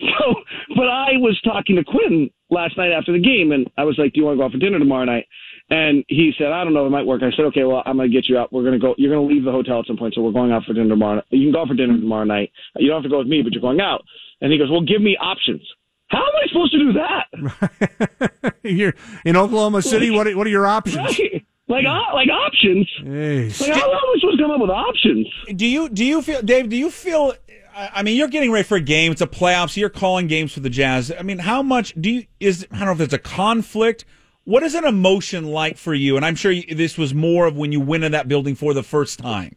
so, 0.00 0.34
but 0.76 0.88
I 0.88 1.12
was 1.16 1.40
talking 1.42 1.76
to 1.76 1.84
Quinn 1.84 2.28
last 2.50 2.76
night 2.76 2.92
after 2.92 3.12
the 3.12 3.18
game, 3.20 3.52
and 3.52 3.66
I 3.78 3.84
was 3.84 3.96
like, 3.98 4.12
"Do 4.12 4.20
you 4.20 4.26
want 4.26 4.36
to 4.36 4.40
go 4.40 4.44
out 4.44 4.52
for 4.52 4.58
dinner 4.58 4.78
tomorrow 4.78 5.04
night?" 5.06 5.24
And 5.72 6.04
he 6.08 6.32
said, 6.36 6.48
"I 6.52 6.64
don't 6.64 6.74
know, 6.74 6.84
it 6.84 6.90
might 6.90 7.06
work." 7.06 7.22
I 7.22 7.30
said, 7.34 7.46
"Okay, 7.46 7.64
well, 7.64 7.82
I'm 7.86 7.96
going 7.96 8.10
to 8.10 8.14
get 8.14 8.28
you 8.28 8.36
out. 8.36 8.52
We're 8.52 8.60
going 8.62 8.74
to 8.74 8.78
go. 8.78 8.94
You're 8.98 9.10
going 9.10 9.26
to 9.26 9.34
leave 9.34 9.44
the 9.44 9.52
hotel 9.52 9.80
at 9.80 9.86
some 9.86 9.96
point, 9.96 10.12
so 10.12 10.20
we're 10.20 10.30
going 10.30 10.52
out 10.52 10.64
for 10.64 10.74
dinner 10.74 10.90
tomorrow. 10.90 11.22
You 11.30 11.46
can 11.46 11.52
go 11.52 11.62
out 11.62 11.68
for 11.68 11.74
dinner 11.74 11.96
tomorrow 11.96 12.24
night. 12.24 12.52
You 12.76 12.88
don't 12.88 13.02
have 13.02 13.08
to 13.08 13.08
go 13.08 13.18
with 13.18 13.26
me, 13.26 13.40
but 13.40 13.54
you're 13.54 13.62
going 13.62 13.80
out." 13.80 14.04
And 14.42 14.52
he 14.52 14.58
goes, 14.58 14.70
"Well, 14.70 14.82
give 14.82 15.00
me 15.00 15.16
options." 15.18 15.62
How 16.08 16.18
am 16.18 16.32
I 16.44 16.46
supposed 16.48 16.72
to 16.72 16.78
do 16.78 16.92
that? 16.92 18.54
You're 18.64 18.94
in 19.24 19.34
Oklahoma 19.34 19.80
City. 19.80 20.10
What 20.10 20.26
are, 20.26 20.36
what 20.36 20.46
are 20.46 20.50
your 20.50 20.66
options? 20.66 20.96
Right? 21.18 21.46
Like, 21.68 21.86
uh, 21.86 22.12
like 22.12 22.28
options. 22.28 22.86
Jeez. 23.00 23.58
Like, 23.62 23.72
how 23.72 23.90
am 23.90 23.96
I 23.96 24.16
supposed 24.20 24.36
to 24.36 24.44
come 24.44 24.50
up 24.50 24.60
with 24.60 24.68
options? 24.68 25.26
Do 25.56 25.64
you 25.64 25.88
do 25.88 26.04
you 26.04 26.20
feel, 26.20 26.42
Dave? 26.42 26.68
Do 26.68 26.76
you 26.76 26.90
feel? 26.90 27.32
I 27.74 27.90
I 27.94 28.02
mean, 28.02 28.18
you're 28.18 28.28
getting 28.28 28.52
ready 28.52 28.64
for 28.64 28.76
a 28.76 28.80
game. 28.80 29.10
It's 29.10 29.22
a 29.22 29.26
playoff, 29.26 29.70
so 29.70 29.80
you're 29.80 29.88
calling 29.88 30.26
games 30.26 30.52
for 30.52 30.60
the 30.60 30.68
Jazz. 30.68 31.10
I 31.18 31.22
mean, 31.22 31.38
how 31.38 31.62
much 31.62 31.94
do 31.98 32.10
you 32.10 32.26
is? 32.40 32.66
I 32.70 32.80
don't 32.80 32.86
know 32.86 32.92
if 32.92 32.98
there's 32.98 33.12
a 33.14 33.18
conflict. 33.18 34.04
What 34.44 34.62
is 34.62 34.74
an 34.74 34.84
emotion 34.84 35.46
like 35.46 35.76
for 35.76 35.94
you? 35.94 36.16
And 36.16 36.26
I'm 36.26 36.34
sure 36.34 36.50
you, 36.50 36.74
this 36.74 36.98
was 36.98 37.14
more 37.14 37.46
of 37.46 37.56
when 37.56 37.70
you 37.70 37.80
went 37.80 38.04
in 38.04 38.12
that 38.12 38.26
building 38.26 38.54
for 38.54 38.74
the 38.74 38.82
first 38.82 39.18
time. 39.18 39.54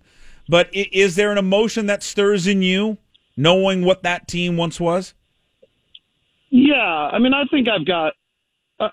But 0.47 0.69
is 0.73 1.15
there 1.15 1.31
an 1.31 1.39
emotion 1.39 1.87
that 1.87 2.03
stirs 2.03 2.45
in 2.45 2.61
you, 2.61 2.97
knowing 3.35 3.83
what 3.83 4.03
that 4.03 4.27
team 4.27 4.57
once 4.57 4.79
was? 4.79 5.15
Yeah, 6.51 6.75
I 6.75 7.17
mean, 7.17 7.33
I 7.33 7.45
think 7.45 7.67
I've 7.67 7.85
got. 7.85 8.13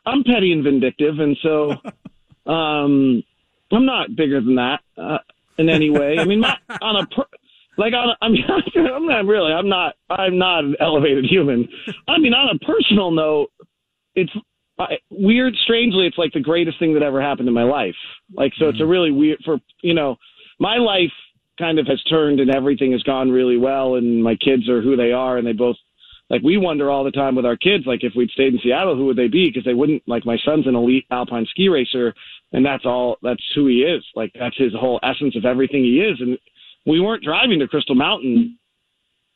I'm 0.06 0.24
petty 0.24 0.52
and 0.52 0.62
vindictive, 0.64 1.18
and 1.18 1.36
so 1.42 1.72
um, 2.50 3.22
I'm 3.70 3.84
not 3.84 4.16
bigger 4.16 4.40
than 4.40 4.54
that 4.54 4.80
uh, 4.96 5.18
in 5.58 5.68
any 5.68 5.90
way. 5.90 6.18
I 6.18 6.24
mean, 6.24 6.40
not 6.40 6.60
on 6.80 6.96
a 6.96 7.06
per, 7.06 7.24
like 7.76 7.92
on. 7.92 8.10
A, 8.10 8.24
I 8.24 8.28
mean, 8.28 8.44
I'm 8.76 9.06
not 9.06 9.26
really. 9.26 9.52
I'm 9.52 9.68
not. 9.68 9.94
I'm 10.08 10.38
not 10.38 10.64
an 10.64 10.76
elevated 10.80 11.26
human. 11.26 11.68
I 12.08 12.18
mean, 12.18 12.32
on 12.32 12.56
a 12.56 12.58
personal 12.64 13.10
note, 13.10 13.50
it's 14.14 14.32
I, 14.78 14.96
weird. 15.10 15.54
Strangely, 15.64 16.06
it's 16.06 16.18
like 16.18 16.32
the 16.32 16.40
greatest 16.40 16.78
thing 16.78 16.94
that 16.94 17.02
ever 17.02 17.20
happened 17.20 17.48
in 17.48 17.54
my 17.54 17.64
life. 17.64 17.94
Like, 18.34 18.52
so 18.58 18.68
it's 18.68 18.78
a 18.78 18.82
mm-hmm. 18.82 18.90
really 18.90 19.10
weird 19.10 19.38
for 19.44 19.58
you 19.82 19.94
know, 19.94 20.16
my 20.58 20.76
life 20.76 21.12
kind 21.58 21.78
of 21.78 21.86
has 21.86 22.02
turned 22.04 22.40
and 22.40 22.54
everything 22.54 22.92
has 22.92 23.02
gone 23.02 23.30
really 23.30 23.58
well, 23.58 23.96
and 23.96 24.22
my 24.22 24.36
kids 24.36 24.68
are 24.68 24.82
who 24.82 24.96
they 24.96 25.12
are, 25.12 25.38
and 25.38 25.46
they 25.46 25.52
both 25.52 25.76
like 26.32 26.42
we 26.42 26.56
wonder 26.56 26.90
all 26.90 27.04
the 27.04 27.10
time 27.10 27.36
with 27.36 27.44
our 27.44 27.56
kids 27.56 27.84
like 27.86 28.02
if 28.02 28.14
we'd 28.16 28.30
stayed 28.30 28.54
in 28.54 28.60
seattle 28.62 28.96
who 28.96 29.06
would 29.06 29.16
they 29.16 29.28
be 29.28 29.48
because 29.48 29.64
they 29.64 29.74
wouldn't 29.74 30.02
like 30.08 30.24
my 30.24 30.38
son's 30.44 30.66
an 30.66 30.74
elite 30.74 31.04
alpine 31.10 31.46
ski 31.50 31.68
racer 31.68 32.14
and 32.52 32.64
that's 32.64 32.86
all 32.86 33.18
that's 33.22 33.42
who 33.54 33.66
he 33.66 33.82
is 33.82 34.04
like 34.16 34.32
that's 34.38 34.56
his 34.56 34.72
whole 34.72 34.98
essence 35.02 35.36
of 35.36 35.44
everything 35.44 35.84
he 35.84 36.00
is 36.00 36.20
and 36.20 36.38
we 36.86 37.00
weren't 37.00 37.22
driving 37.22 37.58
to 37.58 37.68
crystal 37.68 37.94
mountain 37.94 38.58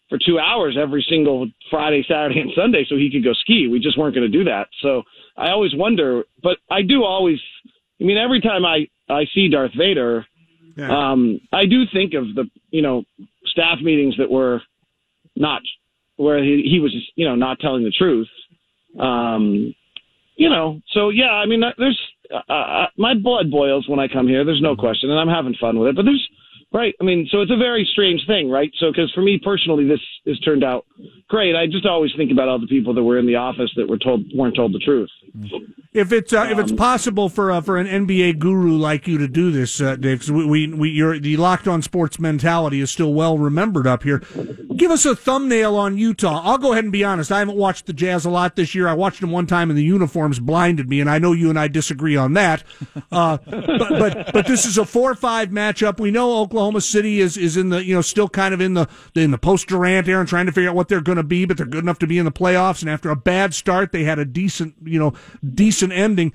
for 0.08 0.18
two 0.24 0.38
hours 0.38 0.76
every 0.80 1.04
single 1.08 1.46
friday 1.70 2.04
saturday 2.08 2.40
and 2.40 2.50
sunday 2.56 2.84
so 2.88 2.96
he 2.96 3.10
could 3.10 3.24
go 3.24 3.32
ski 3.32 3.68
we 3.68 3.78
just 3.78 3.98
weren't 3.98 4.14
going 4.14 4.30
to 4.30 4.38
do 4.38 4.44
that 4.44 4.68
so 4.82 5.02
i 5.36 5.50
always 5.50 5.74
wonder 5.74 6.24
but 6.42 6.58
i 6.70 6.82
do 6.82 7.04
always 7.04 7.38
i 8.00 8.04
mean 8.04 8.16
every 8.16 8.40
time 8.40 8.64
i 8.64 8.86
i 9.08 9.24
see 9.34 9.48
darth 9.48 9.72
vader 9.76 10.24
um 10.90 11.40
i 11.52 11.64
do 11.66 11.84
think 11.92 12.14
of 12.14 12.34
the 12.34 12.44
you 12.70 12.82
know 12.82 13.02
staff 13.46 13.78
meetings 13.80 14.14
that 14.18 14.30
were 14.30 14.60
not 15.34 15.62
where 16.16 16.42
he, 16.42 16.66
he 16.70 16.80
was 16.80 16.94
you 17.14 17.26
know, 17.28 17.34
not 17.34 17.60
telling 17.60 17.84
the 17.84 17.90
truth. 17.90 18.28
Um, 18.98 19.74
you 20.36 20.48
know, 20.48 20.80
so 20.92 21.10
yeah, 21.10 21.30
I 21.30 21.46
mean, 21.46 21.62
there's, 21.78 22.00
uh, 22.32 22.52
uh, 22.52 22.86
my 22.96 23.14
blood 23.14 23.50
boils 23.50 23.88
when 23.88 24.00
I 24.00 24.08
come 24.08 24.26
here. 24.26 24.44
There's 24.44 24.62
no 24.62 24.76
question, 24.76 25.10
and 25.10 25.18
I'm 25.18 25.28
having 25.28 25.54
fun 25.60 25.78
with 25.78 25.90
it. 25.90 25.96
But 25.96 26.04
there's, 26.04 26.28
right? 26.72 26.94
I 27.00 27.04
mean, 27.04 27.28
so 27.30 27.40
it's 27.40 27.50
a 27.50 27.56
very 27.56 27.88
strange 27.92 28.20
thing, 28.26 28.50
right? 28.50 28.70
So, 28.78 28.90
because 28.90 29.10
for 29.14 29.22
me 29.22 29.40
personally, 29.42 29.86
this 29.86 30.00
has 30.26 30.38
turned 30.40 30.64
out 30.64 30.86
great. 31.28 31.56
I 31.56 31.66
just 31.66 31.86
always 31.86 32.10
think 32.16 32.30
about 32.30 32.48
all 32.48 32.58
the 32.58 32.66
people 32.66 32.94
that 32.94 33.02
were 33.02 33.18
in 33.18 33.26
the 33.26 33.36
office 33.36 33.70
that 33.76 33.88
were 33.88 33.98
told 33.98 34.24
weren't 34.34 34.56
told 34.56 34.72
the 34.72 34.78
truth. 34.78 35.10
If 35.92 36.12
it's 36.12 36.32
uh, 36.32 36.48
if 36.50 36.58
it's 36.58 36.72
possible 36.72 37.28
for 37.28 37.50
uh, 37.50 37.60
for 37.60 37.78
an 37.78 37.86
NBA 37.86 38.38
guru 38.38 38.76
like 38.76 39.06
you 39.06 39.18
to 39.18 39.28
do 39.28 39.50
this, 39.50 39.80
uh, 39.80 39.96
Dave, 39.96 40.28
we 40.28 40.46
we, 40.46 40.66
we 40.68 40.90
your 40.90 41.18
the 41.18 41.36
locked 41.36 41.66
on 41.66 41.82
sports 41.82 42.18
mentality 42.18 42.80
is 42.80 42.90
still 42.90 43.14
well 43.14 43.38
remembered 43.38 43.86
up 43.86 44.02
here. 44.02 44.22
Give 44.76 44.90
us 44.90 45.06
a 45.06 45.16
thumbnail 45.16 45.74
on 45.76 45.96
Utah. 45.96 46.42
I'll 46.44 46.58
go 46.58 46.72
ahead 46.72 46.84
and 46.84 46.92
be 46.92 47.04
honest. 47.04 47.32
I 47.32 47.38
haven't 47.38 47.56
watched 47.56 47.86
the 47.86 47.92
Jazz 47.92 48.24
a 48.24 48.30
lot 48.30 48.56
this 48.56 48.74
year. 48.74 48.88
I 48.88 48.92
watched 48.92 49.20
them 49.20 49.30
one 49.30 49.46
time, 49.46 49.70
and 49.70 49.78
the 49.78 49.84
uniforms 49.84 50.38
blinded 50.38 50.88
me. 50.88 51.00
And 51.00 51.08
I 51.08 51.18
know 51.18 51.32
you 51.32 51.48
and 51.48 51.58
I 51.58 51.68
disagree 51.68 52.16
on 52.16 52.34
that. 52.34 52.62
Uh, 53.10 53.38
but 53.46 53.88
but 53.88 54.32
but 54.32 54.46
this 54.46 54.66
is 54.66 54.78
a 54.78 54.84
four 54.84 55.14
five 55.14 55.48
matchup. 55.48 55.98
We 55.98 56.10
know 56.10 56.40
Oklahoma 56.40 56.55
City 56.80 57.20
is 57.20 57.36
is 57.36 57.56
in 57.56 57.68
the 57.70 57.84
you 57.84 57.94
know 57.94 58.00
still 58.00 58.28
kind 58.28 58.52
of 58.54 58.60
in 58.60 58.74
the 58.74 58.88
in 59.14 59.30
the 59.30 59.38
post 59.38 59.68
Durant 59.68 60.08
era 60.08 60.20
and 60.20 60.28
trying 60.28 60.46
to 60.46 60.52
figure 60.52 60.70
out 60.70 60.76
what 60.76 60.88
they're 60.88 61.00
going 61.00 61.16
to 61.16 61.22
be, 61.22 61.44
but 61.44 61.56
they're 61.56 61.66
good 61.66 61.84
enough 61.84 61.98
to 62.00 62.06
be 62.06 62.18
in 62.18 62.24
the 62.24 62.32
playoffs. 62.32 62.80
And 62.80 62.90
after 62.90 63.10
a 63.10 63.16
bad 63.16 63.54
start, 63.54 63.92
they 63.92 64.04
had 64.04 64.18
a 64.18 64.24
decent 64.24 64.74
you 64.84 64.98
know 64.98 65.12
decent 65.54 65.92
ending. 65.92 66.32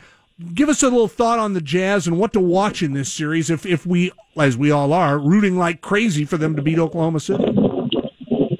Give 0.53 0.69
us 0.69 0.81
a 0.81 0.89
little 0.89 1.07
thought 1.07 1.37
on 1.37 1.53
the 1.53 1.61
Jazz 1.61 2.07
and 2.07 2.17
what 2.17 2.33
to 2.33 2.39
watch 2.39 2.81
in 2.81 2.93
this 2.93 3.11
series 3.11 3.49
if 3.49 3.65
if 3.65 3.85
we 3.85 4.11
as 4.37 4.57
we 4.57 4.71
all 4.71 4.93
are 4.93 5.19
rooting 5.19 5.57
like 5.57 5.81
crazy 5.81 6.25
for 6.25 6.37
them 6.37 6.55
to 6.55 6.61
beat 6.61 6.79
Oklahoma 6.79 7.19
City. 7.19 7.43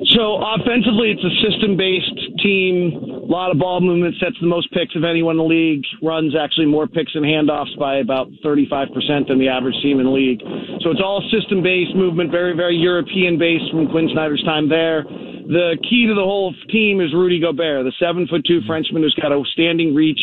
So 0.08 0.44
offensively, 0.44 1.12
it's 1.12 1.24
a 1.24 1.50
system-based 1.50 2.40
team. 2.44 3.21
A 3.32 3.34
lot 3.34 3.50
of 3.50 3.60
ball 3.60 3.80
movement, 3.80 4.16
sets 4.20 4.36
the 4.42 4.48
most 4.48 4.70
picks 4.74 4.94
of 4.94 5.06
anyone 5.06 5.36
in 5.36 5.38
the 5.38 5.48
league. 5.48 5.84
Runs 6.04 6.36
actually 6.36 6.66
more 6.66 6.86
picks 6.86 7.16
and 7.16 7.24
handoffs 7.24 7.72
by 7.80 8.00
about 8.00 8.28
35% 8.44 8.92
than 9.30 9.40
the 9.40 9.48
average 9.48 9.80
team 9.82 10.00
in 10.02 10.06
the 10.06 10.12
league. 10.12 10.42
So 10.84 10.92
it's 10.92 11.00
all 11.00 11.24
system-based 11.32 11.96
movement, 11.96 12.30
very, 12.30 12.54
very 12.58 12.76
European-based 12.76 13.72
from 13.72 13.88
Quinn 13.88 14.10
Snyder's 14.12 14.44
time 14.44 14.68
there. 14.68 15.04
The 15.04 15.78
key 15.90 16.08
to 16.08 16.14
the 16.14 16.28
whole 16.28 16.54
team 16.74 17.00
is 17.00 17.14
Rudy 17.14 17.40
Gobert, 17.40 17.86
the 17.86 17.94
seven 18.04 18.28
foot 18.28 18.44
two 18.46 18.60
Frenchman 18.68 19.02
who's 19.02 19.16
got 19.16 19.32
a 19.32 19.42
standing 19.54 19.96
reach 19.96 20.20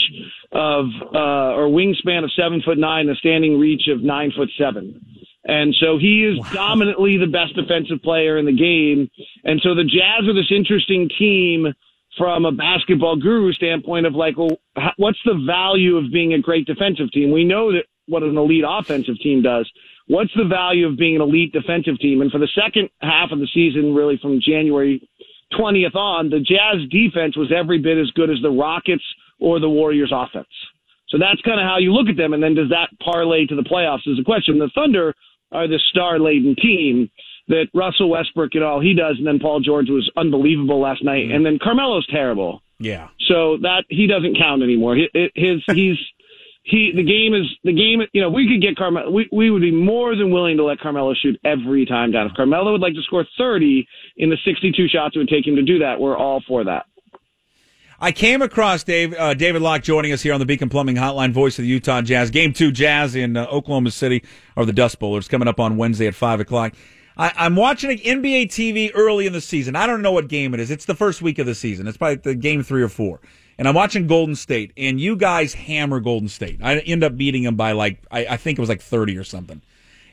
of 0.52 0.84
uh, 1.14 1.56
or 1.56 1.72
wingspan 1.72 2.24
of 2.24 2.32
seven 2.36 2.60
foot 2.60 2.76
nine, 2.76 3.08
a 3.08 3.14
standing 3.14 3.58
reach 3.58 3.88
of 3.88 4.02
nine 4.02 4.32
foot 4.36 4.50
seven. 4.58 5.00
And 5.44 5.74
so 5.80 5.96
he 5.96 6.28
is 6.28 6.44
dominantly 6.52 7.16
the 7.16 7.26
best 7.26 7.56
defensive 7.56 8.02
player 8.02 8.36
in 8.36 8.44
the 8.44 8.52
game. 8.52 9.08
And 9.44 9.62
so 9.64 9.74
the 9.74 9.84
Jazz 9.84 10.28
are 10.28 10.34
this 10.34 10.52
interesting 10.52 11.08
team 11.18 11.72
from 12.18 12.44
a 12.44 12.52
basketball 12.52 13.16
guru 13.16 13.52
standpoint 13.52 14.06
of 14.06 14.14
like, 14.14 14.36
well, 14.36 14.58
what's 14.96 15.18
the 15.24 15.42
value 15.46 15.96
of 15.96 16.12
being 16.12 16.34
a 16.34 16.40
great 16.40 16.66
defensive 16.66 17.10
team? 17.12 17.30
We 17.30 17.44
know 17.44 17.72
that 17.72 17.84
what 18.06 18.22
an 18.22 18.36
elite 18.36 18.64
offensive 18.66 19.18
team 19.22 19.42
does. 19.42 19.70
what's 20.08 20.32
the 20.34 20.44
value 20.44 20.86
of 20.86 20.96
being 20.96 21.16
an 21.16 21.22
elite 21.22 21.52
defensive 21.52 21.98
team? 22.00 22.22
And 22.22 22.30
for 22.30 22.38
the 22.38 22.48
second 22.54 22.88
half 23.00 23.30
of 23.30 23.38
the 23.38 23.48
season, 23.52 23.94
really 23.94 24.18
from 24.20 24.40
January 24.40 25.06
20th 25.52 25.94
on, 25.94 26.30
the 26.30 26.40
Jazz 26.40 26.88
defense 26.90 27.36
was 27.36 27.52
every 27.54 27.78
bit 27.78 27.98
as 27.98 28.10
good 28.12 28.30
as 28.30 28.38
the 28.42 28.50
Rockets 28.50 29.04
or 29.38 29.60
the 29.60 29.68
Warriors 29.68 30.12
offense. 30.12 30.48
So 31.08 31.18
that's 31.18 31.40
kind 31.42 31.60
of 31.60 31.66
how 31.66 31.78
you 31.78 31.92
look 31.92 32.08
at 32.08 32.16
them. 32.16 32.32
And 32.32 32.42
then 32.42 32.54
does 32.54 32.68
that 32.70 32.88
parlay 33.00 33.46
to 33.46 33.54
the 33.54 33.62
playoffs 33.62 34.06
is 34.06 34.18
a 34.18 34.24
question. 34.24 34.58
The 34.58 34.70
Thunder 34.74 35.14
are 35.52 35.68
the 35.68 35.80
star 35.90 36.18
laden 36.18 36.54
team 36.56 37.10
that 37.48 37.68
Russell 37.74 38.10
Westbrook 38.10 38.54
and 38.54 38.64
all 38.64 38.80
he 38.80 38.94
does. 38.94 39.16
And 39.18 39.26
then 39.26 39.38
Paul 39.38 39.60
George 39.60 39.88
was 39.88 40.10
unbelievable 40.16 40.80
last 40.80 41.02
night. 41.02 41.30
And 41.30 41.44
then 41.44 41.58
Carmelo's 41.62 42.06
terrible. 42.06 42.62
Yeah. 42.78 43.08
So 43.28 43.58
that 43.62 43.84
he 43.88 44.06
doesn't 44.06 44.38
count 44.38 44.62
anymore. 44.62 44.96
His, 44.96 45.30
his 45.34 45.62
he's 45.74 45.96
he 46.62 46.92
the 46.94 47.02
game 47.02 47.34
is 47.34 47.46
the 47.64 47.72
game. 47.72 48.02
You 48.12 48.22
know, 48.22 48.30
we 48.30 48.46
could 48.46 48.62
get 48.62 48.76
Carmelo. 48.76 49.10
We 49.10 49.28
we 49.32 49.50
would 49.50 49.62
be 49.62 49.72
more 49.72 50.14
than 50.14 50.30
willing 50.30 50.56
to 50.58 50.64
let 50.64 50.78
Carmelo 50.78 51.14
shoot 51.14 51.40
every 51.44 51.86
time 51.86 52.12
down. 52.12 52.26
If 52.26 52.34
Carmelo 52.34 52.72
would 52.72 52.80
like 52.80 52.94
to 52.94 53.02
score 53.02 53.24
thirty 53.36 53.88
in 54.16 54.30
the 54.30 54.36
sixty-two 54.44 54.88
shots 54.88 55.16
it 55.16 55.18
would 55.18 55.28
take 55.28 55.46
him 55.46 55.56
to 55.56 55.62
do 55.62 55.78
that, 55.80 55.98
we're 55.98 56.16
all 56.16 56.42
for 56.46 56.64
that. 56.64 56.86
I 58.00 58.12
came 58.12 58.42
across 58.42 58.84
Dave 58.84 59.12
uh, 59.14 59.34
David 59.34 59.62
Locke 59.62 59.82
joining 59.82 60.12
us 60.12 60.22
here 60.22 60.32
on 60.32 60.40
the 60.40 60.46
Beacon 60.46 60.68
Plumbing 60.68 60.96
Hotline, 60.96 61.32
voice 61.32 61.58
of 61.58 61.62
the 61.64 61.68
Utah 61.68 62.02
Jazz. 62.02 62.30
Game 62.30 62.52
two, 62.52 62.70
Jazz 62.70 63.16
in 63.16 63.36
uh, 63.36 63.46
Oklahoma 63.46 63.90
City, 63.90 64.22
or 64.54 64.64
the 64.64 64.72
Dust 64.72 65.00
Bowl. 65.00 65.16
It's 65.16 65.26
coming 65.26 65.48
up 65.48 65.58
on 65.58 65.76
Wednesday 65.76 66.06
at 66.06 66.14
five 66.14 66.38
o'clock. 66.38 66.74
I, 67.18 67.46
am 67.46 67.56
watching 67.56 67.90
NBA 67.98 68.46
TV 68.46 68.92
early 68.94 69.26
in 69.26 69.32
the 69.32 69.40
season. 69.40 69.74
I 69.74 69.86
don't 69.86 70.02
know 70.02 70.12
what 70.12 70.28
game 70.28 70.54
it 70.54 70.60
is. 70.60 70.70
It's 70.70 70.84
the 70.84 70.94
first 70.94 71.20
week 71.20 71.38
of 71.38 71.46
the 71.46 71.54
season. 71.54 71.88
It's 71.88 71.96
probably 71.96 72.16
the 72.16 72.34
game 72.34 72.62
three 72.62 72.82
or 72.82 72.88
four. 72.88 73.20
And 73.58 73.66
I'm 73.66 73.74
watching 73.74 74.06
Golden 74.06 74.36
State, 74.36 74.72
and 74.76 75.00
you 75.00 75.16
guys 75.16 75.52
hammer 75.52 75.98
Golden 75.98 76.28
State. 76.28 76.60
I 76.62 76.78
end 76.78 77.02
up 77.02 77.16
beating 77.16 77.42
them 77.42 77.56
by 77.56 77.72
like 77.72 78.00
I, 78.10 78.26
I 78.26 78.36
think 78.36 78.56
it 78.56 78.62
was 78.62 78.68
like 78.68 78.80
30 78.80 79.18
or 79.18 79.24
something. 79.24 79.60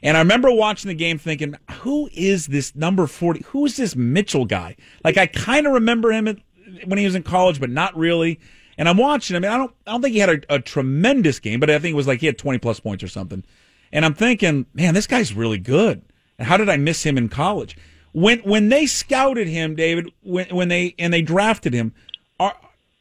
And 0.01 0.17
I 0.17 0.19
remember 0.19 0.51
watching 0.51 0.89
the 0.89 0.95
game 0.95 1.19
thinking, 1.19 1.55
who 1.81 2.09
is 2.11 2.47
this 2.47 2.75
number 2.75 3.05
40? 3.05 3.43
Who 3.49 3.65
is 3.65 3.77
this 3.77 3.95
Mitchell 3.95 4.45
guy? 4.45 4.75
Like 5.03 5.17
I 5.17 5.27
kind 5.27 5.67
of 5.67 5.73
remember 5.73 6.11
him 6.11 6.41
when 6.85 6.97
he 6.97 7.05
was 7.05 7.13
in 7.13 7.21
college, 7.21 7.59
but 7.59 7.69
not 7.69 7.95
really. 7.95 8.39
And 8.79 8.89
I'm 8.89 8.97
watching 8.97 9.35
him. 9.35 9.45
I 9.45 9.57
don't 9.57 9.73
I 9.85 9.91
don't 9.91 10.01
think 10.01 10.13
he 10.13 10.19
had 10.19 10.29
a, 10.29 10.55
a 10.55 10.59
tremendous 10.59 11.39
game, 11.39 11.59
but 11.59 11.69
I 11.69 11.77
think 11.77 11.93
it 11.93 11.97
was 11.97 12.07
like 12.07 12.21
he 12.21 12.25
had 12.25 12.39
20 12.39 12.57
plus 12.57 12.79
points 12.79 13.03
or 13.03 13.07
something. 13.07 13.43
And 13.91 14.03
I'm 14.03 14.15
thinking, 14.15 14.65
man, 14.73 14.95
this 14.95 15.05
guy's 15.05 15.33
really 15.33 15.59
good. 15.59 16.01
And 16.37 16.47
how 16.47 16.57
did 16.57 16.69
I 16.69 16.77
miss 16.77 17.03
him 17.03 17.17
in 17.17 17.29
college? 17.29 17.77
When 18.11 18.39
when 18.39 18.69
they 18.69 18.85
scouted 18.85 19.47
him, 19.47 19.75
David, 19.75 20.11
when 20.23 20.47
when 20.55 20.69
they 20.69 20.95
and 20.97 21.13
they 21.13 21.21
drafted 21.21 21.73
him, 21.73 21.93
are, 22.39 22.55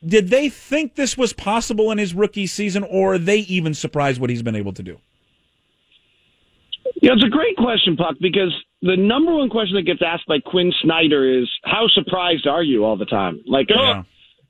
did 0.05 0.29
they 0.29 0.49
think 0.49 0.97
this 0.97 1.17
was 1.17 1.33
possible 1.33 1.91
in 1.91 1.99
his 1.99 2.15
rookie 2.15 2.47
season, 2.47 2.83
or 2.85 3.15
are 3.15 3.19
they 3.19 3.39
even 3.39 3.75
surprised 3.75 4.21
what 4.21 4.31
he's 4.31 4.43
been 4.43 4.57
able 4.57 4.73
to 4.73 4.83
do? 4.83 4.99
Yeah, 7.01 7.13
it's 7.13 7.25
a 7.25 7.29
great 7.29 7.57
question, 7.57 7.97
Puck, 7.97 8.17
because 8.21 8.53
the 8.83 8.97
number 8.97 9.35
one 9.35 9.49
question 9.51 9.77
that 9.77 9.83
gets 9.83 10.03
asked 10.05 10.27
by 10.27 10.39
Quin 10.41 10.73
Snyder 10.83 11.41
is, 11.41 11.49
"How 11.65 11.87
surprised 11.89 12.47
are 12.47 12.63
you 12.63 12.85
all 12.85 12.97
the 12.97 13.07
time?" 13.07 13.41
Like, 13.47 13.69
oh, 13.77 13.83
yeah. 13.83 14.03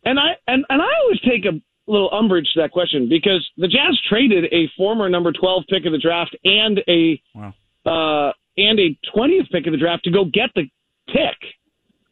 and 0.05 0.19
I 0.19 0.37
and 0.47 0.65
and 0.69 0.83
I 0.83 0.89
always 1.03 1.21
take 1.21 1.45
a 1.45 1.61
little 1.87 2.13
umbrage 2.13 2.49
to 2.55 2.61
that 2.63 2.71
question 2.71 3.09
because 3.09 3.47
the 3.57 3.69
Jazz 3.69 3.99
traded 4.09 4.47
a 4.53 4.69
former 4.77 5.09
number 5.09 5.33
twelve 5.33 5.65
pick 5.69 5.85
of 5.85 5.93
the 5.93 5.99
draft 5.99 6.37
and 6.45 6.81
a 6.89 7.21
wow. 7.35 7.55
uh, 7.85 8.33
and 8.57 8.79
a 8.79 8.99
20th 9.15 9.51
pick 9.51 9.67
of 9.67 9.73
the 9.73 9.79
draft 9.79 10.05
to 10.05 10.11
go 10.11 10.25
get 10.25 10.51
the 10.55 10.65
pick. 11.09 11.37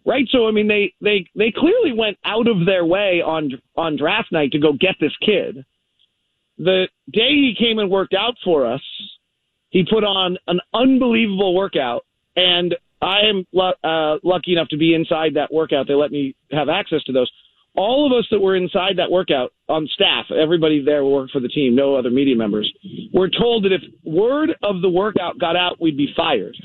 Right? 0.05 0.26
So 0.31 0.48
I 0.48 0.50
mean 0.50 0.66
they 0.66 0.92
they 1.00 1.24
they 1.37 1.52
clearly 1.57 1.92
went 1.96 2.18
out 2.24 2.48
of 2.48 2.66
their 2.66 2.85
way 2.85 3.22
on 3.24 3.50
on 3.76 3.96
draft 3.96 4.33
night 4.33 4.50
to 4.52 4.59
go 4.59 4.72
get 4.72 4.96
this 5.00 5.16
kid. 5.24 5.64
The 6.59 6.88
day 7.12 7.31
he 7.31 7.55
came 7.59 7.78
and 7.78 7.90
worked 7.90 8.14
out 8.14 8.35
for 8.44 8.66
us, 8.66 8.83
he 9.70 9.85
put 9.88 10.02
on 10.05 10.38
an 10.48 10.61
unbelievable 10.74 11.55
workout 11.55 12.05
and 12.35 12.74
I 13.00 13.20
am 13.28 13.44
uh, 13.59 14.18
lucky 14.22 14.52
enough 14.52 14.68
to 14.68 14.76
be 14.76 14.94
inside 14.94 15.35
that 15.35 15.52
workout. 15.52 15.88
They 15.88 15.94
let 15.94 16.12
me 16.12 16.37
have 16.52 16.68
access 16.68 17.02
to 17.05 17.12
those 17.12 17.31
all 17.74 18.06
of 18.06 18.18
us 18.18 18.26
that 18.30 18.40
were 18.40 18.54
inside 18.54 18.98
that 18.98 19.11
workout 19.11 19.52
on 19.68 19.88
staff, 19.94 20.26
everybody 20.30 20.85
there 20.85 21.04
worked 21.04 21.32
for 21.32 21.40
the 21.40 21.48
team, 21.48 21.74
no 21.74 21.96
other 21.96 22.11
media 22.11 22.37
members, 22.37 22.70
were 23.12 23.30
told 23.30 23.64
that 23.64 23.72
if 23.72 23.82
word 24.04 24.50
of 24.62 24.82
the 24.82 24.90
workout 24.90 25.38
got 25.38 25.56
out, 25.56 25.80
we'd 25.80 25.96
be 25.96 26.12
fired. 26.16 26.56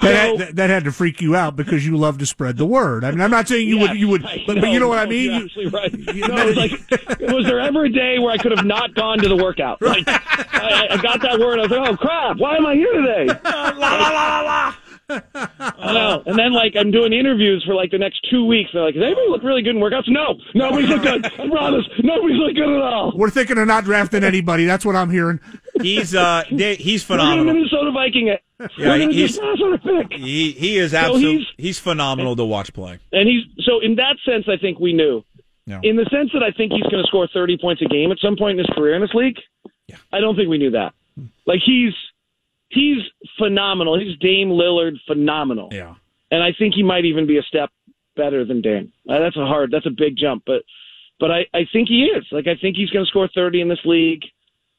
That, 0.00 0.38
so, 0.38 0.38
had, 0.38 0.56
that, 0.56 0.70
had 0.70 0.84
to 0.84 0.92
freak 0.92 1.20
you 1.20 1.36
out 1.36 1.56
because 1.56 1.86
you 1.86 1.96
love 1.96 2.18
to 2.18 2.26
spread 2.26 2.56
the 2.56 2.64
word. 2.64 3.04
I 3.04 3.10
mean, 3.10 3.20
I'm 3.20 3.30
not 3.30 3.48
saying 3.48 3.68
you 3.68 3.78
yes, 3.78 3.88
would, 3.88 3.98
you 3.98 4.08
would, 4.08 4.22
but, 4.22 4.56
know, 4.56 4.62
but 4.62 4.70
you 4.70 4.80
know 4.80 4.88
what 4.88 4.96
no, 4.96 5.02
I 5.02 5.06
mean. 5.06 5.30
You're 5.30 5.44
absolutely 5.44 5.78
right. 5.78 5.92
You, 6.14 6.28
no, 6.28 6.36
it 6.36 6.46
was 6.46 6.56
like, 6.56 7.20
was 7.20 7.44
there 7.44 7.60
ever 7.60 7.84
a 7.84 7.88
day 7.90 8.18
where 8.18 8.30
I 8.30 8.38
could 8.38 8.56
have 8.56 8.64
not 8.64 8.94
gone 8.94 9.18
to 9.18 9.28
the 9.28 9.36
workout? 9.36 9.82
Like, 9.82 10.04
I, 10.06 10.86
I 10.90 10.96
got 11.02 11.20
that 11.22 11.38
word. 11.38 11.58
I 11.58 11.62
was 11.62 11.70
like, 11.70 11.90
oh 11.90 11.96
crap, 11.96 12.38
why 12.38 12.56
am 12.56 12.66
I 12.66 12.74
here 12.74 12.92
today? 12.92 13.26
la 13.44 13.70
la 13.76 14.08
la 14.08 14.40
la. 14.40 14.74
I 15.08 15.92
know. 15.92 16.22
And 16.26 16.38
then 16.38 16.52
like 16.52 16.74
I'm 16.78 16.90
doing 16.90 17.12
interviews 17.12 17.64
for 17.66 17.74
like 17.74 17.90
the 17.90 17.98
next 17.98 18.26
two 18.30 18.44
weeks. 18.44 18.70
They're 18.72 18.82
like, 18.82 18.94
does 18.94 19.02
anybody 19.02 19.28
look 19.28 19.42
really 19.42 19.62
good 19.62 19.76
in 19.76 19.82
workouts? 19.82 20.08
No, 20.08 20.38
nobody's 20.54 20.88
look 20.88 21.02
good. 21.02 21.24
I 21.24 21.48
promise, 21.48 21.84
nobody's 22.02 22.36
look 22.36 22.54
good 22.54 22.68
at 22.68 22.82
all. 22.82 23.12
We're 23.16 23.30
thinking 23.30 23.58
of 23.58 23.66
not 23.66 23.84
drafting 23.84 24.24
anybody. 24.24 24.66
That's 24.66 24.84
what 24.84 24.96
I'm 24.96 25.10
hearing. 25.10 25.40
He's 25.80 26.14
uh 26.14 26.44
he's 26.48 27.02
phenomenal. 27.02 27.46
We're 27.46 27.54
Minnesota 27.54 27.90
Viking 27.92 28.28
it. 28.28 28.42
Yeah, 28.76 28.96
he's, 28.96 29.38
he 30.10 30.50
he 30.52 30.78
is 30.78 30.92
absolutely 30.92 31.22
so 31.22 31.38
he's, 31.38 31.46
he's 31.56 31.78
phenomenal 31.78 32.34
to 32.36 32.44
watch 32.44 32.72
play. 32.72 32.98
And 33.12 33.28
he's 33.28 33.44
so 33.64 33.80
in 33.80 33.96
that 33.96 34.16
sense, 34.24 34.46
I 34.48 34.56
think 34.60 34.80
we 34.80 34.92
knew. 34.92 35.24
Yeah. 35.64 35.80
In 35.82 35.96
the 35.96 36.06
sense 36.10 36.30
that 36.32 36.42
I 36.42 36.50
think 36.50 36.72
he's 36.72 36.82
going 36.84 37.04
to 37.04 37.06
score 37.06 37.28
30 37.32 37.58
points 37.58 37.82
a 37.82 37.84
game 37.84 38.10
at 38.10 38.18
some 38.20 38.36
point 38.36 38.58
in 38.58 38.64
his 38.66 38.74
career 38.74 38.94
in 38.94 39.02
this 39.02 39.12
league. 39.12 39.36
Yeah. 39.86 39.96
I 40.10 40.18
don't 40.20 40.34
think 40.34 40.48
we 40.48 40.56
knew 40.56 40.70
that. 40.70 40.94
Like 41.46 41.60
he's 41.64 41.92
he's 42.70 42.98
phenomenal. 43.38 43.98
He's 43.98 44.18
Dame 44.18 44.48
Lillard 44.48 44.94
phenomenal. 45.06 45.68
Yeah. 45.72 45.94
And 46.30 46.42
I 46.42 46.52
think 46.58 46.74
he 46.74 46.82
might 46.82 47.04
even 47.04 47.26
be 47.26 47.38
a 47.38 47.42
step 47.42 47.70
better 48.16 48.44
than 48.44 48.60
Dame. 48.60 48.92
Uh, 49.08 49.20
that's 49.20 49.36
a 49.36 49.46
hard, 49.46 49.70
that's 49.70 49.86
a 49.86 49.90
big 49.90 50.16
jump, 50.16 50.42
but 50.46 50.62
but 51.20 51.32
I, 51.32 51.40
I 51.52 51.66
think 51.72 51.88
he 51.88 52.04
is. 52.04 52.24
Like 52.30 52.46
I 52.46 52.54
think 52.60 52.76
he's 52.76 52.90
going 52.90 53.04
to 53.04 53.08
score 53.08 53.28
30 53.34 53.62
in 53.62 53.68
this 53.68 53.80
league. 53.84 54.22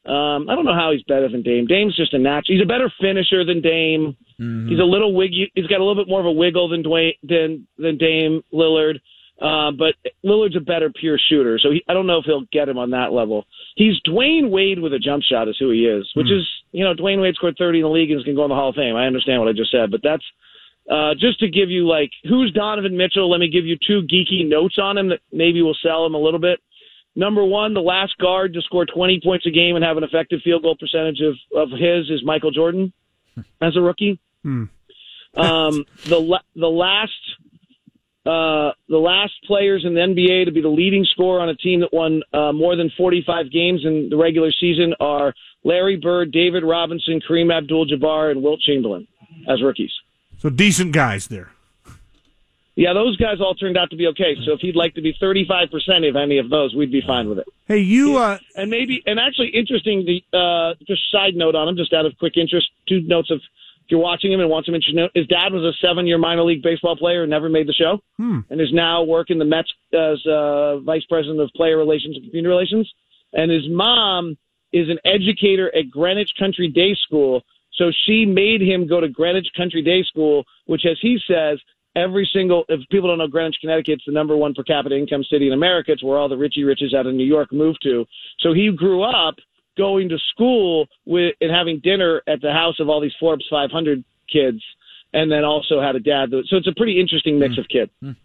Um, 0.06 0.48
I 0.48 0.54
don't 0.54 0.64
know 0.64 0.74
how 0.74 0.92
he's 0.92 1.02
better 1.02 1.28
than 1.28 1.42
Dame. 1.42 1.66
Dame's 1.66 1.94
just 1.94 2.14
a 2.14 2.18
natural. 2.18 2.56
He's 2.56 2.62
a 2.62 2.68
better 2.68 2.90
finisher 3.00 3.44
than 3.44 3.60
Dame. 3.60 4.16
Mm-hmm. 4.40 4.68
He's 4.70 4.78
a 4.78 4.84
little 4.84 5.14
wiggy. 5.14 5.52
He's 5.54 5.66
got 5.66 5.80
a 5.80 5.84
little 5.84 6.02
bit 6.02 6.08
more 6.08 6.20
of 6.20 6.26
a 6.26 6.32
wiggle 6.32 6.68
than 6.70 6.82
Dwayne 6.82 7.18
than 7.22 7.66
than 7.76 7.98
Dame 7.98 8.42
Lillard. 8.52 9.00
Uh, 9.40 9.72
but 9.72 9.94
Lillard's 10.24 10.56
a 10.56 10.60
better 10.60 10.90
pure 10.90 11.18
shooter, 11.28 11.58
so 11.58 11.70
he, 11.70 11.82
I 11.88 11.94
don't 11.94 12.06
know 12.06 12.18
if 12.18 12.26
he'll 12.26 12.44
get 12.52 12.68
him 12.68 12.76
on 12.76 12.90
that 12.90 13.10
level. 13.12 13.46
He's 13.74 13.94
Dwyane 14.06 14.50
Wade 14.50 14.78
with 14.78 14.92
a 14.92 14.98
jump 14.98 15.22
shot, 15.22 15.48
is 15.48 15.56
who 15.58 15.70
he 15.70 15.86
is, 15.86 16.10
which 16.14 16.26
mm. 16.26 16.38
is 16.38 16.48
you 16.72 16.84
know 16.84 16.94
Dwyane 16.94 17.20
Wade 17.20 17.34
scored 17.34 17.56
30 17.58 17.78
in 17.78 17.82
the 17.82 17.90
league 17.90 18.10
and 18.10 18.18
is 18.18 18.24
going 18.24 18.36
to 18.36 18.40
go 18.40 18.44
in 18.44 18.50
the 18.50 18.54
Hall 18.54 18.70
of 18.70 18.74
Fame. 18.74 18.96
I 18.96 19.06
understand 19.06 19.40
what 19.40 19.48
I 19.48 19.52
just 19.52 19.70
said, 19.70 19.90
but 19.90 20.00
that's 20.02 20.24
uh, 20.90 21.14
just 21.14 21.40
to 21.40 21.48
give 21.48 21.70
you 21.70 21.86
like 21.86 22.10
who's 22.24 22.52
Donovan 22.52 22.96
Mitchell. 22.96 23.30
Let 23.30 23.40
me 23.40 23.50
give 23.50 23.66
you 23.66 23.76
two 23.76 24.02
geeky 24.02 24.48
notes 24.48 24.78
on 24.80 24.98
him 24.98 25.08
that 25.10 25.20
maybe 25.32 25.62
will 25.62 25.76
sell 25.82 26.06
him 26.06 26.14
a 26.14 26.18
little 26.18 26.40
bit. 26.40 26.60
Number 27.16 27.44
one, 27.44 27.74
the 27.74 27.80
last 27.80 28.16
guard 28.18 28.54
to 28.54 28.62
score 28.62 28.86
20 28.86 29.20
points 29.22 29.46
a 29.46 29.50
game 29.50 29.74
and 29.74 29.84
have 29.84 29.96
an 29.96 30.04
effective 30.04 30.40
field 30.44 30.62
goal 30.62 30.76
percentage 30.78 31.20
of, 31.20 31.34
of 31.56 31.70
his 31.70 32.08
is 32.08 32.22
Michael 32.24 32.52
Jordan 32.52 32.92
as 33.60 33.76
a 33.76 33.80
rookie. 33.80 34.20
Hmm. 34.42 34.64
Um, 35.36 35.84
the 36.06 36.40
the 36.56 36.66
last 36.66 37.12
uh, 38.26 38.72
the 38.88 38.98
last 38.98 39.32
players 39.46 39.84
in 39.86 39.94
the 39.94 40.00
NBA 40.00 40.44
to 40.44 40.52
be 40.52 40.60
the 40.60 40.68
leading 40.68 41.04
scorer 41.04 41.40
on 41.40 41.48
a 41.48 41.54
team 41.54 41.80
that 41.80 41.92
won 41.92 42.22
uh, 42.34 42.52
more 42.52 42.76
than 42.76 42.90
45 42.96 43.50
games 43.50 43.80
in 43.84 44.08
the 44.10 44.16
regular 44.16 44.52
season 44.52 44.94
are 45.00 45.32
Larry 45.64 45.96
Bird, 45.96 46.30
David 46.30 46.62
Robinson, 46.62 47.20
Kareem 47.26 47.52
Abdul-Jabbar, 47.52 48.30
and 48.30 48.42
Wilt 48.42 48.60
Chamberlain 48.60 49.06
as 49.48 49.62
rookies. 49.62 49.92
So 50.38 50.50
decent 50.50 50.92
guys 50.92 51.28
there. 51.28 51.52
Yeah, 52.76 52.94
those 52.94 53.16
guys 53.16 53.40
all 53.40 53.54
turned 53.54 53.76
out 53.76 53.90
to 53.90 53.96
be 53.96 54.06
okay. 54.08 54.36
So 54.46 54.52
if 54.52 54.60
he'd 54.60 54.76
like 54.76 54.94
to 54.94 55.02
be 55.02 55.12
35% 55.20 56.08
of 56.08 56.16
any 56.16 56.38
of 56.38 56.48
those, 56.48 56.74
we'd 56.74 56.92
be 56.92 57.02
fine 57.06 57.28
with 57.28 57.38
it. 57.38 57.46
Hey, 57.66 57.78
you 57.80 58.16
uh 58.16 58.38
and 58.56 58.70
maybe 58.70 59.02
and 59.06 59.20
actually 59.20 59.48
interesting 59.48 60.06
the 60.06 60.38
uh 60.38 60.74
just 60.86 61.02
side 61.12 61.34
note 61.34 61.54
on 61.54 61.68
him 61.68 61.76
just 61.76 61.92
out 61.92 62.06
of 62.06 62.16
quick 62.18 62.36
interest, 62.36 62.68
two 62.88 63.02
notes 63.02 63.30
of 63.30 63.40
you're 63.90 64.00
watching 64.00 64.32
him 64.32 64.40
and 64.40 64.48
want 64.48 64.66
some 64.66 64.74
interesting 64.74 65.08
his 65.14 65.26
dad 65.26 65.52
was 65.52 65.62
a 65.62 65.72
seven 65.86 66.06
year 66.06 66.18
minor 66.18 66.42
league 66.42 66.62
baseball 66.62 66.96
player 66.96 67.22
and 67.22 67.30
never 67.30 67.48
made 67.48 67.66
the 67.66 67.72
show 67.72 67.98
hmm. 68.16 68.40
and 68.50 68.60
is 68.60 68.72
now 68.72 69.02
working 69.02 69.38
the 69.38 69.44
Mets 69.44 69.72
as 69.92 70.24
uh, 70.26 70.78
vice 70.80 71.04
president 71.08 71.40
of 71.40 71.50
player 71.54 71.76
relations 71.76 72.16
and 72.16 72.24
community 72.26 72.48
relations. 72.48 72.90
And 73.32 73.50
his 73.50 73.68
mom 73.68 74.36
is 74.72 74.88
an 74.88 74.98
educator 75.04 75.74
at 75.74 75.90
Greenwich 75.90 76.30
Country 76.38 76.68
Day 76.68 76.96
School. 77.06 77.42
So 77.74 77.90
she 78.06 78.26
made 78.26 78.60
him 78.60 78.86
go 78.86 79.00
to 79.00 79.08
Greenwich 79.08 79.48
Country 79.56 79.82
Day 79.82 80.02
School, 80.04 80.44
which, 80.66 80.84
as 80.84 80.98
he 81.00 81.18
says, 81.26 81.58
every 81.96 82.28
single, 82.32 82.64
if 82.68 82.80
people 82.90 83.08
don't 83.08 83.18
know 83.18 83.26
Greenwich, 83.26 83.56
Connecticut, 83.60 83.94
it's 83.94 84.04
the 84.06 84.12
number 84.12 84.36
one 84.36 84.54
per 84.54 84.62
capita 84.62 84.96
income 84.96 85.24
city 85.24 85.46
in 85.46 85.52
America. 85.52 85.92
It's 85.92 86.02
where 86.02 86.18
all 86.18 86.28
the 86.28 86.36
Richie 86.36 86.64
Riches 86.64 86.94
out 86.94 87.06
of 87.06 87.14
New 87.14 87.24
York 87.24 87.52
moved 87.52 87.80
to. 87.84 88.04
So 88.40 88.52
he 88.52 88.70
grew 88.74 89.02
up 89.02 89.36
going 89.80 90.10
to 90.10 90.18
school 90.32 90.86
with 91.06 91.34
and 91.40 91.50
having 91.50 91.80
dinner 91.82 92.22
at 92.28 92.42
the 92.42 92.52
house 92.52 92.78
of 92.80 92.88
all 92.90 93.00
these 93.00 93.16
Forbes 93.18 93.46
500 93.48 94.04
kids, 94.30 94.62
and 95.14 95.32
then 95.32 95.42
also 95.42 95.80
had 95.80 95.96
a 95.96 96.00
dad. 96.00 96.28
So 96.48 96.56
it's 96.58 96.68
a 96.68 96.74
pretty 96.76 97.00
interesting 97.00 97.38
mix 97.38 97.54
mm. 97.54 97.60
of 97.60 97.68
kids. 97.68 97.90
Mm. 98.04 98.16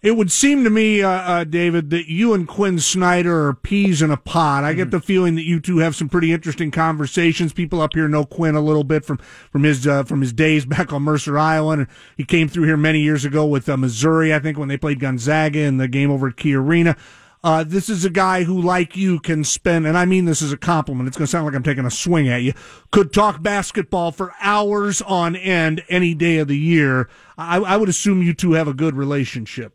It 0.00 0.16
would 0.16 0.32
seem 0.32 0.64
to 0.64 0.70
me, 0.70 1.02
uh, 1.02 1.10
uh, 1.10 1.44
David, 1.44 1.90
that 1.90 2.10
you 2.10 2.32
and 2.32 2.48
Quin 2.48 2.78
Snyder 2.78 3.46
are 3.48 3.54
peas 3.54 4.00
in 4.00 4.10
a 4.10 4.16
pod. 4.16 4.64
I 4.64 4.72
get 4.72 4.90
the 4.90 5.00
feeling 5.00 5.34
that 5.34 5.44
you 5.44 5.60
two 5.60 5.78
have 5.78 5.94
some 5.94 6.08
pretty 6.08 6.32
interesting 6.32 6.70
conversations. 6.70 7.52
People 7.52 7.80
up 7.80 7.90
here 7.92 8.08
know 8.08 8.24
Quin 8.24 8.54
a 8.54 8.60
little 8.60 8.84
bit 8.84 9.04
from 9.04 9.18
from 9.50 9.64
his 9.64 9.86
uh, 9.86 10.04
from 10.04 10.20
his 10.22 10.32
days 10.32 10.64
back 10.66 10.92
on 10.92 11.02
Mercer 11.02 11.38
Island. 11.38 11.88
He 12.16 12.24
came 12.24 12.48
through 12.48 12.64
here 12.64 12.76
many 12.76 13.00
years 13.00 13.24
ago 13.24 13.44
with 13.44 13.68
uh, 13.68 13.76
Missouri, 13.76 14.32
I 14.34 14.38
think, 14.38 14.58
when 14.58 14.68
they 14.68 14.78
played 14.78 14.98
Gonzaga 14.98 15.60
in 15.60 15.76
the 15.76 15.88
game 15.88 16.10
over 16.10 16.28
at 16.28 16.36
Key 16.36 16.54
Arena. 16.54 16.96
Uh, 17.44 17.64
this 17.64 17.88
is 17.88 18.04
a 18.04 18.10
guy 18.10 18.44
who, 18.44 18.60
like 18.60 18.96
you, 18.96 19.18
can 19.18 19.42
spend, 19.42 19.84
and 19.84 19.98
I 19.98 20.04
mean 20.04 20.26
this 20.26 20.42
as 20.42 20.52
a 20.52 20.56
compliment. 20.56 21.08
It's 21.08 21.16
going 21.16 21.26
to 21.26 21.30
sound 21.30 21.44
like 21.44 21.56
I'm 21.56 21.64
taking 21.64 21.84
a 21.84 21.90
swing 21.90 22.28
at 22.28 22.42
you. 22.42 22.52
Could 22.92 23.12
talk 23.12 23.42
basketball 23.42 24.12
for 24.12 24.32
hours 24.40 25.02
on 25.02 25.34
end 25.34 25.82
any 25.88 26.14
day 26.14 26.38
of 26.38 26.46
the 26.46 26.56
year. 26.56 27.08
I, 27.36 27.58
I 27.58 27.76
would 27.76 27.88
assume 27.88 28.22
you 28.22 28.32
two 28.32 28.52
have 28.52 28.68
a 28.68 28.74
good 28.74 28.94
relationship. 28.94 29.74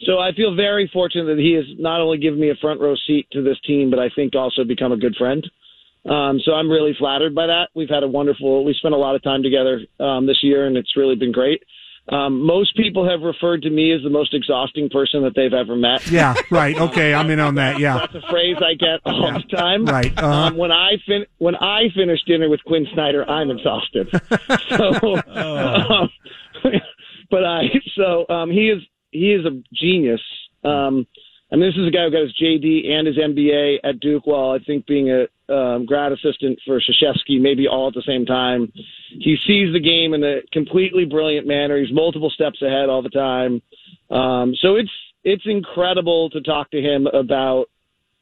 So 0.00 0.18
I 0.18 0.32
feel 0.32 0.54
very 0.56 0.90
fortunate 0.92 1.26
that 1.26 1.38
he 1.38 1.52
has 1.52 1.64
not 1.78 2.00
only 2.00 2.18
given 2.18 2.40
me 2.40 2.50
a 2.50 2.56
front 2.56 2.80
row 2.80 2.94
seat 3.06 3.28
to 3.32 3.42
this 3.42 3.60
team, 3.66 3.90
but 3.90 3.98
I 3.98 4.08
think 4.16 4.34
also 4.34 4.64
become 4.64 4.92
a 4.92 4.96
good 4.96 5.14
friend. 5.16 5.46
Um, 6.08 6.40
so 6.44 6.52
I'm 6.52 6.70
really 6.70 6.94
flattered 6.98 7.34
by 7.34 7.46
that. 7.46 7.68
We've 7.74 7.88
had 7.88 8.02
a 8.02 8.08
wonderful, 8.08 8.64
we 8.64 8.74
spent 8.74 8.94
a 8.94 8.98
lot 8.98 9.14
of 9.14 9.22
time 9.22 9.42
together 9.42 9.80
um, 10.00 10.26
this 10.26 10.38
year, 10.42 10.66
and 10.66 10.76
it's 10.76 10.96
really 10.96 11.14
been 11.14 11.30
great. 11.30 11.62
Um, 12.08 12.44
most 12.44 12.76
people 12.76 13.08
have 13.08 13.20
referred 13.22 13.62
to 13.62 13.70
me 13.70 13.92
as 13.92 14.02
the 14.02 14.10
most 14.10 14.34
exhausting 14.34 14.88
person 14.90 15.22
that 15.22 15.34
they've 15.36 15.52
ever 15.52 15.76
met. 15.76 16.06
Yeah, 16.10 16.34
right. 16.50 16.76
Okay, 16.78 17.14
I'm 17.14 17.30
in 17.30 17.38
on 17.38 17.54
that. 17.54 17.78
Yeah, 17.78 17.98
That's 17.98 18.14
a 18.24 18.28
phrase 18.28 18.56
I 18.58 18.74
get 18.74 19.00
all 19.06 19.22
Yeah. 19.32 19.38
the 19.38 19.56
time. 19.56 19.86
Right, 19.86 20.12
uh-huh. 20.18 20.26
Um, 20.48 20.56
when 20.56 20.72
I 20.72 20.96
fin- 21.06 21.26
when 21.38 21.54
I 21.56 21.84
finish 21.94 22.20
dinner 22.26 22.48
with 22.48 22.62
Quin 22.64 22.86
Snyder, 22.92 23.28
I'm 23.30 23.50
exhausted. 23.50 24.08
so, 24.68 25.16
um, 25.28 26.10
but 27.30 27.44
I 27.44 27.62
so 27.96 28.26
um, 28.28 28.50
he 28.50 28.68
is 28.68 28.82
he 29.10 29.32
is 29.32 29.44
a 29.46 29.62
genius. 29.74 30.20
Um, 30.64 31.06
I 31.52 31.56
mean, 31.56 31.68
this 31.68 31.76
is 31.76 31.86
a 31.86 31.90
guy 31.90 32.04
who 32.04 32.10
got 32.10 32.22
his 32.22 32.34
JD 32.40 32.88
and 32.90 33.06
his 33.06 33.16
MBA 33.16 33.76
at 33.84 34.00
Duke 34.00 34.26
while 34.26 34.50
I 34.50 34.58
think 34.58 34.86
being 34.86 35.10
a 35.10 35.26
um, 35.52 35.86
grad 35.86 36.12
assistant 36.12 36.58
for 36.64 36.80
Krzyzewski, 36.80 37.40
maybe 37.40 37.68
all 37.68 37.88
at 37.88 37.94
the 37.94 38.02
same 38.06 38.24
time. 38.24 38.72
He 39.10 39.36
sees 39.46 39.72
the 39.72 39.80
game 39.80 40.14
in 40.14 40.24
a 40.24 40.40
completely 40.52 41.04
brilliant 41.04 41.46
manner. 41.46 41.78
He's 41.78 41.92
multiple 41.92 42.30
steps 42.30 42.62
ahead 42.62 42.88
all 42.88 43.02
the 43.02 43.10
time. 43.10 43.62
Um, 44.10 44.54
so 44.60 44.76
it's 44.76 44.90
it's 45.24 45.44
incredible 45.46 46.30
to 46.30 46.40
talk 46.40 46.70
to 46.72 46.80
him 46.80 47.06
about 47.06 47.66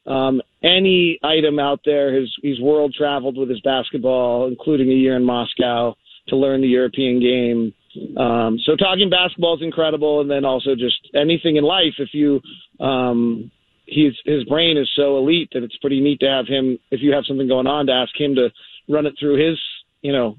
um, 0.05 0.41
any 0.63 1.19
item 1.23 1.59
out 1.59 1.81
there. 1.85 2.13
His, 2.13 2.31
he's 2.41 2.59
world 2.59 2.93
traveled 2.97 3.37
with 3.37 3.49
his 3.49 3.61
basketball, 3.61 4.47
including 4.47 4.89
a 4.91 4.95
year 4.95 5.15
in 5.15 5.23
Moscow 5.23 5.95
to 6.27 6.35
learn 6.35 6.61
the 6.61 6.67
European 6.67 7.19
game. 7.19 7.73
Um, 8.17 8.57
so 8.65 8.75
talking 8.75 9.09
basketball 9.09 9.57
is 9.57 9.63
incredible, 9.63 10.21
and 10.21 10.29
then 10.29 10.45
also 10.45 10.75
just 10.75 11.09
anything 11.13 11.57
in 11.57 11.63
life. 11.63 11.95
If 11.97 12.09
you, 12.13 12.39
um, 12.79 13.51
he's 13.91 14.13
his 14.25 14.43
brain 14.45 14.77
is 14.77 14.89
so 14.95 15.17
elite 15.17 15.49
that 15.53 15.63
it's 15.63 15.77
pretty 15.77 15.99
neat 15.99 16.19
to 16.21 16.27
have 16.27 16.47
him. 16.47 16.79
If 16.89 17.01
you 17.01 17.13
have 17.13 17.25
something 17.25 17.47
going 17.47 17.67
on, 17.67 17.87
to 17.87 17.93
ask 17.93 18.19
him 18.19 18.35
to 18.35 18.49
run 18.89 19.05
it 19.05 19.13
through 19.19 19.49
his, 19.49 19.59
you 20.01 20.11
know, 20.11 20.37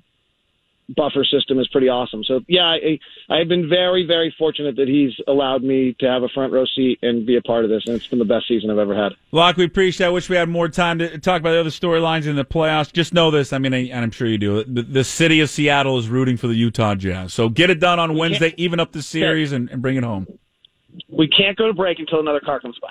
buffer 0.96 1.24
system 1.24 1.58
is 1.58 1.68
pretty 1.68 1.88
awesome. 1.88 2.24
So 2.24 2.40
yeah, 2.48 2.64
I, 2.64 2.98
I've 3.30 3.48
been 3.48 3.68
very, 3.68 4.04
very 4.06 4.34
fortunate 4.38 4.76
that 4.76 4.88
he's 4.88 5.12
allowed 5.28 5.62
me 5.62 5.94
to 6.00 6.06
have 6.06 6.22
a 6.22 6.28
front 6.28 6.52
row 6.52 6.64
seat 6.64 6.98
and 7.02 7.26
be 7.26 7.36
a 7.36 7.42
part 7.42 7.64
of 7.64 7.70
this, 7.70 7.84
and 7.86 7.94
it's 7.94 8.06
been 8.06 8.18
the 8.18 8.24
best 8.24 8.48
season 8.48 8.70
I've 8.70 8.78
ever 8.78 8.94
had. 8.94 9.12
Locke, 9.30 9.56
we 9.56 9.64
appreciate. 9.64 10.06
I 10.06 10.10
wish 10.10 10.28
we 10.28 10.36
had 10.36 10.48
more 10.48 10.68
time 10.68 10.98
to 10.98 11.18
talk 11.18 11.40
about 11.40 11.52
the 11.52 11.60
other 11.60 11.70
storylines 11.70 12.26
in 12.26 12.36
the 12.36 12.44
playoffs. 12.44 12.92
Just 12.92 13.14
know 13.14 13.30
this. 13.30 13.52
I 13.52 13.58
mean, 13.58 13.72
and 13.74 13.92
I'm 13.92 14.10
sure 14.10 14.26
you 14.26 14.38
do. 14.38 14.64
The, 14.64 14.82
the 14.82 15.04
city 15.04 15.40
of 15.40 15.50
Seattle 15.50 15.98
is 15.98 16.08
rooting 16.08 16.36
for 16.36 16.46
the 16.46 16.54
Utah 16.54 16.94
Jazz. 16.94 17.32
So 17.32 17.48
get 17.48 17.70
it 17.70 17.80
done 17.80 17.98
on 17.98 18.16
Wednesday, 18.16 18.54
even 18.56 18.80
up 18.80 18.92
the 18.92 19.02
series, 19.02 19.52
and, 19.52 19.70
and 19.70 19.80
bring 19.82 19.96
it 19.96 20.04
home. 20.04 20.26
We 21.08 21.28
can't 21.28 21.56
go 21.56 21.66
to 21.66 21.72
break 21.72 21.98
until 21.98 22.20
another 22.20 22.40
car 22.40 22.60
comes 22.60 22.78
by. 22.80 22.88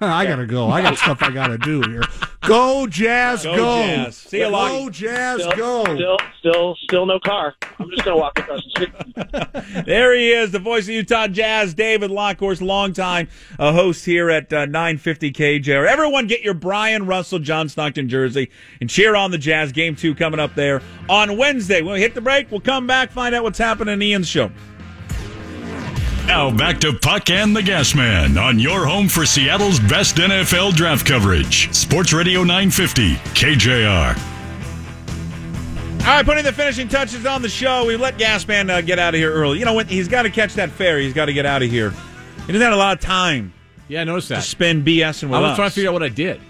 I 0.00 0.26
gotta 0.26 0.46
go. 0.46 0.68
I 0.68 0.82
got 0.82 0.96
stuff 0.96 1.22
I 1.22 1.30
gotta 1.30 1.58
do 1.58 1.82
here. 1.82 2.02
Go 2.46 2.86
Jazz, 2.86 3.44
Go, 3.44 3.56
go! 3.56 3.82
Jazz. 3.82 4.16
See 4.16 4.38
you, 4.38 4.48
Locke. 4.48 4.70
Go 4.70 4.90
Jazz, 4.90 5.40
Still, 5.42 5.56
go! 5.56 5.84
still, 5.84 6.16
still, 6.38 6.76
still 6.84 7.06
no 7.06 7.20
car. 7.20 7.54
I'm 7.78 7.90
just 7.90 8.04
gonna 8.04 8.16
walk 8.16 8.38
across 8.38 8.62
the 8.64 8.70
street. 8.70 9.84
There 9.86 10.14
he 10.14 10.32
is, 10.32 10.50
the 10.50 10.58
voice 10.58 10.84
of 10.84 10.90
Utah 10.90 11.28
Jazz, 11.28 11.74
David 11.74 12.10
Lockhorst, 12.10 12.60
longtime 12.60 13.28
uh, 13.58 13.72
host 13.72 14.04
here 14.04 14.30
at 14.30 14.52
uh, 14.52 14.66
950 14.66 15.32
KJ. 15.32 15.68
Everyone 15.86 16.26
get 16.26 16.42
your 16.42 16.54
Bryon 16.54 17.06
Russell, 17.06 17.38
John 17.38 17.68
Stockton 17.68 18.08
jersey 18.08 18.50
and 18.80 18.88
cheer 18.88 19.14
on 19.14 19.30
the 19.30 19.38
Jazz. 19.38 19.72
Game 19.72 19.94
two 19.96 20.14
coming 20.14 20.40
up 20.40 20.54
there 20.54 20.82
on 21.08 21.36
Wednesday. 21.36 21.82
When 21.82 21.94
we 21.94 22.00
hit 22.00 22.14
the 22.14 22.20
break, 22.20 22.50
we'll 22.50 22.60
come 22.60 22.86
back, 22.86 23.10
find 23.10 23.34
out 23.34 23.42
what's 23.42 23.58
happening 23.58 23.94
in 23.94 24.02
Ian's 24.02 24.28
show. 24.28 24.50
Now 26.28 26.50
back 26.50 26.78
to 26.80 26.92
Puck 26.92 27.30
and 27.30 27.56
the 27.56 27.62
Gas 27.62 27.94
Man 27.94 28.36
on 28.36 28.58
your 28.58 28.84
home 28.86 29.08
for 29.08 29.24
Seattle's 29.24 29.80
best 29.80 30.16
NFL 30.16 30.74
draft 30.74 31.06
coverage. 31.06 31.72
Sports 31.74 32.12
Radio 32.12 32.40
950, 32.44 33.14
KJR. 33.34 34.18
All 36.00 36.14
right, 36.14 36.24
putting 36.24 36.44
the 36.44 36.52
finishing 36.52 36.86
touches 36.88 37.24
on 37.26 37.40
the 37.42 37.48
show. 37.48 37.86
We 37.86 37.96
let 37.96 38.18
Gasman 38.18 38.70
uh, 38.70 38.80
get 38.82 38.98
out 38.98 39.14
of 39.14 39.18
here 39.18 39.32
early. 39.32 39.58
You 39.58 39.64
know, 39.64 39.74
when 39.74 39.86
he's 39.88 40.06
got 40.06 40.22
to 40.22 40.30
catch 40.30 40.54
that 40.54 40.70
ferry, 40.70 41.04
he's 41.04 41.12
got 41.14 41.26
to 41.26 41.32
get 41.32 41.44
out 41.46 41.62
of 41.62 41.70
here. 41.70 41.90
He 42.46 42.52
doesn't 42.52 42.60
have 42.60 42.72
a 42.72 42.76
lot 42.76 42.96
of 42.96 43.02
time 43.02 43.52
Yeah, 43.88 44.02
I 44.02 44.04
noticed 44.04 44.28
that. 44.28 44.36
to 44.36 44.40
that. 44.40 44.46
spend 44.46 44.86
BSing 44.86 45.24
with 45.24 45.34
I 45.34 45.40
was 45.40 45.50
us. 45.50 45.56
trying 45.56 45.68
to 45.70 45.74
figure 45.74 45.90
out 45.90 45.94
what 45.94 46.02
I 46.02 46.08
did. 46.08 46.40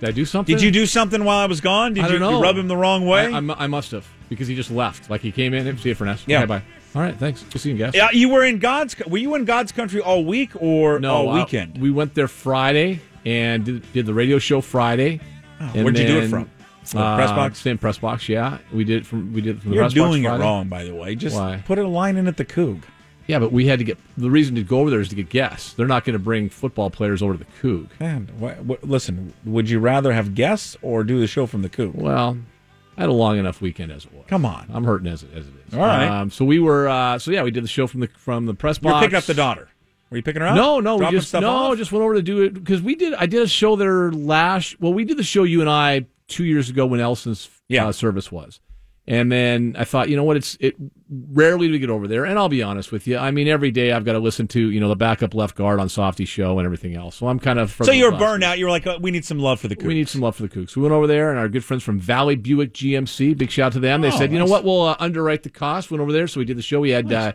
Did 0.00 0.08
I 0.08 0.12
do 0.12 0.24
something? 0.24 0.54
Did 0.54 0.62
you 0.62 0.70
do 0.70 0.86
something 0.86 1.24
while 1.24 1.38
I 1.38 1.46
was 1.46 1.60
gone? 1.60 1.94
Did 1.94 2.04
I 2.04 2.08
you, 2.08 2.18
you 2.18 2.42
rub 2.42 2.56
him 2.56 2.68
the 2.68 2.76
wrong 2.76 3.06
way? 3.06 3.32
I, 3.32 3.38
I 3.38 3.64
I 3.64 3.66
must 3.66 3.90
have 3.90 4.06
because 4.28 4.46
he 4.48 4.54
just 4.54 4.70
left. 4.70 5.10
Like 5.10 5.20
he 5.20 5.32
came 5.32 5.54
in. 5.54 5.76
See 5.78 5.88
you 5.88 5.94
Furness. 5.94 6.24
Yeah. 6.26 6.38
Okay, 6.38 6.46
bye. 6.46 6.62
All 6.94 7.02
right. 7.02 7.16
Thanks. 7.16 7.42
Good 7.42 7.60
seeing 7.60 7.76
you 7.76 7.84
guys. 7.84 7.94
Yeah, 7.94 8.10
you 8.12 8.28
were 8.28 8.44
in 8.44 8.58
God's. 8.58 8.96
Were 9.06 9.18
you 9.18 9.34
in 9.34 9.44
God's 9.44 9.72
country 9.72 10.00
all 10.00 10.24
week 10.24 10.50
or 10.60 11.00
No, 11.00 11.14
all 11.28 11.34
weekend? 11.34 11.78
we 11.78 11.90
went 11.90 12.14
there 12.14 12.28
Friday 12.28 13.00
and 13.26 13.64
did, 13.64 13.92
did 13.92 14.06
the 14.06 14.14
radio 14.14 14.38
show 14.38 14.60
Friday. 14.60 15.20
Oh, 15.60 15.66
where'd 15.66 15.98
you 15.98 16.06
do 16.06 16.18
it 16.18 16.20
then, 16.22 16.30
from? 16.30 16.50
The 16.92 17.00
uh, 17.00 17.16
press 17.16 17.30
box? 17.30 17.58
Same 17.58 17.76
press 17.76 17.98
box. 17.98 18.28
Yeah, 18.28 18.58
we 18.72 18.84
did 18.84 18.98
it 19.02 19.06
from 19.06 19.32
we 19.32 19.40
did 19.42 19.56
it 19.56 19.62
from 19.62 19.70
the 19.70 19.74
You're 19.74 19.84
press 19.84 19.94
box 19.94 20.08
doing 20.10 20.24
it 20.24 20.28
Friday. 20.28 20.42
wrong, 20.42 20.68
by 20.68 20.84
the 20.84 20.94
way. 20.94 21.14
Just 21.16 21.36
Why? 21.36 21.62
put 21.66 21.78
a 21.78 21.86
line 21.86 22.16
in 22.16 22.26
at 22.28 22.36
the 22.38 22.44
Coug. 22.44 22.82
Yeah, 23.28 23.38
but 23.38 23.52
we 23.52 23.66
had 23.66 23.78
to 23.78 23.84
get 23.84 23.98
the 24.16 24.30
reason 24.30 24.54
to 24.56 24.62
go 24.64 24.80
over 24.80 24.90
there 24.90 25.00
is 25.00 25.10
to 25.10 25.14
get 25.14 25.28
guests. 25.28 25.74
They're 25.74 25.86
not 25.86 26.04
going 26.04 26.14
to 26.14 26.18
bring 26.18 26.48
football 26.48 26.90
players 26.90 27.22
over 27.22 27.34
to 27.34 27.38
the 27.38 27.44
Coug. 27.62 27.88
Man, 28.00 28.28
wh- 28.40 28.66
wh- 28.68 28.82
listen. 28.84 29.32
Would 29.44 29.68
you 29.70 29.78
rather 29.78 30.12
have 30.12 30.34
guests 30.34 30.76
or 30.82 31.04
do 31.04 31.20
the 31.20 31.26
show 31.26 31.46
from 31.46 31.62
the 31.62 31.68
Coug? 31.68 31.94
Well, 31.94 32.38
I 32.96 33.00
had 33.02 33.10
a 33.10 33.12
long 33.12 33.38
enough 33.38 33.60
weekend 33.60 33.92
as 33.92 34.06
it 34.06 34.12
was. 34.14 34.24
Come 34.26 34.44
on. 34.44 34.66
I'm 34.72 34.82
hurting 34.84 35.06
as 35.06 35.22
it, 35.22 35.30
as 35.34 35.46
it 35.46 35.52
is. 35.68 35.74
All 35.74 35.80
right. 35.80 36.08
Um, 36.08 36.30
so 36.30 36.44
we 36.44 36.58
were. 36.58 36.88
Uh, 36.88 37.18
so 37.18 37.30
yeah, 37.30 37.42
we 37.42 37.50
did 37.50 37.62
the 37.62 37.68
show 37.68 37.86
from 37.86 38.00
the 38.00 38.08
from 38.08 38.46
the 38.46 38.54
press 38.54 38.80
You're 38.82 38.92
box. 38.92 39.04
picking 39.04 39.16
up 39.18 39.24
the 39.24 39.34
daughter. 39.34 39.68
Were 40.10 40.16
you 40.16 40.22
picking 40.22 40.40
her 40.40 40.48
up? 40.48 40.56
No, 40.56 40.80
no, 40.80 40.96
we 40.96 41.10
just 41.10 41.34
no, 41.34 41.50
off? 41.50 41.76
just 41.76 41.92
went 41.92 42.02
over 42.02 42.14
to 42.14 42.22
do 42.22 42.40
it 42.40 42.54
because 42.54 42.80
we 42.80 42.94
did. 42.94 43.12
I 43.12 43.26
did 43.26 43.42
a 43.42 43.46
show 43.46 43.76
there 43.76 44.10
last. 44.10 44.80
Well, 44.80 44.94
we 44.94 45.04
did 45.04 45.18
the 45.18 45.22
show 45.22 45.42
you 45.44 45.60
and 45.60 45.68
I 45.68 46.06
two 46.28 46.44
years 46.44 46.70
ago 46.70 46.86
when 46.86 46.98
Elson's 46.98 47.50
Yeah. 47.68 47.86
uh, 47.88 47.92
service 47.92 48.32
was, 48.32 48.58
and 49.08 49.32
then 49.32 49.74
I 49.78 49.84
thought, 49.84 50.08
you 50.10 50.16
know 50.16 50.22
what? 50.22 50.36
It's 50.36 50.56
it 50.60 50.76
rarely 51.10 51.66
do 51.66 51.72
we 51.72 51.78
get 51.78 51.88
over 51.88 52.06
there, 52.06 52.24
and 52.26 52.38
I'll 52.38 52.50
be 52.50 52.62
honest 52.62 52.92
with 52.92 53.06
you. 53.06 53.16
I 53.16 53.30
mean, 53.30 53.48
every 53.48 53.70
day 53.70 53.90
I've 53.92 54.04
got 54.04 54.12
to 54.12 54.18
listen 54.18 54.46
to 54.48 54.70
you 54.70 54.78
know 54.78 54.88
the 54.88 54.96
backup 54.96 55.34
left 55.34 55.56
guard 55.56 55.80
on 55.80 55.88
Softy 55.88 56.26
show 56.26 56.58
and 56.58 56.66
everything 56.66 56.94
else. 56.94 57.16
So 57.16 57.26
I'm 57.26 57.38
kind 57.40 57.58
of 57.58 57.72
So 57.82 57.90
you're 57.90 58.16
burned 58.16 58.44
out. 58.44 58.58
You 58.58 58.66
were 58.66 58.70
like, 58.70 58.86
oh, 58.86 58.98
we 59.00 59.10
need 59.10 59.24
some 59.24 59.38
love 59.38 59.58
for 59.60 59.68
the 59.68 59.74
Cougs. 59.76 59.86
We 59.86 59.94
need 59.94 60.08
some 60.08 60.20
love 60.20 60.36
for 60.36 60.42
the 60.42 60.48
Cougs. 60.48 60.76
We 60.76 60.82
went 60.82 60.92
over 60.92 61.06
there, 61.06 61.30
and 61.30 61.38
our 61.38 61.48
good 61.48 61.64
friends 61.64 61.82
from 61.82 61.98
Valley 61.98 62.36
Buick 62.36 62.74
GMC, 62.74 63.36
big 63.36 63.50
shout 63.50 63.68
out 63.68 63.72
to 63.72 63.80
them. 63.80 64.02
They 64.02 64.08
Oh, 64.08 64.18
said, 64.18 64.30
you 64.30 64.38
know 64.38 64.44
what, 64.44 64.62
we'll 64.64 64.82
uh, 64.82 64.96
underwrite 65.00 65.42
the 65.42 65.50
cost. 65.50 65.90
Went 65.90 66.02
over 66.02 66.12
there, 66.12 66.28
so 66.28 66.38
we 66.40 66.44
did 66.44 66.58
the 66.58 66.62
show. 66.62 66.80
We 66.80 66.90
had 66.90 67.10
uh, 67.12 67.32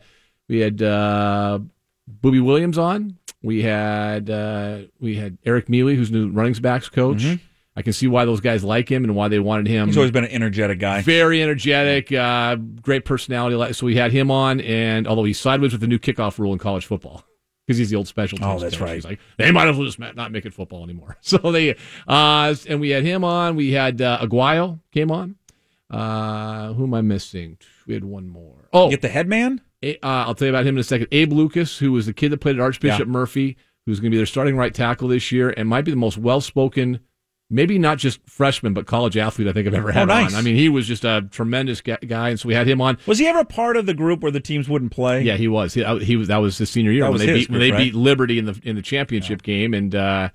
we 0.48 0.60
had 0.60 0.82
uh, 0.82 1.60
Booby 2.08 2.40
Williams 2.40 2.78
on. 2.78 3.18
We 3.42 3.64
had 3.64 4.30
uh, 4.30 4.82
we 5.00 5.16
had 5.16 5.38
Eric 5.44 5.68
Mele, 5.70 5.88
who's 5.96 6.12
new 6.12 6.30
running 6.30 6.54
backs 6.54 6.88
coach. 6.88 7.24
I 7.76 7.82
can 7.82 7.94
see 7.94 8.08
why 8.08 8.26
those 8.26 8.40
guys 8.40 8.64
like 8.64 8.90
him 8.92 9.04
and 9.04 9.16
why 9.16 9.28
they 9.30 9.40
wanted 9.40 9.68
him. 9.68 9.88
He's 9.88 9.98
always 9.98 10.12
been 10.12 10.26
an 10.26 10.32
energetic 10.32 10.78
guy. 10.80 11.02
very 11.02 11.42
energetic, 11.42 12.12
uh, 12.12 12.56
great 12.56 13.04
personality. 13.06 13.74
So 13.74 13.86
we 13.88 13.96
had 13.96 14.12
him 14.12 14.30
on, 14.30 14.62
and 14.62 15.08
although 15.08 15.24
he's 15.24 15.40
sideways 15.40 15.72
with 15.72 15.82
the 15.82 15.88
new 15.88 15.98
kickoff 16.00 16.38
rule 16.38 16.54
in 16.54 16.60
college 16.60 16.86
football. 16.86 17.24
Because 17.66 17.78
he's 17.78 17.90
the 17.90 17.96
old 17.96 18.10
special 18.10 18.38
teams. 18.38 18.48
Oh, 18.52 18.60
that's 18.60 18.76
coach. 18.76 18.82
right. 18.86 18.96
He's 18.96 19.06
like, 19.06 19.20
they 19.38 19.50
might 19.50 19.70
as 19.70 19.78
well 19.78 19.86
just 19.86 19.98
not 19.98 20.32
make 20.34 20.46
it 20.46 20.54
football 20.54 20.84
anymore. 20.84 21.16
So 21.22 21.38
they, 21.38 21.76
uh, 22.08 22.54
and 22.68 22.82
we 22.82 22.90
had 22.90 23.04
him 23.04 23.24
on. 23.24 23.56
We 23.56 23.72
had 23.72 24.02
uh, 24.02 24.20
Aguayo 24.22 24.82
came 24.92 25.10
on. 25.12 25.36
Uh, 25.90 26.74
who 26.74 26.84
am 26.84 26.94
I 26.94 27.02
missing? 27.02 27.58
We 27.88 27.94
had 27.94 28.04
one 28.04 28.28
more. 28.28 28.68
Oh, 28.74 28.90
Get 28.90 29.02
the 29.02 29.08
headman? 29.10 29.62
A- 29.82 29.96
uh, 29.98 30.26
I'll 30.26 30.36
tell 30.36 30.48
you 30.48 30.54
about 30.54 30.66
him 30.66 30.76
in 30.76 30.80
a 30.80 30.84
second. 30.84 31.08
Abe 31.12 31.32
Lucas, 31.34 31.78
who 31.78 31.92
was 31.92 32.06
the 32.06 32.14
kid 32.14 32.30
that 32.32 32.40
played 32.40 32.56
at 32.56 32.62
Archbishop 32.62 33.00
Yeah. 33.00 33.06
Murphy, 33.06 33.58
who's 33.86 34.00
going 34.00 34.10
to 34.12 34.16
be 34.16 34.18
their 34.18 34.26
starting 34.26 34.58
right 34.58 34.74
tackle 34.74 35.08
this 35.08 35.32
year, 35.32 35.54
and 35.56 35.70
might 35.70 35.86
be 35.86 35.92
the 35.92 35.98
most 35.98 36.18
well-spoken, 36.18 37.00
maybe 37.54 37.78
not 37.80 37.98
just 37.98 38.20
freshman, 38.30 38.74
but 38.74 38.86
college 38.88 39.16
athlete 39.16 39.48
I 39.48 39.54
think 39.54 39.68
I've 39.68 39.74
ever 39.74 39.92
had 39.92 40.04
Oh, 40.10 40.14
nice. 40.14 40.34
on. 40.34 40.40
I 40.40 40.42
mean, 40.42 40.56
he 40.56 40.68
was 40.70 40.88
just 40.88 41.06
a 41.06 41.28
tremendous 41.32 41.80
guy, 41.82 42.30
and 42.30 42.40
so 42.40 42.48
we 42.48 42.54
had 42.56 42.68
him 42.68 42.82
on. 42.82 42.98
Was 43.06 43.20
he 43.20 43.28
ever 43.28 43.46
part 43.46 43.78
of 43.78 43.86
the 43.86 43.94
group 43.94 44.22
where 44.22 44.32
the 44.32 44.40
teams 44.40 44.68
wouldn't 44.68 44.92
play? 44.92 45.22
Yeah, 45.22 45.38
he 45.38 45.48
was. 45.48 45.74
He, 45.74 45.84
he 46.00 46.16
was. 46.16 46.28
That 46.28 46.38
was 46.38 46.58
his 46.58 46.70
senior 46.70 46.92
year 46.92 47.04
That 47.04 47.12
when 47.12 47.20
they 47.20 47.34
beat 47.34 47.50
when 47.50 47.60
they 47.60 47.72
right? 47.72 47.78
beat 47.78 47.96
Liberty 47.96 48.38
in 48.40 48.46
the 48.46 48.60
in 48.64 48.76
the 48.76 48.82
championship 48.82 49.44
game, 49.44 49.74
and 49.74 49.94
uh, 49.96 50.30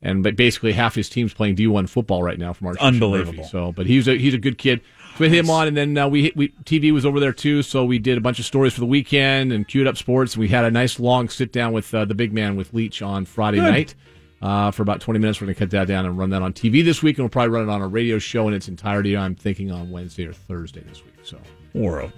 and 0.00 0.22
but 0.22 0.34
basically 0.34 0.72
half 0.72 0.94
his 0.94 1.08
team's 1.08 1.34
playing 1.34 1.54
D 1.54 1.66
one 1.66 1.86
football 1.86 2.22
right 2.22 2.38
now 2.38 2.52
from 2.52 2.68
our 2.68 2.78
Unbelievable. 2.80 3.34
Murphy. 3.34 3.48
So, 3.48 3.72
but 3.72 3.86
he's 3.86 4.08
a 4.08 4.16
he's 4.16 4.34
a 4.34 4.38
good 4.38 4.58
kid. 4.58 4.80
had 5.18 5.30
him 5.30 5.50
on, 5.50 5.68
and 5.68 5.76
then 5.76 5.96
uh, 5.98 6.08
we, 6.08 6.32
we 6.34 6.48
TV 6.64 6.90
was 6.92 7.04
over 7.06 7.20
there 7.20 7.32
too. 7.32 7.62
So 7.62 7.84
we 7.84 7.98
did 7.98 8.16
a 8.18 8.20
bunch 8.20 8.38
of 8.38 8.44
stories 8.44 8.72
for 8.72 8.80
the 8.80 8.86
weekend 8.86 9.52
and 9.52 9.68
queued 9.68 9.86
up 9.86 9.96
sports. 9.96 10.36
We 10.36 10.48
had 10.48 10.64
a 10.64 10.70
nice 10.70 10.98
long 10.98 11.28
sit 11.28 11.52
down 11.52 11.72
with 11.72 11.94
uh, 11.94 12.04
the 12.06 12.14
big 12.14 12.32
man 12.32 12.56
with 12.56 12.72
Leach 12.72 13.02
on 13.02 13.24
Friday 13.26 13.58
Good. 13.58 13.70
night 13.70 13.94
uh, 14.42 14.70
for 14.70 14.82
about 14.82 15.00
twenty 15.00 15.18
minutes. 15.20 15.40
We're 15.40 15.46
going 15.46 15.54
to 15.54 15.58
cut 15.60 15.70
that 15.70 15.86
down 15.88 16.04
and 16.04 16.18
run 16.18 16.30
that 16.30 16.42
on 16.42 16.52
TV 16.52 16.84
this 16.84 17.02
week, 17.02 17.16
and 17.16 17.24
we'll 17.24 17.30
probably 17.30 17.50
run 17.50 17.68
it 17.68 17.72
on 17.72 17.80
a 17.80 17.88
radio 17.88 18.18
show 18.18 18.46
in 18.48 18.54
its 18.54 18.68
entirety. 18.68 19.16
I'm 19.16 19.34
thinking 19.34 19.70
on 19.70 19.90
Wednesday 19.90 20.26
or 20.26 20.32
Thursday 20.32 20.80
this 20.82 21.02
week. 21.04 21.14
So 21.22 21.38
Or 21.74 22.00
a, 22.00 22.12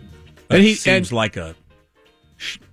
And 0.51 0.63
he 0.63 0.75
seems 0.75 1.11
and- 1.11 1.17
like 1.17 1.37
a 1.37 1.55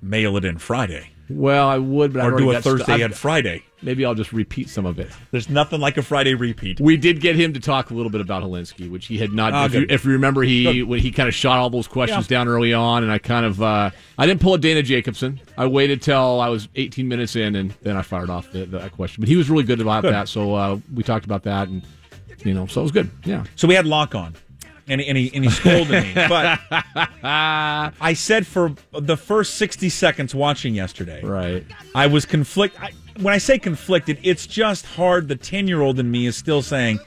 mail 0.01 0.37
it 0.37 0.45
in 0.45 0.57
Friday 0.57 1.10
well, 1.35 1.67
I 1.67 1.77
would, 1.77 2.13
but 2.13 2.19
or 2.19 2.31
already 2.31 2.45
do 2.45 2.51
a 2.51 2.61
Thursday 2.61 2.93
I've- 2.93 3.03
and 3.03 3.15
Friday. 3.15 3.63
Maybe 3.83 4.05
I'll 4.05 4.13
just 4.13 4.31
repeat 4.31 4.69
some 4.69 4.85
of 4.85 4.99
it. 4.99 5.09
There's 5.31 5.49
nothing 5.49 5.81
like 5.81 5.97
a 5.97 6.03
Friday 6.03 6.35
repeat. 6.35 6.79
We 6.79 6.97
did 6.97 7.19
get 7.19 7.35
him 7.35 7.53
to 7.53 7.59
talk 7.59 7.89
a 7.89 7.95
little 7.95 8.11
bit 8.11 8.21
about 8.21 8.43
Hilinski, 8.43 8.91
which 8.91 9.07
he 9.07 9.17
had 9.17 9.31
not. 9.33 9.53
Ah, 9.53 9.65
if, 9.65 9.73
you, 9.73 9.85
if 9.89 10.05
you 10.05 10.11
remember, 10.11 10.43
he 10.43 10.83
when 10.83 10.99
he 10.99 11.09
kind 11.11 11.27
of 11.27 11.33
shot 11.33 11.57
all 11.57 11.71
those 11.71 11.87
questions 11.87 12.29
Yeah. 12.29 12.37
down 12.37 12.47
early 12.47 12.73
on, 12.75 13.01
and 13.01 13.11
I 13.11 13.17
kind 13.17 13.43
of 13.43 13.59
uh, 13.59 13.89
I 14.19 14.27
didn't 14.27 14.39
pull 14.39 14.53
a 14.53 14.59
Dana 14.59 14.83
Jacobson. 14.83 15.39
I 15.57 15.65
waited 15.65 16.03
till 16.03 16.39
I 16.39 16.49
was 16.49 16.69
18 16.75 17.07
minutes 17.07 17.35
in, 17.35 17.55
and 17.55 17.71
then 17.81 17.97
I 17.97 18.03
fired 18.03 18.29
off 18.29 18.51
the, 18.51 18.65
the 18.65 18.87
question. 18.91 19.21
But 19.21 19.29
he 19.29 19.35
was 19.35 19.49
really 19.49 19.63
good 19.63 19.81
about 19.81 20.03
Good. 20.03 20.13
that, 20.13 20.27
so 20.27 20.53
uh, 20.53 20.77
we 20.93 21.01
talked 21.01 21.25
about 21.25 21.41
that, 21.43 21.67
and 21.67 21.81
you 22.45 22.53
know, 22.53 22.67
so 22.67 22.81
it 22.81 22.83
was 22.83 22.91
good. 22.91 23.09
Yeah. 23.25 23.45
So 23.55 23.67
we 23.67 23.73
had 23.73 23.87
Locke 23.87 24.13
on, 24.13 24.35
and, 24.91 25.01
and, 25.01 25.17
he, 25.17 25.31
and 25.33 25.43
he 25.45 25.49
scolded 25.49 26.03
me. 26.03 26.13
But 26.29 26.59
I 27.23 28.13
said 28.15 28.45
for 28.45 28.73
the 28.91 29.17
first 29.17 29.55
60 29.55 29.89
seconds 29.89 30.35
watching 30.35 30.75
yesterday, 30.75 31.21
Right. 31.23 31.65
I 31.95 32.07
was 32.07 32.25
conflict. 32.25 32.79
I, 32.81 32.91
when 33.21 33.33
I 33.33 33.37
say 33.37 33.57
conflicted, 33.59 34.19
it's 34.23 34.45
just 34.47 34.85
hard. 34.85 35.27
The 35.27 35.35
10 35.35 35.67
year 35.67 35.81
old 35.81 35.99
in 35.99 36.09
me 36.11 36.25
is 36.25 36.35
still 36.35 36.61
saying, 36.61 36.99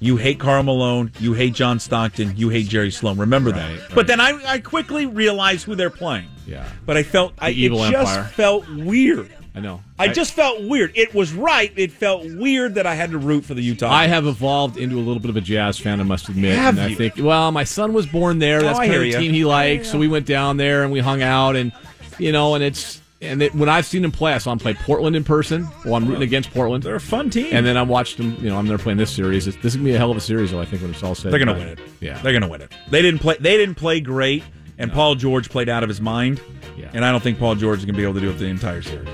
you 0.00 0.16
hate 0.16 0.38
Karl 0.40 0.62
Malone, 0.62 1.12
you 1.20 1.32
hate 1.34 1.54
John 1.54 1.78
Stockton, 1.78 2.34
you 2.36 2.48
hate 2.48 2.66
Jerry 2.68 2.90
Sloan. 2.90 3.16
Remember 3.16 3.50
Right, 3.50 3.58
that. 3.76 3.80
right. 3.80 3.94
But 3.94 4.06
then 4.06 4.20
I, 4.20 4.32
I 4.46 4.58
quickly 4.58 5.06
realized 5.06 5.64
who 5.64 5.74
they're 5.74 5.88
playing. 5.90 6.28
Yeah. 6.46 6.68
But 6.84 6.96
I 6.96 7.02
felt 7.02 7.32
I, 7.38 7.50
it 7.50 7.56
evil 7.56 7.88
just 7.90 8.30
felt 8.34 8.68
weird. 8.68 9.32
I 9.56 9.60
know. 9.60 9.80
I 10.00 10.08
just 10.08 10.32
felt 10.32 10.62
weird. 10.62 10.90
It 10.96 11.14
was 11.14 11.32
right. 11.32 11.72
It 11.76 11.92
felt 11.92 12.24
weird 12.24 12.74
that 12.74 12.86
I 12.86 12.94
had 12.96 13.12
to 13.12 13.18
root 13.18 13.44
for 13.44 13.54
the 13.54 13.62
Utah. 13.62 13.88
I 13.88 14.08
have 14.08 14.26
evolved 14.26 14.76
into 14.76 14.96
a 14.96 14.98
little 15.00 15.20
bit 15.20 15.30
of 15.30 15.36
a 15.36 15.40
jazz 15.40 15.78
fan, 15.78 16.00
I 16.00 16.02
must 16.02 16.28
admit. 16.28 16.56
Have 16.58 16.76
and 16.76 16.86
I 16.86 16.88
you? 16.88 16.96
think, 16.96 17.14
well, 17.18 17.52
my 17.52 17.62
son 17.62 17.92
was 17.92 18.04
born 18.06 18.40
there. 18.40 18.58
Oh, 18.58 18.62
That's 18.62 18.78
Oh, 18.78 18.82
kind 18.82 18.94
of 18.94 19.00
the 19.02 19.12
team 19.12 19.32
he 19.32 19.44
likes. 19.44 19.88
So 19.88 19.96
we 19.98 20.08
went 20.08 20.26
down 20.26 20.56
there 20.56 20.82
and 20.82 20.90
we 20.92 20.98
hung 20.98 21.22
out, 21.22 21.54
and 21.54 21.70
you 22.18 22.32
know, 22.32 22.56
and 22.56 22.64
it's 22.64 23.00
and 23.22 23.40
it, 23.42 23.54
when 23.54 23.68
I've 23.68 23.86
seen 23.86 24.04
him 24.04 24.10
play, 24.10 24.34
I 24.34 24.38
saw 24.38 24.50
him 24.52 24.58
play 24.58 24.74
Portland 24.74 25.14
in 25.14 25.22
person. 25.24 25.68
Well, 25.84 25.94
I'm 25.94 26.04
rooting 26.06 26.24
against 26.24 26.50
Portland. 26.50 26.82
They're 26.82 26.96
a 26.96 27.00
fun 27.00 27.30
team. 27.30 27.48
And 27.52 27.64
then 27.64 27.76
I 27.76 27.82
watched 27.82 28.16
them. 28.18 28.36
You 28.40 28.50
know, 28.50 28.58
I'm 28.58 28.66
there 28.66 28.76
playing 28.76 28.98
this 28.98 29.10
series. 29.12 29.46
It's, 29.46 29.56
this 29.58 29.66
is 29.72 29.76
gonna 29.76 29.88
be 29.88 29.94
a 29.94 29.98
hell 29.98 30.10
of 30.10 30.16
a 30.16 30.20
series, 30.20 30.50
though. 30.50 30.60
I 30.60 30.64
think 30.64 30.82
when 30.82 30.90
it's 30.90 31.02
all 31.02 31.14
said, 31.14 31.32
They're 31.32 31.38
going 31.42 31.56
to 31.56 31.64
win 31.64 31.68
it. 31.68 31.78
Yeah, 32.00 32.20
they're 32.22 32.32
going 32.32 32.42
to 32.42 32.48
win 32.48 32.60
it. 32.60 32.72
They 32.90 33.00
didn't 33.02 33.20
play. 33.20 33.36
They 33.38 33.56
didn't 33.56 33.76
play 33.76 34.00
great, 34.00 34.42
and 34.78 34.92
Paul 34.92 35.14
George 35.14 35.48
played 35.50 35.68
out 35.68 35.82
of 35.82 35.88
his 35.88 36.00
mind. 36.00 36.40
Yeah. 36.76 36.90
And 36.92 37.04
I 37.04 37.10
don't 37.12 37.22
think 37.22 37.38
Paul 37.38 37.54
George 37.54 37.78
is 37.80 37.84
going 37.84 37.94
to 37.94 37.98
be 37.98 38.04
able 38.04 38.14
to 38.14 38.20
do 38.20 38.30
it 38.30 38.34
the 38.34 38.46
entire 38.46 38.82
series. 38.82 39.08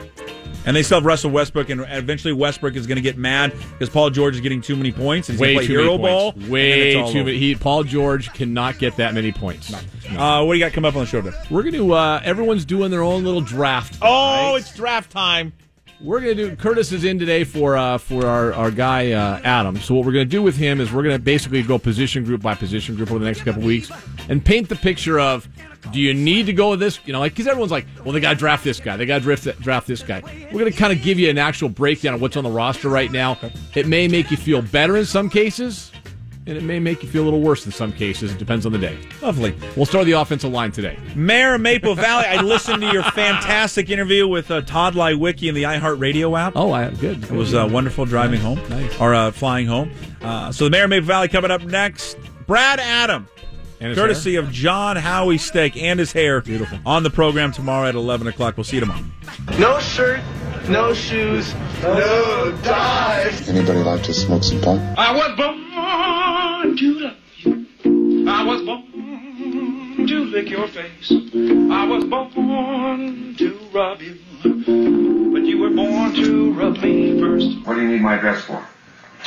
And 0.66 0.76
they 0.76 0.82
still 0.82 0.98
have 0.98 1.06
Russell 1.06 1.30
Westbrook, 1.30 1.70
and 1.70 1.86
eventually 1.88 2.34
Westbrook 2.34 2.76
is 2.76 2.86
going 2.86 2.96
to 2.96 3.02
get 3.02 3.16
mad 3.16 3.52
because 3.72 3.88
Paul 3.88 4.10
George 4.10 4.34
is 4.34 4.42
getting 4.42 4.60
too 4.60 4.76
many 4.76 4.92
points. 4.92 5.30
And 5.30 5.36
he's 5.38 5.40
way 5.40 5.54
going 5.54 5.66
to 5.66 5.66
too 5.66 5.74
play 5.74 5.82
hero 5.84 5.96
many 5.98 6.08
ball. 6.08 6.32
points. 6.32 6.44
and 6.44 6.52
Way 6.52 6.70
then 6.70 6.86
it's 6.88 6.96
all 7.06 7.12
too 7.12 7.18
over. 7.20 7.26
many. 7.26 7.38
He, 7.38 7.54
Paul 7.54 7.84
George 7.84 8.32
cannot 8.34 8.78
get 8.78 8.96
that 8.96 9.14
many 9.14 9.32
points. 9.32 9.70
No. 10.12 10.18
Uh, 10.20 10.44
what 10.44 10.52
do 10.52 10.58
you 10.58 10.64
got 10.64 10.72
coming 10.74 10.88
up 10.90 10.96
on 10.96 11.02
the 11.02 11.06
show 11.06 11.22
today? 11.22 11.36
We're 11.50 11.62
gonna. 11.62 11.90
Uh, 11.90 12.20
everyone's 12.24 12.66
doing 12.66 12.90
their 12.90 13.02
own 13.02 13.24
little 13.24 13.40
draft. 13.40 13.96
Oh, 14.02 14.52
right? 14.52 14.56
it's 14.60 14.74
draft 14.76 15.10
time. 15.10 15.54
We're 16.02 16.20
gonna 16.20 16.34
do. 16.34 16.56
Curtis 16.56 16.92
is 16.92 17.04
in 17.04 17.18
today 17.18 17.44
for 17.44 17.76
uh, 17.76 17.98
for 17.98 18.26
our 18.26 18.54
our 18.54 18.70
guy 18.70 19.12
uh, 19.12 19.38
Adam. 19.44 19.76
So 19.76 19.94
what 19.94 20.06
we're 20.06 20.12
gonna 20.12 20.24
do 20.24 20.42
with 20.42 20.56
him 20.56 20.80
is 20.80 20.90
we're 20.90 21.02
gonna 21.02 21.18
basically 21.18 21.62
go 21.62 21.78
position 21.78 22.24
group 22.24 22.40
by 22.40 22.54
position 22.54 22.96
group 22.96 23.10
over 23.10 23.18
the 23.18 23.26
next 23.26 23.42
couple 23.42 23.62
weeks 23.62 23.90
and 24.28 24.42
paint 24.42 24.68
the 24.68 24.76
picture 24.76 25.20
of. 25.20 25.46
Do 25.92 25.98
you 25.98 26.12
need 26.12 26.44
to 26.44 26.52
go 26.52 26.70
with 26.70 26.80
this? 26.80 27.00
You 27.06 27.14
know, 27.14 27.20
like 27.20 27.32
because 27.32 27.46
everyone's 27.46 27.72
like, 27.72 27.86
well, 28.04 28.12
they 28.12 28.20
got 28.20 28.34
to 28.34 28.36
draft 28.36 28.64
this 28.64 28.78
guy. 28.78 28.98
They 28.98 29.06
got 29.06 29.18
to 29.18 29.24
draft 29.24 29.60
draft 29.60 29.86
this 29.86 30.02
guy. 30.02 30.22
We're 30.52 30.58
gonna 30.58 30.72
kind 30.72 30.92
of 30.92 31.02
give 31.02 31.18
you 31.18 31.30
an 31.30 31.38
actual 31.38 31.68
breakdown 31.70 32.14
of 32.14 32.20
what's 32.20 32.36
on 32.36 32.44
the 32.44 32.50
roster 32.50 32.88
right 32.88 33.10
now. 33.10 33.38
It 33.74 33.86
may 33.86 34.06
make 34.06 34.30
you 34.30 34.36
feel 34.36 34.62
better 34.62 34.96
in 34.96 35.06
some 35.06 35.28
cases, 35.30 35.90
and 36.50 36.58
it 36.58 36.64
may 36.64 36.80
make 36.80 37.02
you 37.02 37.08
feel 37.08 37.22
a 37.22 37.26
little 37.26 37.40
worse 37.40 37.64
in 37.64 37.70
some 37.72 37.92
cases. 37.92 38.32
It 38.32 38.38
depends 38.38 38.66
on 38.66 38.72
the 38.72 38.78
day. 38.78 38.98
Lovely. 39.22 39.54
We'll 39.76 39.86
start 39.86 40.04
the 40.06 40.12
offensive 40.12 40.50
line 40.50 40.72
today. 40.72 40.98
Mayor 41.14 41.54
of 41.54 41.60
Maple 41.60 41.94
Valley, 41.94 42.24
I 42.26 42.42
listened 42.42 42.82
to 42.82 42.88
your 42.92 43.04
fantastic 43.04 43.88
interview 43.88 44.26
with 44.26 44.50
uh, 44.50 44.60
Todd 44.62 44.94
Lywicki 44.94 45.48
in 45.48 45.54
the 45.54 45.62
iHeartRadio 45.62 46.38
app. 46.38 46.54
Oh, 46.56 46.72
I 46.72 46.82
am. 46.84 46.96
good. 46.96 47.22
It 47.22 47.30
was 47.30 47.54
uh, 47.54 47.68
wonderful 47.70 48.04
driving 48.04 48.40
home 48.40 48.60
Nice. 48.68 49.00
or 49.00 49.14
uh, 49.14 49.30
flying 49.30 49.66
home. 49.68 49.92
Uh, 50.20 50.50
so 50.50 50.64
the 50.64 50.70
Mayor 50.70 50.84
of 50.84 50.90
Maple 50.90 51.06
Valley 51.06 51.28
coming 51.28 51.52
up 51.52 51.62
next. 51.62 52.18
Brad 52.48 52.80
Adam, 52.80 53.28
And 53.78 53.94
courtesy 53.94 54.32
hair? 54.32 54.42
of 54.42 54.50
John 54.50 54.96
Howie 54.96 55.38
Steak 55.38 55.76
and 55.76 56.00
his 56.00 56.10
hair. 56.12 56.40
Beautiful. 56.40 56.80
On 56.84 57.04
the 57.04 57.10
program 57.10 57.52
tomorrow 57.52 57.88
at 57.88 57.94
11 57.94 58.26
o'clock. 58.26 58.56
We'll 58.56 58.64
see 58.64 58.76
you 58.76 58.80
tomorrow. 58.80 59.04
No 59.60 59.78
shirt, 59.78 60.20
no 60.68 60.92
shoes, 60.92 61.54
no 61.82 62.58
ties. 62.64 63.48
Anybody 63.48 63.78
like 63.80 64.02
to 64.02 64.12
smoke 64.12 64.42
some 64.42 64.60
pot? 64.60 64.78
I 64.98 65.14
was 65.14 65.36
born 66.62 66.76
to 66.76 66.98
love 67.00 67.16
you. 67.38 68.28
I 68.28 68.44
was 68.44 68.62
born 68.62 70.06
to 70.06 70.24
lick 70.24 70.50
your 70.50 70.68
face. 70.68 71.10
I 71.10 71.86
was 71.86 72.04
born 72.04 73.34
to 73.36 73.58
rub 73.72 74.02
you. 74.02 74.18
But 74.42 75.44
you 75.44 75.58
were 75.58 75.70
born 75.70 76.14
to 76.14 76.52
rub 76.52 76.78
me 76.78 77.18
first. 77.18 77.66
What 77.66 77.74
do 77.74 77.82
you 77.82 77.88
need 77.88 78.02
my 78.02 78.16
address 78.16 78.44
for? 78.44 78.66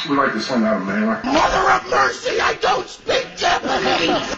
We'd 0.10 0.18
like 0.18 0.34
to 0.34 0.42
send 0.42 0.64
out 0.66 0.82
a 0.82 0.86
mailer. 0.86 1.22
Mother 1.24 1.72
of 1.72 1.90
mercy, 1.90 2.40
I 2.40 2.54
don't 2.56 2.88
speak 2.88 3.26
Japanese! 3.36 4.38